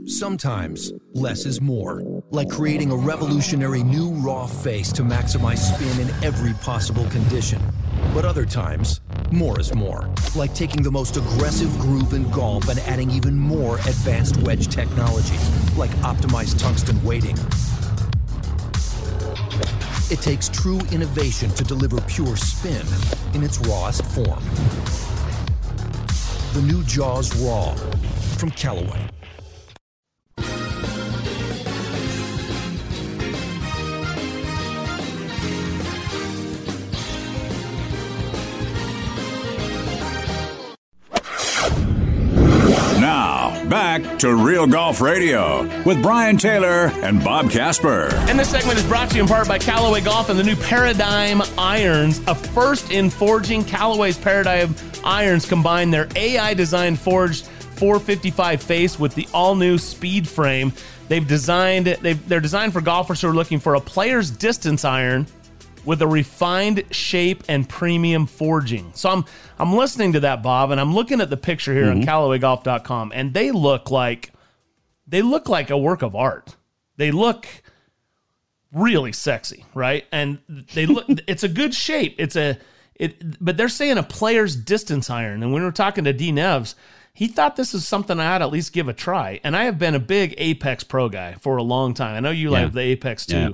Sometimes 0.08 0.92
less 1.14 1.46
is 1.46 1.62
more, 1.62 2.21
like 2.32 2.50
creating 2.50 2.92
a 2.92 2.96
revolutionary 2.96 3.84
new 3.84 4.10
raw 4.12 4.48
face 4.48 4.92
to 4.94 5.04
maximize 5.04 5.58
spin 5.58 6.08
in 6.08 6.24
every 6.24 6.54
possible 6.64 7.06
condition. 7.10 7.62
But 8.14 8.24
other 8.24 8.46
times, 8.46 9.02
more 9.32 9.60
is 9.60 9.76
more, 9.76 10.10
like 10.34 10.56
taking 10.56 10.82
the 10.82 10.92
most 10.92 11.18
aggressive 11.18 11.70
groove 11.78 12.14
in 12.14 12.30
golf 12.32 12.70
and 12.70 12.80
adding 12.80 13.12
even 13.12 13.38
more 13.38 13.78
advanced 13.80 14.38
wedge 14.38 14.70
technology, 14.70 15.36
like 15.76 15.92
optimized 16.02 16.58
tungsten 16.58 17.02
weighting. 17.04 17.38
It 20.10 20.22
takes 20.22 20.48
true 20.48 20.80
innovation 20.92 21.50
to 21.52 21.64
deliver 21.66 22.00
pure 22.02 22.38
spin 22.38 22.86
in 23.34 23.44
its 23.44 23.60
rawest 23.60 24.06
form. 24.06 24.44
The 26.54 26.62
new 26.62 26.82
Jaws 26.84 27.36
Raw 27.38 27.76
from 28.38 28.52
Callaway. 28.52 29.10
To 44.22 44.36
Real 44.36 44.68
Golf 44.68 45.02
Radio 45.02 45.64
with 45.84 46.00
Brian 46.04 46.38
Taylor 46.38 46.92
and 47.02 47.24
Bob 47.24 47.50
Casper. 47.50 48.10
And 48.30 48.38
this 48.38 48.52
segment 48.52 48.78
is 48.78 48.86
brought 48.86 49.10
to 49.10 49.16
you 49.16 49.24
in 49.24 49.28
part 49.28 49.48
by 49.48 49.58
Callaway 49.58 50.02
Golf 50.02 50.30
and 50.30 50.38
the 50.38 50.44
new 50.44 50.56
Paradigm 50.58 51.42
Irons, 51.58 52.22
a 52.28 52.36
first 52.36 52.92
in 52.92 53.10
forging. 53.10 53.64
Callaway's 53.64 54.20
Paradigm 54.20 54.76
Irons 55.04 55.48
combine 55.48 55.90
their 55.90 56.08
AI 56.16 56.54
designed 56.54 57.00
forged 57.00 57.48
455 57.48 58.62
face 58.62 59.00
with 59.00 59.16
the 59.16 59.28
all 59.34 59.56
new 59.56 59.80
speed 59.80 60.28
frame. 60.28 60.72
They've 61.08 61.28
designed 61.28 61.88
they've, 61.88 62.30
they're 62.30 62.40
designed 62.40 62.74
for 62.74 62.82
golfers 62.82 63.22
who 63.22 63.30
are 63.30 63.34
looking 63.34 63.60
for 63.60 63.74
a 63.74 63.82
player's 63.82 64.30
distance 64.30 64.86
iron 64.86 65.26
with 65.86 66.02
a 66.02 66.08
refined 66.08 66.84
shape 66.92 67.44
and 67.48 67.68
premium 67.68 68.26
forging. 68.28 68.92
So 68.94 69.10
I'm 69.10 69.26
I'm 69.60 69.76
listening 69.76 70.14
to 70.14 70.20
that, 70.22 70.42
Bob, 70.44 70.72
and 70.72 70.80
I'm 70.80 70.94
looking 70.94 71.22
at 71.22 71.30
the 71.30 71.38
picture 71.38 71.74
here 71.74 71.86
Mhm. 71.86 71.92
on 71.92 72.04
CallawayGolf.com, 72.04 73.12
and 73.16 73.34
they 73.34 73.52
look 73.52 73.90
like 73.92 74.32
they 75.08 75.22
look 75.22 75.50
like 75.50 75.70
a 75.70 75.78
work 75.78 76.02
of 76.02 76.16
art. 76.16 76.56
They 76.98 77.12
look 77.12 77.48
really 78.74 79.12
sexy, 79.12 79.66
right? 79.74 80.06
And 80.12 80.40
they 80.74 80.86
look 80.86 81.06
it's 81.28 81.44
a 81.44 81.50
good 81.50 81.74
shape. 81.74 82.16
It's 82.18 82.36
a 82.36 82.58
it 82.96 83.44
but 83.44 83.58
they're 83.58 83.70
saying 83.70 83.98
a 83.98 84.04
player's 84.04 84.56
distance 84.56 85.10
iron. 85.10 85.44
And 85.44 85.52
when 85.52 85.62
we 85.64 85.68
are 85.68 85.72
talking 85.72 86.04
to 86.06 86.14
D 86.14 86.32
Nevs, 86.32 86.76
he 87.14 87.28
thought 87.28 87.56
this 87.56 87.74
is 87.74 87.86
something 87.88 88.20
I 88.20 88.28
ought 88.36 88.38
to 88.40 88.46
at 88.46 88.52
least 88.52 88.72
give 88.74 88.88
a 88.88 88.94
try. 88.94 89.40
And 89.44 89.56
I 89.58 89.66
have 89.66 89.78
been 89.78 89.96
a 89.96 90.00
big 90.00 90.34
Apex 90.38 90.84
Pro 90.84 91.10
guy 91.10 91.34
for 91.42 91.58
a 91.58 91.64
long 91.64 91.94
time. 91.94 92.16
I 92.16 92.20
know 92.22 92.32
you 92.32 92.52
Yeah. 92.52 92.64
like 92.64 92.74
the 92.74 92.82
Apex 92.82 93.26
too. 93.26 93.38
Yeah. 93.38 93.50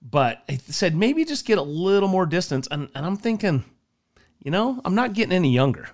But 0.00 0.42
he 0.48 0.56
said 0.58 0.94
maybe 0.94 1.24
just 1.24 1.44
get 1.46 1.58
a 1.58 1.62
little 1.62 2.08
more 2.08 2.24
distance. 2.26 2.68
And, 2.70 2.88
and 2.94 3.04
I'm 3.04 3.16
thinking, 3.16 3.64
you 4.42 4.50
know, 4.50 4.80
I'm 4.84 4.94
not 4.94 5.12
getting 5.12 5.32
any 5.32 5.50
younger. 5.52 5.88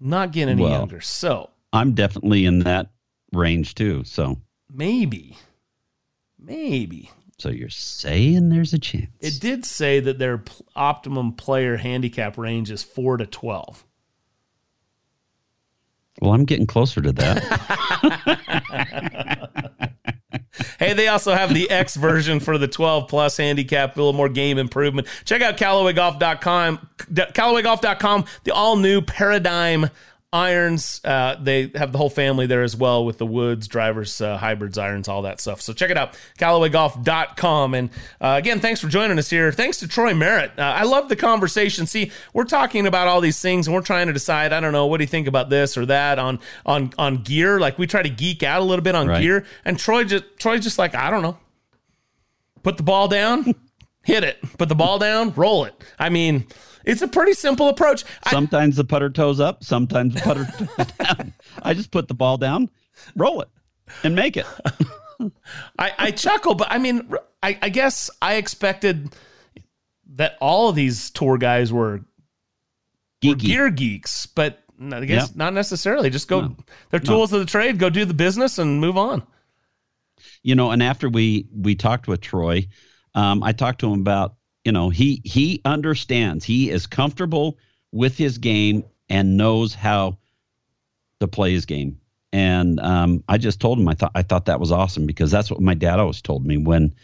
Not 0.00 0.32
getting 0.32 0.50
any 0.52 0.62
Well. 0.62 0.72
younger. 0.72 1.00
So 1.00 1.50
I'm 1.72 1.94
definitely 1.94 2.44
in 2.46 2.60
that 2.60 2.90
range 3.32 3.74
too. 3.74 4.04
So, 4.04 4.40
maybe, 4.72 5.36
maybe. 6.38 7.10
so 7.38 7.48
you're 7.48 7.68
saying 7.70 8.48
there's 8.48 8.72
a 8.72 8.78
chance? 8.78 9.10
It 9.20 9.40
did 9.40 9.64
say 9.64 10.00
that 10.00 10.18
their 10.18 10.42
optimum 10.76 11.32
player 11.32 11.76
handicap 11.76 12.36
range 12.38 12.70
is 12.70 12.82
4 12.82 13.16
to 13.18 13.26
12. 13.26 13.84
Well, 16.20 16.32
I'm 16.32 16.44
getting 16.44 16.66
closer 16.66 17.00
to 17.02 17.12
that. 17.12 17.42
Hey, 20.78 20.92
they 20.92 21.08
also 21.08 21.34
have 21.34 21.52
the 21.52 21.70
X 21.70 21.96
version 21.96 22.40
for 22.40 22.58
the 22.58 22.68
12 22.68 23.08
plus 23.08 23.36
handicap, 23.36 23.96
a 23.96 23.98
little 23.98 24.12
more 24.12 24.28
game 24.28 24.58
improvement. 24.58 25.08
Check 25.24 25.42
out 25.42 25.56
CallawayGolf.com, 25.56 26.88
CallawayGolf.com, 27.12 28.24
the 28.44 28.52
all 28.52 28.76
new 28.76 29.00
Paradigm 29.00 29.90
irons. 30.34 31.00
Uh, 31.04 31.36
they 31.40 31.70
have 31.76 31.92
the 31.92 31.98
whole 31.98 32.10
family 32.10 32.46
there 32.46 32.62
as 32.64 32.76
well 32.76 33.04
with 33.06 33.18
the 33.18 33.24
woods, 33.26 33.68
drivers, 33.68 34.20
uh, 34.20 34.36
hybrids, 34.36 34.76
irons, 34.76 35.06
all 35.08 35.22
that 35.22 35.40
stuff. 35.40 35.62
So 35.62 35.72
check 35.72 35.90
it 35.90 35.96
out, 35.96 36.18
CallawayGolf.com. 36.38 37.74
And 37.74 37.90
uh, 38.20 38.34
again, 38.38 38.60
thanks 38.60 38.80
for 38.80 38.88
joining 38.88 39.18
us 39.18 39.30
here. 39.30 39.52
Thanks 39.52 39.78
to 39.78 39.88
Troy 39.88 40.12
Merritt. 40.12 40.58
Uh, 40.58 40.62
I 40.62 40.82
love 40.82 41.08
the 41.08 41.16
conversation. 41.16 41.86
See, 41.86 42.10
we're 42.32 42.44
talking 42.44 42.86
about 42.86 43.06
all 43.08 43.20
these 43.20 43.40
things 43.40 43.66
and 43.66 43.74
we're 43.74 43.82
trying 43.82 44.08
to 44.08 44.12
decide, 44.12 44.52
I 44.52 44.60
don't 44.60 44.72
know, 44.72 44.86
what 44.86 44.98
do 44.98 45.04
you 45.04 45.08
think 45.08 45.28
about 45.28 45.50
this 45.50 45.76
or 45.76 45.86
that 45.86 46.18
on 46.18 46.40
on 46.66 46.92
on 46.98 47.18
gear? 47.22 47.60
Like 47.60 47.78
we 47.78 47.86
try 47.86 48.02
to 48.02 48.10
geek 48.10 48.42
out 48.42 48.60
a 48.60 48.64
little 48.64 48.82
bit 48.82 48.94
on 48.94 49.06
Right. 49.06 49.22
gear. 49.22 49.44
And 49.64 49.78
Troy 49.78 50.04
just 50.04 50.24
Troy's 50.38 50.64
just 50.64 50.78
like, 50.78 50.94
I 50.94 51.10
don't 51.10 51.22
know. 51.22 51.38
Put 52.62 52.76
the 52.76 52.82
ball 52.82 53.08
down, 53.08 53.54
hit 54.04 54.24
it. 54.24 54.38
Put 54.58 54.68
the 54.68 54.74
ball 54.74 54.98
down, 54.98 55.32
roll 55.34 55.64
it. 55.64 55.74
I 55.98 56.08
mean, 56.08 56.46
it's 56.84 57.02
a 57.02 57.08
pretty 57.08 57.32
simple 57.32 57.68
approach. 57.68 58.04
I, 58.24 58.30
sometimes 58.30 58.76
the 58.76 58.84
putter 58.84 59.10
toes 59.10 59.40
up, 59.40 59.64
sometimes 59.64 60.14
the 60.14 60.20
putter 60.20 60.44
toes 60.58 60.86
down. 60.98 61.32
I 61.62 61.74
just 61.74 61.90
put 61.90 62.08
the 62.08 62.14
ball 62.14 62.36
down, 62.36 62.70
roll 63.16 63.40
it, 63.40 63.48
and 64.02 64.14
make 64.14 64.36
it. 64.36 64.46
I, 65.78 65.92
I 65.98 66.10
chuckle, 66.10 66.54
but 66.54 66.70
I 66.70 66.78
mean, 66.78 67.12
I, 67.42 67.58
I 67.62 67.68
guess 67.68 68.10
I 68.20 68.34
expected 68.34 69.14
that 70.14 70.36
all 70.40 70.68
of 70.68 70.76
these 70.76 71.10
tour 71.10 71.38
guys 71.38 71.72
were, 71.72 72.00
were 73.24 73.34
gear 73.34 73.70
geeks, 73.70 74.26
but 74.26 74.60
I 74.80 75.04
guess 75.04 75.34
not 75.34 75.54
necessarily. 75.54 76.10
Just 76.10 76.28
go. 76.28 76.40
No. 76.42 76.56
They're 76.90 77.00
tools 77.00 77.32
no. 77.32 77.38
of 77.38 77.46
the 77.46 77.50
trade. 77.50 77.78
Go 77.78 77.90
do 77.90 78.04
the 78.04 78.14
business 78.14 78.58
and 78.58 78.80
move 78.80 78.96
on. 78.96 79.22
You 80.42 80.54
know, 80.54 80.70
and 80.70 80.82
after 80.82 81.08
we 81.08 81.48
we 81.54 81.74
talked 81.74 82.08
with 82.08 82.20
Troy, 82.20 82.68
um, 83.14 83.42
I 83.42 83.52
talked 83.52 83.80
to 83.80 83.92
him 83.92 84.00
about 84.00 84.34
you 84.64 84.72
know 84.72 84.90
he 84.90 85.20
he 85.24 85.60
understands. 85.64 86.44
He 86.44 86.70
is 86.70 86.86
comfortable 86.86 87.58
with 87.92 88.16
his 88.16 88.38
game 88.38 88.84
and 89.08 89.36
knows 89.36 89.74
how 89.74 90.18
to 91.20 91.28
play 91.28 91.52
his 91.52 91.66
game. 91.66 92.00
And 92.32 92.80
um, 92.80 93.22
I 93.28 93.38
just 93.38 93.60
told 93.60 93.78
him 93.78 93.86
I 93.88 93.94
thought 93.94 94.12
I 94.14 94.22
thought 94.22 94.46
that 94.46 94.60
was 94.60 94.72
awesome 94.72 95.06
because 95.06 95.30
that's 95.30 95.50
what 95.50 95.60
my 95.60 95.74
dad 95.74 96.00
always 96.00 96.20
told 96.20 96.44
me 96.44 96.56
when 96.56 96.94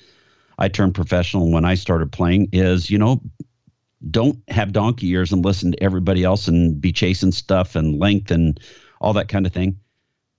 I 0.58 0.68
turned 0.68 0.94
professional 0.94 1.44
and 1.44 1.54
when 1.54 1.64
I 1.64 1.74
started 1.74 2.11
playing 2.11 2.48
is 2.52 2.90
you 2.90 2.98
know 2.98 3.22
don't 4.11 4.38
have 4.48 4.72
donkey 4.72 5.08
ears 5.11 5.32
and 5.32 5.44
listen 5.44 5.72
to 5.72 5.82
everybody 5.82 6.24
else 6.24 6.48
and 6.48 6.80
be 6.80 6.90
chasing 6.90 7.32
stuff 7.32 7.76
and 7.76 7.98
length 8.00 8.30
and 8.30 8.58
all 9.00 9.12
that 9.12 9.28
kind 9.28 9.46
of 9.46 9.52
thing. 9.52 9.78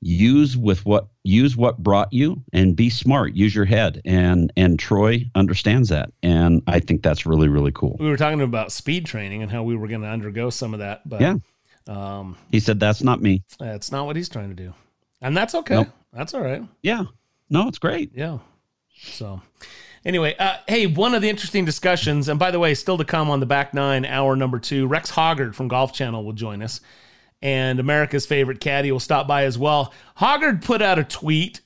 Use 0.01 0.57
with 0.57 0.85
what 0.85 1.07
use 1.23 1.55
what 1.55 1.77
brought 1.77 2.11
you 2.11 2.43
and 2.53 2.75
be 2.75 2.89
smart. 2.89 3.33
Use 3.33 3.53
your 3.53 3.65
head 3.65 4.01
and 4.03 4.51
and 4.57 4.79
Troy 4.79 5.25
understands 5.35 5.89
that 5.89 6.11
and 6.23 6.63
I 6.67 6.79
think 6.79 7.03
that's 7.03 7.25
really 7.25 7.47
really 7.47 7.71
cool. 7.71 7.97
We 7.99 8.09
were 8.09 8.17
talking 8.17 8.41
about 8.41 8.71
speed 8.71 9.05
training 9.05 9.43
and 9.43 9.51
how 9.51 9.63
we 9.63 9.75
were 9.75 9.87
going 9.87 10.01
to 10.01 10.07
undergo 10.07 10.49
some 10.49 10.73
of 10.73 10.79
that, 10.79 11.07
but 11.07 11.21
yeah, 11.21 11.35
um, 11.87 12.35
he 12.51 12.59
said 12.59 12.79
that's 12.79 13.03
not 13.03 13.21
me. 13.21 13.43
That's 13.59 13.91
not 13.91 14.05
what 14.05 14.15
he's 14.15 14.29
trying 14.29 14.49
to 14.49 14.55
do, 14.55 14.73
and 15.21 15.37
that's 15.37 15.53
okay. 15.53 15.75
Nope. 15.75 15.89
That's 16.13 16.33
all 16.33 16.41
right. 16.41 16.63
Yeah, 16.81 17.03
no, 17.49 17.67
it's 17.67 17.79
great. 17.79 18.11
Yeah. 18.15 18.39
So, 19.03 19.41
Anyway, 20.03 20.35
uh, 20.39 20.57
hey, 20.67 20.87
one 20.87 21.13
of 21.13 21.21
the 21.21 21.29
interesting 21.29 21.63
discussions, 21.63 22.27
and 22.27 22.39
by 22.39 22.49
the 22.49 22.57
way, 22.57 22.73
still 22.73 22.97
to 22.97 23.05
come 23.05 23.29
on 23.29 23.39
the 23.39 23.45
back 23.45 23.73
nine, 23.73 24.03
hour 24.03 24.35
number 24.35 24.57
two, 24.57 24.87
Rex 24.87 25.11
Hoggard 25.11 25.53
from 25.53 25.67
Golf 25.67 25.93
Channel 25.93 26.25
will 26.25 26.33
join 26.33 26.63
us, 26.63 26.81
and 27.41 27.79
America's 27.79 28.25
favorite 28.25 28.59
caddy 28.59 28.91
will 28.91 28.99
stop 28.99 29.27
by 29.27 29.45
as 29.45 29.57
well. 29.57 29.93
Hoggard 30.17 30.63
put 30.63 30.81
out 30.81 30.99
a 30.99 31.03
tweet, 31.03 31.61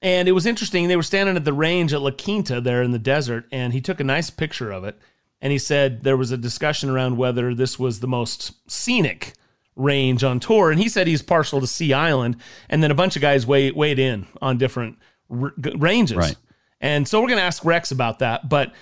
and 0.00 0.28
it 0.28 0.32
was 0.32 0.46
interesting. 0.46 0.88
They 0.88 0.96
were 0.96 1.02
standing 1.02 1.36
at 1.36 1.44
the 1.44 1.52
range 1.52 1.92
at 1.92 2.02
La 2.02 2.10
Quinta 2.10 2.60
there 2.60 2.82
in 2.82 2.92
the 2.92 2.98
desert, 2.98 3.46
and 3.52 3.72
he 3.72 3.80
took 3.80 4.00
a 4.00 4.04
nice 4.04 4.30
picture 4.30 4.70
of 4.70 4.84
it. 4.84 4.98
And 5.40 5.50
he 5.50 5.58
said 5.58 6.02
there 6.02 6.16
was 6.16 6.30
a 6.30 6.36
discussion 6.36 6.88
around 6.88 7.16
whether 7.16 7.54
this 7.54 7.78
was 7.78 8.00
the 8.00 8.06
most 8.06 8.52
scenic 8.70 9.34
range 9.74 10.22
on 10.22 10.38
tour, 10.38 10.70
and 10.70 10.80
he 10.80 10.88
said 10.88 11.06
he's 11.06 11.22
partial 11.22 11.60
to 11.60 11.66
Sea 11.66 11.92
Island, 11.92 12.36
and 12.68 12.82
then 12.82 12.90
a 12.90 12.94
bunch 12.94 13.16
of 13.16 13.22
guys 13.22 13.46
weighed, 13.46 13.74
weighed 13.74 13.98
in 13.98 14.26
on 14.40 14.58
different 14.58 14.98
r- 15.30 15.52
ranges. 15.76 16.16
Right. 16.16 16.36
And 16.80 17.06
so 17.06 17.20
we're 17.20 17.28
going 17.28 17.38
to 17.38 17.44
ask 17.44 17.64
Rex 17.64 17.90
about 17.90 18.20
that. 18.20 18.48
But 18.48 18.72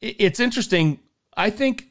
it's 0.00 0.40
interesting. 0.40 1.00
I 1.36 1.50
think, 1.50 1.88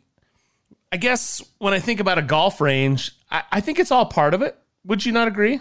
I 0.95 0.97
guess 0.97 1.43
when 1.57 1.73
I 1.73 1.79
think 1.79 1.99
about 1.99 2.17
a 2.17 2.21
golf 2.21 2.61
range, 2.61 3.11
I, 3.29 3.43
I 3.51 3.59
think 3.59 3.79
it's 3.79 3.91
all 3.91 4.05
part 4.05 4.33
of 4.33 4.41
it. 4.41 4.57
Would 4.85 5.05
you 5.05 5.11
not 5.11 5.27
agree? 5.27 5.59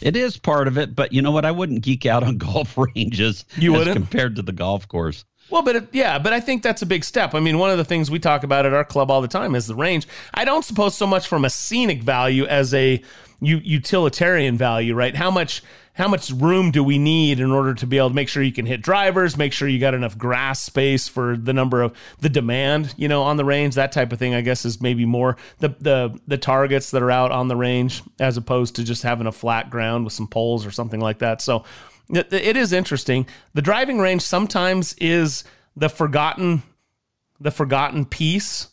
It 0.00 0.14
is 0.14 0.36
part 0.36 0.68
of 0.68 0.78
it, 0.78 0.94
but 0.94 1.12
you 1.12 1.20
know 1.20 1.32
what? 1.32 1.44
I 1.44 1.50
wouldn't 1.50 1.82
geek 1.82 2.06
out 2.06 2.22
on 2.22 2.38
golf 2.38 2.78
ranges 2.78 3.44
you 3.56 3.72
wouldn't? 3.72 3.96
compared 3.96 4.36
to 4.36 4.42
the 4.42 4.52
golf 4.52 4.86
course. 4.86 5.24
Well, 5.50 5.62
but 5.62 5.74
it, 5.74 5.88
yeah, 5.90 6.20
but 6.20 6.32
I 6.32 6.38
think 6.38 6.62
that's 6.62 6.82
a 6.82 6.86
big 6.86 7.02
step. 7.02 7.34
I 7.34 7.40
mean, 7.40 7.58
one 7.58 7.70
of 7.70 7.76
the 7.78 7.84
things 7.84 8.12
we 8.12 8.20
talk 8.20 8.44
about 8.44 8.64
at 8.64 8.72
our 8.72 8.84
club 8.84 9.10
all 9.10 9.20
the 9.20 9.26
time 9.26 9.56
is 9.56 9.66
the 9.66 9.74
range. 9.74 10.06
I 10.32 10.44
don't 10.44 10.64
suppose 10.64 10.94
so 10.94 11.08
much 11.08 11.26
from 11.26 11.44
a 11.44 11.50
scenic 11.50 12.00
value 12.00 12.46
as 12.46 12.72
a 12.72 13.02
utilitarian 13.40 14.56
value, 14.56 14.94
right? 14.94 15.16
How 15.16 15.32
much 15.32 15.64
how 15.94 16.08
much 16.08 16.30
room 16.30 16.72
do 16.72 16.82
we 16.82 16.98
need 16.98 17.38
in 17.38 17.52
order 17.52 17.72
to 17.72 17.86
be 17.86 17.98
able 17.98 18.08
to 18.08 18.14
make 18.14 18.28
sure 18.28 18.42
you 18.42 18.52
can 18.52 18.66
hit 18.66 18.82
drivers, 18.82 19.36
make 19.36 19.52
sure 19.52 19.68
you 19.68 19.78
got 19.78 19.94
enough 19.94 20.18
grass 20.18 20.60
space 20.60 21.06
for 21.06 21.36
the 21.36 21.52
number 21.52 21.82
of 21.82 21.96
the 22.20 22.28
demand, 22.28 22.92
you 22.96 23.06
know, 23.06 23.22
on 23.22 23.36
the 23.36 23.44
range, 23.44 23.76
that 23.76 23.92
type 23.92 24.12
of 24.12 24.18
thing, 24.18 24.34
I 24.34 24.40
guess 24.40 24.64
is 24.64 24.80
maybe 24.80 25.06
more 25.06 25.36
the 25.60 25.68
the 25.80 26.18
the 26.26 26.36
targets 26.36 26.90
that 26.90 27.02
are 27.02 27.12
out 27.12 27.30
on 27.30 27.46
the 27.48 27.56
range 27.56 28.02
as 28.18 28.36
opposed 28.36 28.76
to 28.76 28.84
just 28.84 29.04
having 29.04 29.28
a 29.28 29.32
flat 29.32 29.70
ground 29.70 30.04
with 30.04 30.12
some 30.12 30.26
poles 30.26 30.66
or 30.66 30.72
something 30.72 31.00
like 31.00 31.20
that. 31.20 31.40
So 31.40 31.64
it, 32.10 32.56
is 32.56 32.72
interesting. 32.72 33.26
The 33.54 33.62
driving 33.62 33.98
range 33.98 34.22
sometimes 34.22 34.94
is 34.94 35.44
the 35.76 35.88
forgotten 35.88 36.62
the 37.40 37.52
forgotten 37.52 38.04
piece, 38.04 38.68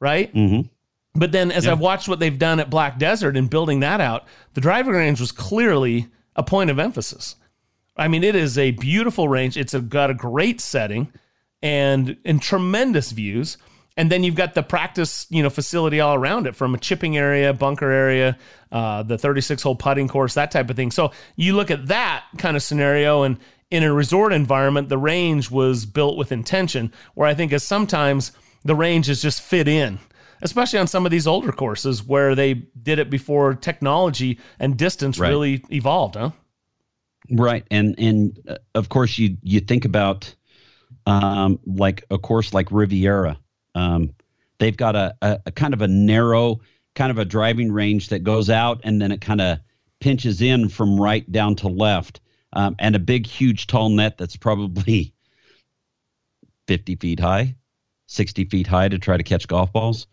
right? 0.00 0.32
Mm-hmm. 0.34 0.68
But 1.14 1.30
then 1.30 1.52
as 1.52 1.66
yeah. 1.66 1.72
I've 1.72 1.80
watched 1.80 2.08
what 2.08 2.18
they've 2.18 2.38
done 2.38 2.58
at 2.58 2.68
Black 2.68 2.98
Desert 2.98 3.36
and 3.36 3.48
building 3.48 3.80
that 3.80 4.00
out, 4.00 4.26
the 4.54 4.60
driving 4.60 4.92
range 4.92 5.20
was 5.20 5.30
clearly 5.30 6.08
a 6.36 6.42
point 6.42 6.70
of 6.70 6.78
emphasis. 6.78 7.36
I 7.96 8.08
mean, 8.08 8.24
it 8.24 8.34
is 8.34 8.58
a 8.58 8.72
beautiful 8.72 9.28
range. 9.28 9.56
It's 9.56 9.74
a, 9.74 9.80
got 9.80 10.10
a 10.10 10.14
great 10.14 10.60
setting 10.60 11.12
and 11.62 12.16
and 12.24 12.42
tremendous 12.42 13.12
views. 13.12 13.56
And 13.96 14.10
then 14.10 14.24
you've 14.24 14.34
got 14.34 14.54
the 14.54 14.62
practice, 14.64 15.26
you 15.30 15.40
know, 15.42 15.50
facility 15.50 16.00
all 16.00 16.16
around 16.16 16.48
it, 16.48 16.56
from 16.56 16.74
a 16.74 16.78
chipping 16.78 17.16
area, 17.16 17.52
bunker 17.52 17.90
area, 17.90 18.36
uh, 18.72 19.04
the 19.04 19.16
36 19.16 19.62
hole 19.62 19.76
putting 19.76 20.08
course, 20.08 20.34
that 20.34 20.50
type 20.50 20.68
of 20.68 20.74
thing. 20.74 20.90
So 20.90 21.12
you 21.36 21.54
look 21.54 21.70
at 21.70 21.86
that 21.86 22.24
kind 22.36 22.56
of 22.56 22.62
scenario, 22.64 23.22
and 23.22 23.38
in 23.70 23.84
a 23.84 23.92
resort 23.92 24.32
environment, 24.32 24.88
the 24.88 24.98
range 24.98 25.48
was 25.48 25.86
built 25.86 26.16
with 26.16 26.32
intention. 26.32 26.92
Where 27.14 27.28
I 27.28 27.34
think 27.34 27.52
is 27.52 27.62
sometimes 27.62 28.32
the 28.64 28.74
range 28.74 29.08
is 29.08 29.22
just 29.22 29.40
fit 29.40 29.68
in 29.68 30.00
especially 30.44 30.78
on 30.78 30.86
some 30.86 31.04
of 31.04 31.10
these 31.10 31.26
older 31.26 31.50
courses 31.50 32.04
where 32.04 32.34
they 32.34 32.54
did 32.54 32.98
it 32.98 33.10
before 33.10 33.54
technology 33.54 34.38
and 34.60 34.76
distance 34.76 35.18
right. 35.18 35.30
really 35.30 35.64
evolved, 35.70 36.14
huh? 36.14 36.30
Right, 37.30 37.66
and 37.70 37.94
and 37.98 38.38
uh, 38.46 38.58
of 38.74 38.90
course 38.90 39.18
you 39.18 39.38
you 39.42 39.60
think 39.60 39.86
about 39.86 40.32
um, 41.06 41.58
like 41.66 42.04
a 42.10 42.18
course 42.18 42.52
like 42.52 42.70
Riviera. 42.70 43.38
Um, 43.74 44.14
they've 44.58 44.76
got 44.76 44.94
a, 44.94 45.16
a, 45.22 45.40
a 45.46 45.50
kind 45.50 45.74
of 45.74 45.80
a 45.82 45.88
narrow 45.88 46.60
kind 46.94 47.10
of 47.10 47.18
a 47.18 47.24
driving 47.24 47.72
range 47.72 48.10
that 48.10 48.20
goes 48.20 48.48
out 48.48 48.80
and 48.84 49.02
then 49.02 49.10
it 49.10 49.20
kind 49.20 49.40
of 49.40 49.58
pinches 50.00 50.40
in 50.42 50.68
from 50.68 51.00
right 51.00 51.30
down 51.32 51.56
to 51.56 51.68
left, 51.68 52.20
um, 52.52 52.76
and 52.78 52.94
a 52.94 52.98
big, 52.98 53.26
huge, 53.26 53.66
tall 53.66 53.88
net 53.88 54.18
that's 54.18 54.36
probably 54.36 55.14
50 56.68 56.96
feet 56.96 57.18
high, 57.18 57.56
60 58.06 58.44
feet 58.44 58.66
high 58.66 58.88
to 58.88 58.98
try 58.98 59.16
to 59.16 59.22
catch 59.22 59.48
golf 59.48 59.72
balls. 59.72 60.06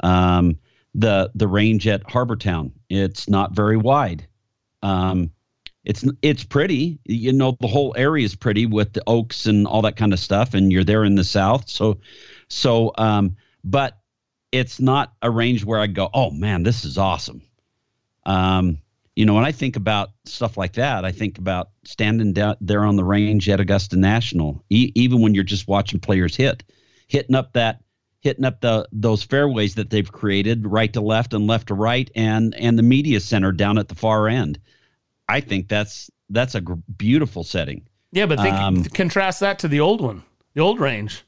Um, 0.00 0.58
the 0.94 1.30
the 1.34 1.48
range 1.48 1.86
at 1.86 2.08
Harbour 2.10 2.36
Town 2.36 2.72
it's 2.88 3.28
not 3.28 3.52
very 3.52 3.76
wide. 3.76 4.26
Um, 4.82 5.30
it's 5.84 6.04
it's 6.22 6.44
pretty, 6.44 6.98
you 7.04 7.32
know. 7.32 7.56
The 7.60 7.68
whole 7.68 7.94
area 7.96 8.24
is 8.24 8.34
pretty 8.34 8.66
with 8.66 8.92
the 8.92 9.02
oaks 9.06 9.46
and 9.46 9.66
all 9.66 9.82
that 9.82 9.96
kind 9.96 10.12
of 10.12 10.18
stuff, 10.18 10.54
and 10.54 10.72
you're 10.72 10.84
there 10.84 11.04
in 11.04 11.14
the 11.14 11.24
south. 11.24 11.68
So, 11.68 12.00
so, 12.48 12.92
um, 12.98 13.36
but 13.62 13.98
it's 14.52 14.80
not 14.80 15.14
a 15.22 15.30
range 15.30 15.64
where 15.64 15.80
I 15.80 15.86
go, 15.86 16.10
oh 16.12 16.30
man, 16.30 16.62
this 16.62 16.84
is 16.84 16.98
awesome. 16.98 17.42
Um, 18.24 18.78
you 19.14 19.24
know, 19.24 19.34
when 19.34 19.44
I 19.44 19.52
think 19.52 19.76
about 19.76 20.10
stuff 20.24 20.56
like 20.56 20.74
that, 20.74 21.04
I 21.04 21.12
think 21.12 21.38
about 21.38 21.70
standing 21.84 22.32
down 22.32 22.56
there 22.60 22.84
on 22.84 22.96
the 22.96 23.04
range 23.04 23.48
at 23.48 23.60
Augusta 23.60 23.96
National, 23.96 24.62
e- 24.70 24.92
even 24.94 25.20
when 25.20 25.34
you're 25.34 25.44
just 25.44 25.68
watching 25.68 26.00
players 26.00 26.36
hit, 26.36 26.64
hitting 27.06 27.36
up 27.36 27.52
that 27.52 27.80
hitting 28.26 28.44
up 28.44 28.60
the 28.60 28.86
those 28.90 29.22
fairways 29.22 29.76
that 29.76 29.88
they've 29.90 30.10
created 30.10 30.66
right 30.66 30.92
to 30.92 31.00
left 31.00 31.32
and 31.32 31.46
left 31.46 31.68
to 31.68 31.74
right 31.74 32.10
and 32.16 32.54
and 32.56 32.76
the 32.76 32.82
media 32.82 33.20
center 33.20 33.52
down 33.52 33.78
at 33.78 33.86
the 33.86 33.94
far 33.94 34.26
end 34.26 34.58
i 35.28 35.40
think 35.40 35.68
that's 35.68 36.10
that's 36.30 36.56
a 36.56 36.60
g- 36.60 36.72
beautiful 36.98 37.44
setting 37.44 37.86
yeah 38.10 38.26
but 38.26 38.40
think, 38.40 38.54
um, 38.54 38.82
contrast 38.82 39.38
that 39.38 39.60
to 39.60 39.68
the 39.68 39.78
old 39.78 40.00
one 40.00 40.24
the 40.54 40.60
old 40.60 40.80
range 40.80 41.22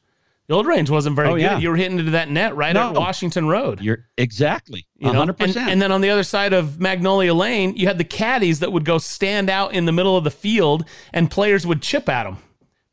the 0.49 0.55
old 0.55 0.67
range 0.67 0.89
wasn't 0.89 1.15
very 1.15 1.29
oh, 1.29 1.35
good. 1.35 1.43
Yeah. 1.43 1.59
You 1.59 1.69
were 1.69 1.77
hitting 1.77 1.99
into 1.99 2.13
that 2.13 2.31
net 2.31 2.57
right 2.57 2.73
no. 2.73 2.89
at 2.89 2.95
Washington 2.95 3.49
Road. 3.49 3.83
You're 3.83 4.07
exactly 4.17 4.87
you 4.97 5.13
know? 5.13 5.27
100%. 5.27 5.41
And, 5.41 5.57
and, 5.59 5.83
then 5.83 5.93
on 5.93 6.01
the 6.01 6.09
other 6.09 6.23
side 6.23 6.55
of 6.55 6.81
Magnolia 6.81 7.35
Lane, 7.35 7.77
you 7.77 7.87
had 7.87 7.99
the 7.99 8.05
caddies 8.05 8.61
that 8.61 8.73
would 8.73 8.87
go 8.87 8.97
stand 8.97 9.51
out 9.51 9.75
in 9.75 9.85
the 9.85 9.93
middle 9.93 10.17
of 10.17 10.25
the 10.25 10.31
field 10.31 10.87
and 11.13 11.31
players 11.31 11.67
would 11.67 11.83
chip 11.83 12.09
at 12.09 12.25
them. 12.25 12.39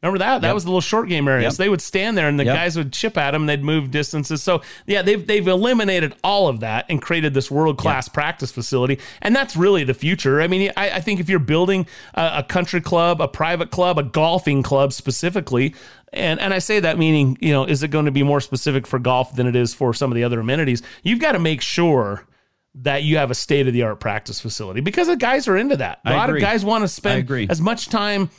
Remember 0.03 0.19
that? 0.19 0.41
That 0.41 0.49
yep. 0.49 0.53
was 0.53 0.65
the 0.65 0.69
little 0.69 0.81
short 0.81 1.09
game 1.09 1.27
area. 1.27 1.43
Yep. 1.43 1.53
So 1.53 1.63
they 1.63 1.69
would 1.69 1.81
stand 1.81 2.15
there 2.17 2.27
and 2.27 2.39
the 2.39 2.45
yep. 2.45 2.55
guys 2.55 2.77
would 2.77 2.93
chip 2.93 3.17
at 3.17 3.31
them 3.31 3.43
and 3.43 3.49
they'd 3.49 3.63
move 3.63 3.89
distances. 3.89 4.43
So 4.43 4.61
yeah, 4.85 5.01
they've 5.01 5.25
they've 5.25 5.47
eliminated 5.47 6.13
all 6.23 6.47
of 6.47 6.59
that 6.59 6.85
and 6.89 7.01
created 7.01 7.33
this 7.33 7.49
world 7.49 7.77
class 7.77 8.07
practice 8.07 8.51
facility. 8.51 8.99
And 9.21 9.35
that's 9.35 9.55
really 9.55 9.83
the 9.83 9.95
future. 9.95 10.41
I 10.41 10.47
mean, 10.47 10.71
I, 10.77 10.91
I 10.91 10.99
think 10.99 11.19
if 11.19 11.29
you're 11.29 11.39
building 11.39 11.87
a, 12.13 12.33
a, 12.35 12.43
country 12.43 12.81
club, 12.81 13.19
a 13.19 13.27
private 13.27 13.71
club, 13.71 13.97
a 13.97 14.03
golfing 14.03 14.61
club 14.61 14.93
specifically, 14.93 15.73
and 16.13 16.39
and 16.39 16.53
I 16.53 16.59
say 16.59 16.79
that 16.81 16.99
meaning, 16.99 17.37
you 17.41 17.51
know, 17.51 17.65
is 17.65 17.81
it 17.81 17.87
going 17.87 18.05
to 18.05 18.11
be 18.11 18.23
more 18.23 18.41
specific 18.41 18.85
for 18.85 18.99
golf 18.99 19.35
than 19.35 19.47
it 19.47 19.55
is 19.55 19.73
for 19.73 19.93
some 19.93 20.11
of 20.11 20.15
the 20.15 20.23
other 20.23 20.39
amenities? 20.39 20.83
You've 21.01 21.19
got 21.19 21.31
to 21.31 21.39
make 21.39 21.61
sure 21.61 22.27
that 22.75 23.03
you 23.03 23.17
have 23.17 23.31
a 23.31 23.35
state 23.35 23.67
of 23.67 23.73
the 23.73 23.83
art 23.83 23.99
practice 23.99 24.39
facility 24.39 24.81
because 24.81 25.07
the 25.07 25.15
guys 25.15 25.47
are 25.47 25.57
into 25.57 25.77
that. 25.77 26.01
A 26.05 26.09
I 26.09 26.15
lot 26.17 26.29
agree. 26.29 26.41
of 26.41 26.43
guys 26.43 26.65
want 26.65 26.83
to 26.83 26.87
spend 26.87 27.31
as 27.49 27.61
much 27.61 27.87
time 27.87 28.29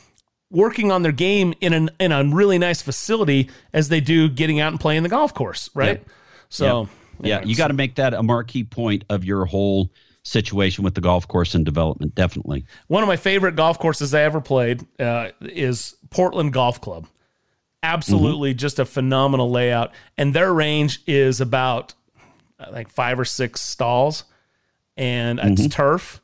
working 0.49 0.91
on 0.91 1.01
their 1.01 1.11
game 1.11 1.53
in 1.61 1.73
an 1.73 1.89
in 1.99 2.11
a 2.11 2.23
really 2.23 2.57
nice 2.57 2.81
facility 2.81 3.49
as 3.73 3.89
they 3.89 3.99
do 3.99 4.29
getting 4.29 4.59
out 4.59 4.71
and 4.71 4.79
playing 4.79 5.03
the 5.03 5.09
golf 5.09 5.33
course, 5.33 5.69
right? 5.73 5.99
Yep. 5.99 6.05
So 6.49 6.89
yep. 7.21 7.43
yeah, 7.43 7.47
you 7.47 7.55
got 7.55 7.67
to 7.67 7.73
make 7.73 7.95
that 7.95 8.13
a 8.13 8.23
marquee 8.23 8.63
point 8.63 9.03
of 9.09 9.25
your 9.25 9.45
whole 9.45 9.91
situation 10.23 10.83
with 10.83 10.95
the 10.95 11.01
golf 11.01 11.27
course 11.27 11.55
and 11.55 11.65
development. 11.65 12.15
Definitely. 12.15 12.65
One 12.87 13.03
of 13.03 13.07
my 13.07 13.15
favorite 13.15 13.55
golf 13.55 13.79
courses 13.79 14.13
I 14.13 14.21
ever 14.21 14.41
played 14.41 14.85
uh, 14.99 15.29
is 15.41 15.95
Portland 16.09 16.53
Golf 16.53 16.81
Club. 16.81 17.07
Absolutely, 17.83 18.51
mm-hmm. 18.51 18.57
just 18.57 18.79
a 18.79 18.85
phenomenal 18.85 19.49
layout, 19.49 19.93
and 20.17 20.33
their 20.33 20.53
range 20.53 21.01
is 21.05 21.39
about 21.39 21.93
like 22.71 22.89
five 22.89 23.19
or 23.19 23.25
six 23.25 23.61
stalls, 23.61 24.23
and 24.97 25.39
it's 25.39 25.61
Mm-hmm. 25.61 25.69
turf, 25.69 26.21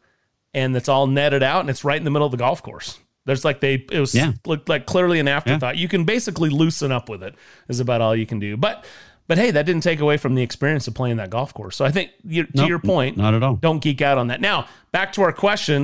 and 0.53 0.75
it's 0.75 0.89
all 0.89 1.07
netted 1.07 1.43
out, 1.43 1.61
and 1.61 1.69
it's 1.69 1.83
right 1.83 1.97
in 1.97 2.03
the 2.03 2.11
middle 2.11 2.25
of 2.25 2.31
the 2.31 2.37
golf 2.37 2.63
course. 2.63 2.99
There's 3.25 3.45
like 3.45 3.61
they 3.61 3.85
it 3.91 3.99
was 3.99 4.13
Yeah. 4.13 4.33
looked 4.45 4.67
like 4.69 4.85
clearly 4.85 5.19
an 5.19 5.27
afterthought. 5.27 5.77
You 5.77 5.87
can 5.87 6.03
basically 6.03 6.49
loosen 6.49 6.91
up 6.91 7.09
with 7.09 7.23
it 7.23 7.35
is 7.69 7.79
about 7.79 8.01
all 8.01 8.15
you 8.15 8.25
can 8.25 8.39
do. 8.39 8.57
But 8.57 8.85
but 9.27 9.37
hey, 9.37 9.51
that 9.51 9.65
didn't 9.65 9.83
take 9.83 10.01
away 10.01 10.17
from 10.17 10.35
the 10.35 10.41
experience 10.43 10.87
of 10.87 10.93
playing 10.93 11.17
that 11.17 11.29
golf 11.29 11.53
course. 11.53 11.77
So 11.77 11.85
I 11.85 11.91
think 11.91 12.11
you, 12.25 12.43
to 12.43 12.51
Nope, 12.55 12.69
your 12.69 12.79
point, 12.79 13.15
not 13.15 13.33
at 13.33 13.41
all. 13.41 13.55
Don't 13.55 13.81
geek 13.81 14.01
out 14.01 14.17
on 14.17 14.27
that. 14.27 14.41
Now 14.41 14.67
back 14.91 15.13
to 15.13 15.21
our 15.21 15.31
question, 15.31 15.83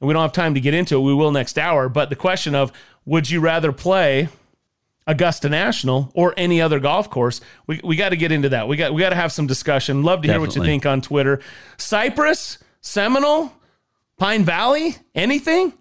and 0.00 0.08
we 0.08 0.12
don't 0.12 0.22
have 0.22 0.32
time 0.32 0.54
to 0.54 0.60
get 0.60 0.74
into 0.74 0.96
it. 0.96 1.00
We 1.00 1.14
will 1.14 1.30
next 1.30 1.58
hour. 1.58 1.88
But 1.88 2.10
the 2.10 2.16
question 2.16 2.54
of 2.56 2.72
would 3.04 3.30
you 3.30 3.40
rather 3.40 3.70
play 3.70 4.28
Augusta 5.06 5.48
National 5.48 6.10
or 6.14 6.34
any 6.36 6.60
other 6.60 6.80
golf 6.80 7.08
course? 7.08 7.40
We 7.68 7.80
we 7.84 7.94
got 7.94 8.08
to 8.08 8.16
get 8.16 8.32
into 8.32 8.48
that. 8.48 8.66
We 8.66 8.76
got 8.76 8.92
we 8.92 9.00
got 9.00 9.10
to 9.10 9.16
have 9.16 9.30
some 9.30 9.46
discussion. 9.46 10.02
Love 10.02 10.22
to 10.22 10.28
hear 10.28 10.40
what 10.40 10.56
you 10.56 10.64
think 10.64 10.84
on 10.86 11.00
Twitter. 11.00 11.40
Cypress, 11.76 12.58
Seminole, 12.80 13.52
Pine 14.18 14.44
Valley, 14.44 14.96
anything? 15.14 15.72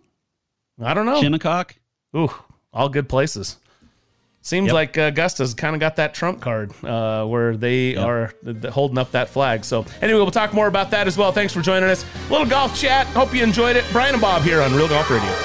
I 0.81 0.93
don't 0.93 1.05
know. 1.05 1.21
Shinnecock. 1.21 1.75
Ooh, 2.15 2.29
all 2.73 2.89
good 2.89 3.09
places. 3.09 3.57
Seems 4.41 4.67
Yep. 4.67 4.73
like 4.73 4.97
Augusta's 4.97 5.53
kind 5.53 5.75
of 5.75 5.81
got 5.81 5.97
that 5.97 6.13
trump 6.13 6.39
card 6.39 6.71
uh, 6.83 7.25
where 7.25 7.57
they 7.57 7.97
are 7.97 8.33
th- 8.43 8.61
th- 8.61 8.73
holding 8.73 8.97
up 8.97 9.11
that 9.11 9.29
flag. 9.29 9.65
So, 9.65 9.85
anyway, 10.01 10.19
we'll 10.19 10.31
talk 10.31 10.53
more 10.53 10.67
about 10.67 10.91
that 10.91 11.07
as 11.07 11.17
well. 11.17 11.33
Thanks 11.33 11.51
for 11.53 11.61
joining 11.61 11.89
us. 11.89 12.05
Little 12.29 12.45
golf 12.47 12.73
chat. 12.79 13.05
Hope 13.07 13.33
you 13.35 13.43
enjoyed 13.43 13.75
it. 13.75 13.83
Brian 13.91 14.13
and 14.13 14.21
Bob 14.21 14.41
here 14.43 14.61
on 14.61 14.73
Real 14.73 14.87
Golf 14.87 15.09
Radio. 15.09 15.35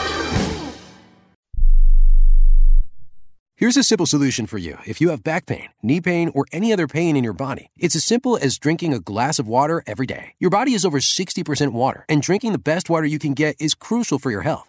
Here's 3.56 3.76
a 3.76 3.82
simple 3.84 4.06
solution 4.06 4.46
for 4.46 4.58
you 4.58 4.78
if 4.86 5.00
you 5.00 5.10
have 5.10 5.22
back 5.24 5.46
pain, 5.46 5.68
knee 5.82 6.00
pain, 6.00 6.30
or 6.34 6.44
any 6.52 6.72
other 6.72 6.86
pain 6.86 7.16
in 7.16 7.24
your 7.24 7.32
body. 7.32 7.70
It's 7.78 7.96
as 7.96 8.04
simple 8.04 8.36
as 8.40 8.58
drinking 8.58 8.92
a 8.92 8.98
glass 9.00 9.38
of 9.38 9.46
water 9.48 9.82
every 9.86 10.06
day. 10.06 10.34
Your 10.38 10.50
body 10.50 10.72
is 10.74 10.84
over 10.84 10.98
60% 10.98 11.72
water, 11.72 12.04
and 12.08 12.20
drinking 12.22 12.52
the 12.52 12.58
best 12.58 12.88
water 12.90 13.06
you 13.06 13.18
can 13.18 13.32
get 13.34 13.56
is 13.60 13.74
crucial 13.74 14.18
for 14.18 14.30
your 14.30 14.42
health. 14.42 14.68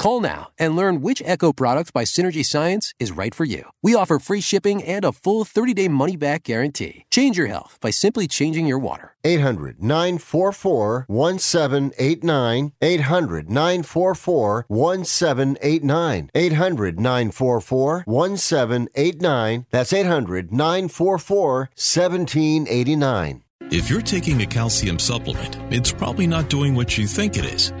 Call 0.00 0.22
now 0.22 0.48
and 0.58 0.74
learn 0.74 1.02
which 1.02 1.22
Echo 1.26 1.52
product 1.52 1.92
by 1.92 2.04
Synergy 2.04 2.42
Science 2.42 2.94
is 2.98 3.12
right 3.12 3.34
for 3.34 3.44
you. 3.44 3.64
We 3.82 3.94
offer 3.94 4.18
free 4.18 4.40
shipping 4.40 4.82
and 4.82 5.04
a 5.04 5.12
full 5.12 5.44
30 5.44 5.74
day 5.74 5.88
money 5.88 6.16
back 6.16 6.44
guarantee. 6.44 7.04
Change 7.10 7.36
your 7.36 7.48
health 7.48 7.76
by 7.82 7.90
simply 7.90 8.26
changing 8.26 8.66
your 8.66 8.78
water. 8.78 9.14
800 9.24 9.82
944 9.82 11.04
1789. 11.06 12.72
800 12.80 13.50
944 13.50 14.64
1789. 14.68 16.30
800 16.34 16.98
944 16.98 18.04
1789. 18.06 19.66
That's 19.70 19.92
800 19.92 20.50
944 20.50 21.58
1789. 21.76 23.42
If 23.70 23.90
you're 23.90 24.00
taking 24.00 24.40
a 24.40 24.46
calcium 24.46 24.98
supplement, 24.98 25.58
it's 25.70 25.92
probably 25.92 26.26
not 26.26 26.48
doing 26.48 26.74
what 26.74 26.96
you 26.96 27.06
think 27.06 27.36
it 27.36 27.44
is. 27.44 27.70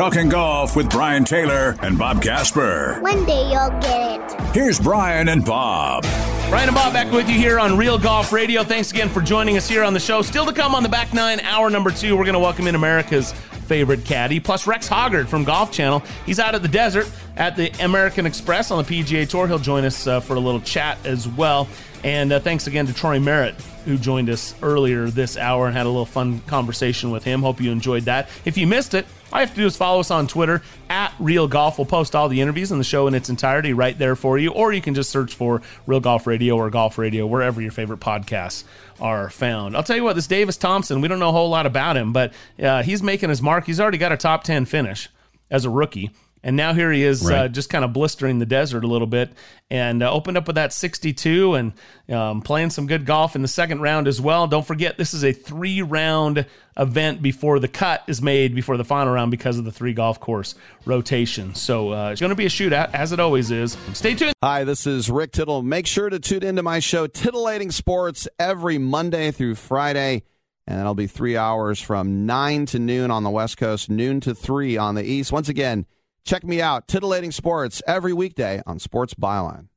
Talking 0.00 0.30
golf 0.30 0.76
with 0.76 0.88
Brian 0.88 1.26
Taylor 1.26 1.76
and 1.82 1.98
Bob 1.98 2.22
Casper. 2.22 2.96
One 3.02 3.26
day 3.26 3.50
you'll 3.50 3.68
get 3.80 4.32
it. 4.32 4.40
Here's 4.54 4.80
Brian 4.80 5.28
and 5.28 5.44
Bob. 5.44 6.04
Brian 6.48 6.70
and 6.70 6.74
Bob 6.74 6.94
back 6.94 7.12
with 7.12 7.28
you 7.28 7.34
here 7.34 7.58
on 7.58 7.76
Real 7.76 7.98
Golf 7.98 8.32
Radio. 8.32 8.64
Thanks 8.64 8.90
again 8.90 9.10
for 9.10 9.20
joining 9.20 9.58
us 9.58 9.68
here 9.68 9.84
on 9.84 9.92
the 9.92 10.00
show. 10.00 10.22
Still 10.22 10.46
to 10.46 10.54
come 10.54 10.74
on 10.74 10.82
the 10.82 10.88
back 10.88 11.12
nine, 11.12 11.38
hour 11.40 11.68
number 11.68 11.90
two, 11.90 12.16
we're 12.16 12.24
going 12.24 12.32
to 12.32 12.40
welcome 12.40 12.66
in 12.66 12.76
America's 12.76 13.32
favorite 13.32 14.06
caddy, 14.06 14.40
plus 14.40 14.66
Rex 14.66 14.88
Hoggard 14.88 15.28
from 15.28 15.44
Golf 15.44 15.70
Channel. 15.70 16.02
He's 16.24 16.40
out 16.40 16.54
at 16.54 16.62
the 16.62 16.68
desert 16.68 17.06
at 17.36 17.54
the 17.54 17.68
American 17.84 18.24
Express 18.24 18.70
on 18.70 18.82
the 18.82 18.90
PGA 18.90 19.28
Tour. 19.28 19.48
He'll 19.48 19.58
join 19.58 19.84
us 19.84 20.06
uh, 20.06 20.20
for 20.20 20.34
a 20.34 20.40
little 20.40 20.62
chat 20.62 20.96
as 21.04 21.28
well. 21.28 21.68
And 22.04 22.32
uh, 22.32 22.40
thanks 22.40 22.66
again 22.66 22.86
to 22.86 22.94
Troy 22.94 23.20
Merritt, 23.20 23.54
who 23.84 23.98
joined 23.98 24.30
us 24.30 24.54
earlier 24.62 25.10
this 25.10 25.36
hour 25.36 25.66
and 25.66 25.76
had 25.76 25.84
a 25.84 25.90
little 25.90 26.06
fun 26.06 26.40
conversation 26.46 27.10
with 27.10 27.22
him. 27.22 27.42
Hope 27.42 27.60
you 27.60 27.70
enjoyed 27.70 28.04
that. 28.04 28.30
If 28.46 28.56
you 28.56 28.66
missed 28.66 28.94
it, 28.94 29.04
all 29.32 29.40
you 29.40 29.46
have 29.46 29.54
to 29.54 29.60
do 29.60 29.66
is 29.66 29.76
follow 29.76 30.00
us 30.00 30.10
on 30.10 30.26
Twitter 30.26 30.62
at 30.88 31.12
Real 31.18 31.46
Golf. 31.46 31.78
We'll 31.78 31.86
post 31.86 32.14
all 32.16 32.28
the 32.28 32.40
interviews 32.40 32.70
and 32.70 32.80
the 32.80 32.84
show 32.84 33.06
in 33.06 33.14
its 33.14 33.28
entirety 33.28 33.72
right 33.72 33.96
there 33.96 34.16
for 34.16 34.38
you, 34.38 34.50
or 34.50 34.72
you 34.72 34.80
can 34.80 34.94
just 34.94 35.10
search 35.10 35.34
for 35.34 35.62
Real 35.86 36.00
Golf 36.00 36.26
Radio 36.26 36.56
or 36.56 36.68
Golf 36.70 36.98
Radio 36.98 37.26
wherever 37.26 37.60
your 37.60 37.70
favorite 37.70 38.00
podcasts 38.00 38.64
are 39.00 39.30
found. 39.30 39.76
I'll 39.76 39.82
tell 39.82 39.96
you 39.96 40.04
what, 40.04 40.16
this 40.16 40.26
Davis 40.26 40.56
Thompson, 40.56 41.00
we 41.00 41.08
don't 41.08 41.18
know 41.18 41.28
a 41.28 41.32
whole 41.32 41.48
lot 41.48 41.66
about 41.66 41.96
him, 41.96 42.12
but 42.12 42.32
uh, 42.62 42.82
he's 42.82 43.02
making 43.02 43.28
his 43.28 43.40
mark. 43.40 43.66
He's 43.66 43.80
already 43.80 43.98
got 43.98 44.12
a 44.12 44.16
top 44.16 44.44
10 44.44 44.66
finish 44.66 45.08
as 45.50 45.64
a 45.64 45.70
rookie. 45.70 46.10
And 46.42 46.56
now 46.56 46.72
here 46.72 46.90
he 46.90 47.02
is, 47.04 47.22
uh, 47.24 47.28
Right. 47.28 47.38
uh, 47.38 47.48
just 47.48 47.68
kind 47.68 47.84
of 47.84 47.92
blistering 47.92 48.38
the 48.38 48.46
desert 48.46 48.82
a 48.82 48.86
little 48.86 49.06
bit, 49.06 49.30
and 49.70 50.02
uh, 50.02 50.10
opened 50.10 50.38
up 50.38 50.46
with 50.46 50.56
that 50.56 50.72
62 50.72 51.54
and 51.54 51.72
um, 52.08 52.40
playing 52.40 52.70
some 52.70 52.86
good 52.86 53.04
golf 53.04 53.36
in 53.36 53.42
the 53.42 53.48
second 53.48 53.80
round 53.82 54.08
as 54.08 54.20
well. 54.22 54.46
Don't 54.46 54.66
forget, 54.66 54.96
this 54.96 55.12
is 55.12 55.22
a 55.22 55.32
three 55.32 55.82
round 55.82 56.46
event 56.78 57.20
before 57.20 57.58
the 57.58 57.68
cut 57.68 58.02
is 58.06 58.22
made 58.22 58.54
before 58.54 58.78
the 58.78 58.84
final 58.84 59.12
round 59.12 59.30
because 59.30 59.58
of 59.58 59.66
the 59.66 59.70
three 59.72 59.92
golf 59.92 60.18
course 60.18 60.54
rotation. 60.86 61.54
So 61.54 61.92
uh, 61.92 62.10
it's 62.10 62.20
going 62.20 62.30
to 62.30 62.36
be 62.36 62.46
a 62.46 62.50
shootout 62.50 62.94
as 62.94 63.12
it 63.12 63.20
always 63.20 63.50
is. 63.50 63.76
Stay 63.92 64.14
tuned. 64.14 64.32
Hi, 64.42 64.64
this 64.64 64.86
is 64.86 65.10
Rick 65.10 65.32
Tittle. 65.32 65.62
Make 65.62 65.86
sure 65.86 66.08
to 66.08 66.18
tune 66.18 66.42
into 66.42 66.62
my 66.62 66.78
show, 66.78 67.06
Titillating 67.06 67.70
Sports, 67.70 68.26
every 68.38 68.78
Monday 68.78 69.30
through 69.30 69.56
Friday. 69.56 70.22
And 70.66 70.78
that'll 70.78 70.94
be 70.94 71.06
three 71.06 71.36
hours 71.36 71.80
from 71.80 72.24
9 72.26 72.64
to 72.66 72.78
noon 72.78 73.10
on 73.10 73.24
the 73.24 73.30
West 73.30 73.56
Coast, 73.58 73.90
noon 73.90 74.20
to 74.20 74.34
3 74.34 74.76
on 74.76 74.94
the 74.94 75.02
East. 75.04 75.32
Once 75.32 75.48
again, 75.48 75.84
check 76.24 76.44
me 76.44 76.60
out, 76.60 76.88
Titillating 76.88 77.32
Sports, 77.32 77.82
every 77.86 78.12
weekday 78.12 78.62
on 78.66 78.78
Sports 78.78 79.14
Byline. 79.14 79.68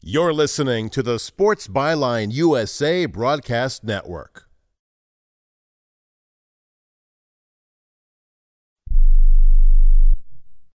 You're 0.00 0.32
listening 0.32 0.88
to 0.90 1.02
the 1.02 1.18
Sports 1.18 1.66
Byline 1.66 2.32
USA 2.32 3.06
Broadcast 3.06 3.82
Network. 3.82 4.45